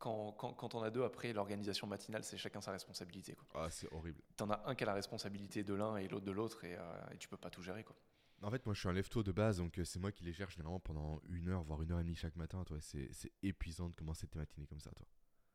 quand, 0.00 0.32
quand, 0.32 0.54
quand 0.54 0.74
on 0.74 0.82
a 0.82 0.90
deux, 0.90 1.04
après 1.04 1.32
l'organisation 1.32 1.86
matinale, 1.86 2.24
c'est 2.24 2.38
chacun 2.38 2.60
sa 2.60 2.72
responsabilité. 2.72 3.34
Quoi. 3.34 3.46
Ah, 3.54 3.70
c'est 3.70 3.92
horrible. 3.92 4.20
T'en 4.36 4.50
as 4.50 4.62
un 4.66 4.74
qui 4.74 4.82
a 4.82 4.86
la 4.86 4.94
responsabilité 4.94 5.62
de 5.62 5.74
l'un 5.74 5.98
et 5.98 6.08
l'autre 6.08 6.24
de 6.24 6.32
l'autre, 6.32 6.64
et, 6.64 6.74
euh, 6.74 7.10
et, 7.12 7.18
tu 7.18 7.28
peux 7.28 7.36
pas 7.36 7.50
tout 7.50 7.62
gérer. 7.62 7.84
Quoi. 7.84 7.94
En 8.42 8.50
fait, 8.50 8.64
moi 8.64 8.74
je 8.74 8.80
suis 8.80 8.88
un 8.88 8.92
lève-tôt 8.92 9.22
de 9.22 9.30
base, 9.30 9.58
donc 9.58 9.78
euh, 9.78 9.84
c'est 9.84 9.98
moi 9.98 10.10
qui 10.10 10.24
les 10.24 10.32
gère 10.32 10.48
généralement 10.48 10.80
pendant 10.80 11.20
une 11.28 11.48
heure, 11.50 11.62
voire 11.62 11.82
une 11.82 11.92
heure 11.92 12.00
et 12.00 12.02
demie 12.02 12.16
chaque 12.16 12.36
matin. 12.36 12.64
Toi, 12.64 12.78
c'est 12.80 13.10
épuisant 13.42 13.90
de 13.90 13.94
commencer 13.94 14.26
tes 14.26 14.38
matinées 14.38 14.66
comme 14.66 14.80
ça, 14.80 14.90
toi. 14.90 15.06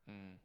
Hmm. 0.06 0.36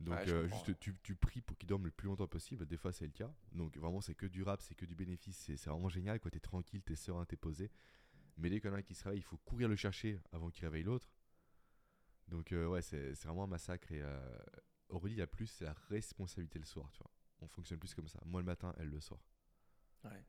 Donc 0.00 0.16
juste 0.24 0.78
tu, 0.78 0.94
tu, 1.02 1.16
pries 1.16 1.40
pour 1.40 1.56
qu'ils 1.58 1.68
dorment 1.68 1.86
le 1.86 1.90
plus 1.90 2.06
longtemps 2.06 2.28
possible, 2.28 2.66
des 2.66 2.76
fois 2.76 2.92
c'est 2.92 3.06
le 3.06 3.12
cas. 3.12 3.32
Donc 3.50 3.76
vraiment 3.76 4.00
c'est 4.00 4.14
que 4.14 4.26
du 4.26 4.44
rap, 4.44 4.60
c'est 4.62 4.76
que 4.76 4.84
du 4.84 4.94
bénéfice, 4.94 5.36
c'est 5.36 5.68
vraiment 5.68 5.88
génial 5.88 6.20
quoi, 6.20 6.30
t'es 6.30 6.38
tranquille, 6.38 6.82
t'es 6.82 6.94
serein, 6.94 7.24
t'es 7.24 7.36
posé. 7.36 7.68
Mais 8.36 8.48
dès 8.48 8.60
qu'il 8.60 8.70
y 8.70 8.72
en 8.72 8.76
a 8.76 8.78
un 8.78 8.82
qui 8.82 8.94
se 8.94 9.02
réveille, 9.02 9.18
il 9.18 9.24
faut 9.24 9.38
courir 9.38 9.68
le 9.68 9.74
chercher 9.74 10.20
avant 10.32 10.50
qu'il 10.50 10.64
réveille 10.66 10.84
l'autre. 10.84 11.10
Donc 12.28 12.52
euh, 12.52 12.66
ouais, 12.66 12.82
c'est 12.82 13.12
vraiment 13.24 13.44
un 13.44 13.48
massacre. 13.48 13.90
Et 13.92 14.02
euh, 14.02 14.38
Aurélie, 14.88 15.16
il 15.16 15.18
y 15.18 15.22
a 15.22 15.26
plus, 15.26 15.46
c'est 15.46 15.64
la 15.64 15.74
responsabilité 15.88 16.58
le 16.58 16.64
soir, 16.64 16.90
tu 16.92 16.98
vois. 16.98 17.10
On 17.40 17.48
fonctionne 17.48 17.78
plus 17.78 17.94
comme 17.94 18.08
ça. 18.08 18.20
Moi 18.24 18.40
le 18.40 18.46
matin, 18.46 18.74
elle 18.78 18.88
le 18.88 19.00
soir. 19.00 19.20
Ouais. 20.04 20.24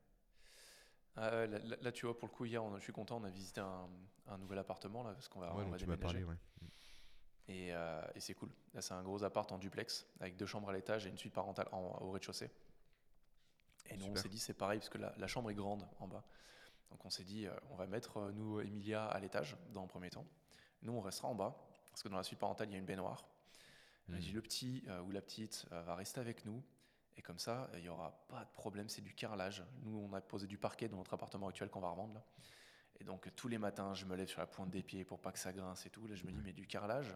Ah, 1.16 1.46
là, 1.46 1.92
tu 1.92 2.06
vois, 2.06 2.16
pour 2.16 2.28
le 2.28 2.32
coup, 2.32 2.44
hier, 2.44 2.62
je 2.78 2.82
suis 2.82 2.92
content, 2.92 3.18
on 3.20 3.24
a 3.24 3.30
visité 3.30 3.60
un, 3.60 3.88
un 4.28 4.38
nouvel 4.38 4.58
appartement, 4.58 5.02
là, 5.02 5.12
parce 5.12 5.28
qu'on 5.28 5.40
va, 5.40 5.54
ouais, 5.54 5.64
on 5.66 5.70
va 5.70 5.76
tu 5.76 5.86
m'as 5.86 5.96
parlé, 5.96 6.24
ouais. 6.24 6.36
Et, 7.48 7.74
euh, 7.74 8.00
et 8.14 8.20
c'est 8.20 8.34
cool. 8.34 8.48
Là, 8.74 8.80
c'est 8.80 8.94
un 8.94 9.02
gros 9.02 9.24
appart 9.24 9.50
en 9.50 9.58
duplex, 9.58 10.06
avec 10.20 10.36
deux 10.36 10.46
chambres 10.46 10.70
à 10.70 10.72
l'étage 10.72 11.06
et 11.06 11.10
une 11.10 11.18
suite 11.18 11.34
parentale 11.34 11.68
en, 11.72 11.98
au 12.00 12.12
rez-de-chaussée. 12.12 12.50
Et 13.86 13.96
nous, 13.96 14.06
on 14.06 14.14
s'est 14.14 14.28
dit, 14.28 14.38
c'est 14.38 14.54
pareil, 14.54 14.78
parce 14.78 14.88
que 14.88 14.98
la, 14.98 15.12
la, 15.16 15.26
chambre 15.26 15.50
est 15.50 15.54
grande 15.54 15.86
en 15.98 16.06
bas. 16.06 16.24
Donc 16.90 17.04
on 17.04 17.10
s'est 17.10 17.24
dit, 17.24 17.46
euh, 17.46 17.54
on 17.70 17.74
va 17.74 17.88
mettre, 17.88 18.18
euh, 18.18 18.32
nous, 18.32 18.60
Emilia, 18.60 19.04
à 19.06 19.18
l'étage, 19.18 19.56
dans 19.72 19.82
un 19.82 19.88
premier 19.88 20.10
temps. 20.10 20.26
Nous, 20.82 20.92
on 20.92 21.00
restera 21.00 21.28
en 21.28 21.34
bas, 21.34 21.56
parce 22.00 22.08
que 22.08 22.12
dans 22.12 22.16
la 22.16 22.22
suite 22.22 22.38
parentale, 22.38 22.70
il 22.70 22.72
y 22.72 22.76
a 22.76 22.78
une 22.78 22.86
baignoire. 22.86 23.26
Mmh. 24.08 24.16
dit, 24.16 24.32
le 24.32 24.40
petit 24.40 24.84
ou 25.04 25.10
la 25.10 25.20
petite 25.20 25.66
va 25.70 25.94
rester 25.94 26.18
avec 26.18 26.46
nous. 26.46 26.62
Et 27.18 27.20
comme 27.20 27.38
ça, 27.38 27.68
il 27.74 27.82
n'y 27.82 27.90
aura 27.90 28.24
pas 28.26 28.42
de 28.42 28.50
problème, 28.54 28.88
c'est 28.88 29.02
du 29.02 29.12
carrelage. 29.12 29.62
Nous, 29.82 29.98
on 29.98 30.10
a 30.14 30.22
posé 30.22 30.46
du 30.46 30.56
parquet 30.56 30.88
dans 30.88 30.96
notre 30.96 31.12
appartement 31.12 31.48
actuel 31.48 31.68
qu'on 31.68 31.80
va 31.80 31.90
revendre. 31.90 32.14
Là. 32.14 32.24
Et 33.00 33.04
donc, 33.04 33.28
tous 33.36 33.48
les 33.48 33.58
matins, 33.58 33.92
je 33.92 34.06
me 34.06 34.16
lève 34.16 34.28
sur 34.28 34.40
la 34.40 34.46
pointe 34.46 34.70
des 34.70 34.82
pieds 34.82 35.04
pour 35.04 35.20
pas 35.20 35.30
que 35.30 35.38
ça 35.38 35.52
grince 35.52 35.84
et 35.84 35.90
tout. 35.90 36.06
Là, 36.06 36.14
je 36.14 36.24
me 36.24 36.32
dis, 36.32 36.40
mais 36.42 36.54
du 36.54 36.66
carrelage, 36.66 37.14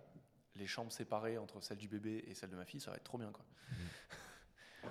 les 0.54 0.66
chambres 0.66 0.92
séparées 0.92 1.38
entre 1.38 1.62
celle 1.62 1.78
du 1.78 1.88
bébé 1.88 2.22
et 2.26 2.34
celle 2.34 2.50
de 2.50 2.56
ma 2.56 2.66
fille, 2.66 2.80
ça 2.80 2.90
va 2.90 2.98
être 2.98 3.04
trop 3.04 3.16
bien. 3.16 3.32
Quoi. 3.32 3.46
Mmh. 3.70 4.88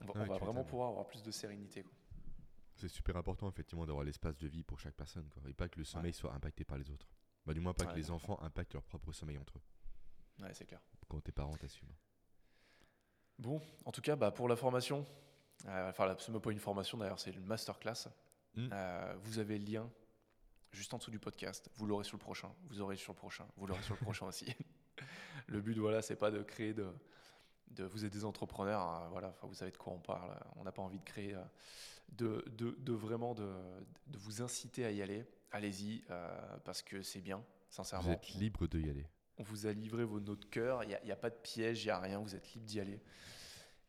on 0.08 0.24
va, 0.24 0.38
vraiment 0.38 0.64
pouvoir 0.64 0.88
avoir 0.88 1.06
plus 1.06 1.22
de 1.22 1.30
sérénité. 1.30 1.84
C'est 2.74 2.88
super 2.88 3.16
important, 3.16 3.48
effectivement, 3.48 3.86
d'avoir 3.86 4.04
l'espace 4.04 4.36
de 4.38 4.48
vie 4.48 4.64
pour 4.64 4.80
chaque 4.80 4.96
personne. 4.96 5.28
Quoi. 5.30 5.48
Et 5.48 5.54
pas 5.54 5.68
que 5.68 5.78
le 5.78 5.84
sommeil 5.84 6.12
soit 6.12 6.34
impacté 6.34 6.64
par 6.64 6.78
les 6.78 6.90
autres. 6.90 7.06
Bah, 7.46 7.54
du 7.54 7.60
moins, 7.60 7.72
pas 7.72 7.86
que 7.86 7.96
les 7.96 8.10
enfants 8.10 8.38
impactent 8.42 8.74
leur 8.74 8.82
propre 8.82 9.12
sommeil 9.12 9.38
entre 9.38 9.58
eux. 9.58 10.42
Ouais, 10.44 10.52
c'est 10.52 10.66
clair. 10.66 10.80
Quand 11.08 11.20
tes 11.20 11.32
parents 11.32 11.56
t'assument. 11.56 11.94
Bon, 13.38 13.60
en 13.84 13.92
tout 13.92 14.00
cas, 14.00 14.16
bah, 14.16 14.30
pour 14.30 14.48
la 14.48 14.56
formation, 14.56 15.06
euh, 15.66 15.90
enfin, 15.90 16.14
ce 16.18 16.30
n'est 16.30 16.40
pas 16.40 16.50
une 16.50 16.58
formation 16.58 16.98
d'ailleurs, 16.98 17.20
c'est 17.20 17.30
une 17.30 17.44
masterclass. 17.44 18.08
Mm. 18.54 18.68
Euh, 18.72 19.14
vous 19.20 19.38
avez 19.38 19.58
le 19.58 19.64
lien 19.64 19.90
juste 20.72 20.92
en 20.92 20.98
dessous 20.98 21.10
du 21.10 21.18
podcast. 21.18 21.70
Vous 21.76 21.86
l'aurez 21.86 22.04
sur 22.04 22.16
le 22.16 22.22
prochain, 22.22 22.52
vous 22.64 22.80
aurez 22.80 22.96
sur 22.96 23.12
le 23.12 23.16
prochain, 23.16 23.46
vous 23.56 23.66
l'aurez 23.66 23.82
sur 23.82 23.94
le 23.94 24.00
prochain 24.00 24.26
aussi. 24.26 24.46
le 25.46 25.60
but, 25.60 25.78
voilà, 25.78 26.02
c'est 26.02 26.16
pas 26.16 26.30
de 26.30 26.42
créer 26.42 26.74
de, 26.74 26.86
de. 27.70 27.84
Vous 27.84 28.04
êtes 28.04 28.12
des 28.12 28.24
entrepreneurs, 28.24 28.80
hein, 28.80 29.08
voilà, 29.10 29.34
vous 29.42 29.54
savez 29.54 29.70
de 29.70 29.76
quoi 29.76 29.92
on 29.92 29.98
parle. 29.98 30.36
On 30.56 30.64
n'a 30.64 30.72
pas 30.72 30.82
envie 30.82 30.98
de 30.98 31.04
créer, 31.04 31.34
euh, 31.34 31.42
de, 32.10 32.44
de, 32.56 32.76
de 32.78 32.92
vraiment 32.92 33.34
de, 33.34 33.52
vous 34.14 34.42
inciter 34.42 34.84
à 34.84 34.90
y 34.90 35.02
aller. 35.02 35.24
Allez-y, 35.52 36.04
parce 36.64 36.82
que 36.82 37.02
c'est 37.02 37.20
bien, 37.20 37.42
sincèrement. 37.70 38.08
Vous 38.08 38.12
êtes 38.12 38.28
libre 38.34 38.66
de 38.66 38.80
y 38.80 38.90
aller. 38.90 39.06
On 39.38 39.42
vous 39.42 39.66
a 39.66 39.72
livré 39.72 40.04
vos 40.04 40.20
notes 40.20 40.40
de 40.40 40.46
cœur. 40.46 40.82
Il 40.84 40.98
n'y 41.04 41.12
a, 41.12 41.16
pas 41.16 41.30
de 41.30 41.36
piège, 41.36 41.84
il 41.84 41.86
n'y 41.86 41.90
a 41.90 41.98
rien. 41.98 42.18
Vous 42.20 42.34
êtes 42.34 42.52
libre 42.54 42.66
d'y 42.66 42.80
aller. 42.80 43.00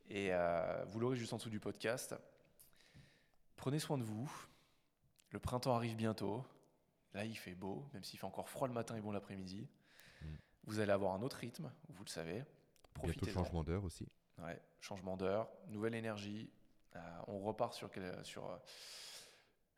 Et 0.09 0.29
euh, 0.31 0.85
vous 0.89 0.99
l'aurez 0.99 1.15
juste 1.15 1.33
en 1.33 1.37
dessous 1.37 1.49
du 1.49 1.59
podcast. 1.59 2.15
Prenez 3.55 3.79
soin 3.79 3.97
de 3.97 4.03
vous. 4.03 4.31
Le 5.31 5.39
printemps 5.39 5.75
arrive 5.75 5.95
bientôt. 5.95 6.45
Là, 7.13 7.25
il 7.25 7.35
fait 7.35 7.55
beau, 7.55 7.85
même 7.93 8.03
s'il 8.03 8.19
fait 8.19 8.25
encore 8.25 8.49
froid 8.49 8.67
le 8.67 8.73
matin 8.73 8.95
et 8.95 9.01
bon 9.01 9.11
l'après-midi. 9.11 9.67
Mm. 10.21 10.25
Vous 10.65 10.79
allez 10.79 10.91
avoir 10.91 11.13
un 11.13 11.21
autre 11.21 11.37
rythme, 11.37 11.71
vous 11.89 12.03
le 12.03 12.09
savez. 12.09 12.43
Profitez 12.97 13.25
Bientôt 13.25 13.39
changement 13.39 13.63
d'heure 13.63 13.83
aussi. 13.83 14.07
Ouais, 14.39 14.61
changement 14.79 15.17
d'heure, 15.17 15.49
nouvelle 15.69 15.95
énergie. 15.95 16.49
Euh, 16.95 16.99
on 17.27 17.39
repart 17.39 17.73
sur, 17.73 17.89
sur, 18.23 18.59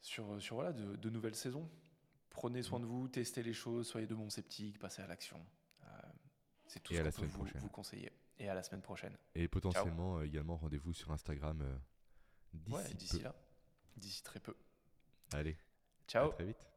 sur, 0.01 0.41
sur 0.41 0.55
voilà, 0.55 0.73
de, 0.73 0.95
de 0.95 1.10
nouvelles 1.10 1.36
saisons. 1.36 1.69
Prenez 2.29 2.62
soin 2.62 2.79
mm. 2.79 2.82
de 2.82 2.88
vous, 2.88 3.08
testez 3.08 3.43
les 3.43 3.53
choses, 3.53 3.88
soyez 3.88 4.08
de 4.08 4.15
bons 4.15 4.29
sceptiques, 4.29 4.79
passez 4.79 5.01
à 5.01 5.08
l'action. 5.08 5.39
C'est 6.69 6.82
tout 6.82 6.93
ce 6.93 7.01
qu'on 7.01 7.12
peut 7.12 7.25
vous, 7.25 7.47
vous, 7.55 7.69
conseiller. 7.69 8.12
Et 8.38 8.47
à 8.47 8.53
la 8.53 8.63
semaine 8.63 8.84
prochaine. 8.84 9.17
Et 9.36 9.47
potentiellement 9.47 10.19
euh, 10.19 10.23
également 10.23 10.55
rendez-vous 10.55 10.93
sur 10.93 11.12
Instagram 11.12 11.62
euh, 11.62 11.75
d'ici 12.53 13.17
ouais, 13.17 13.23
là. 13.23 13.36
D'ici 13.97 14.23
très 14.23 14.39
peu. 14.39 14.55
Allez. 15.34 15.58
Ciao. 16.08 16.29
À 16.29 16.34
très 16.34 16.45
vite. 16.45 16.69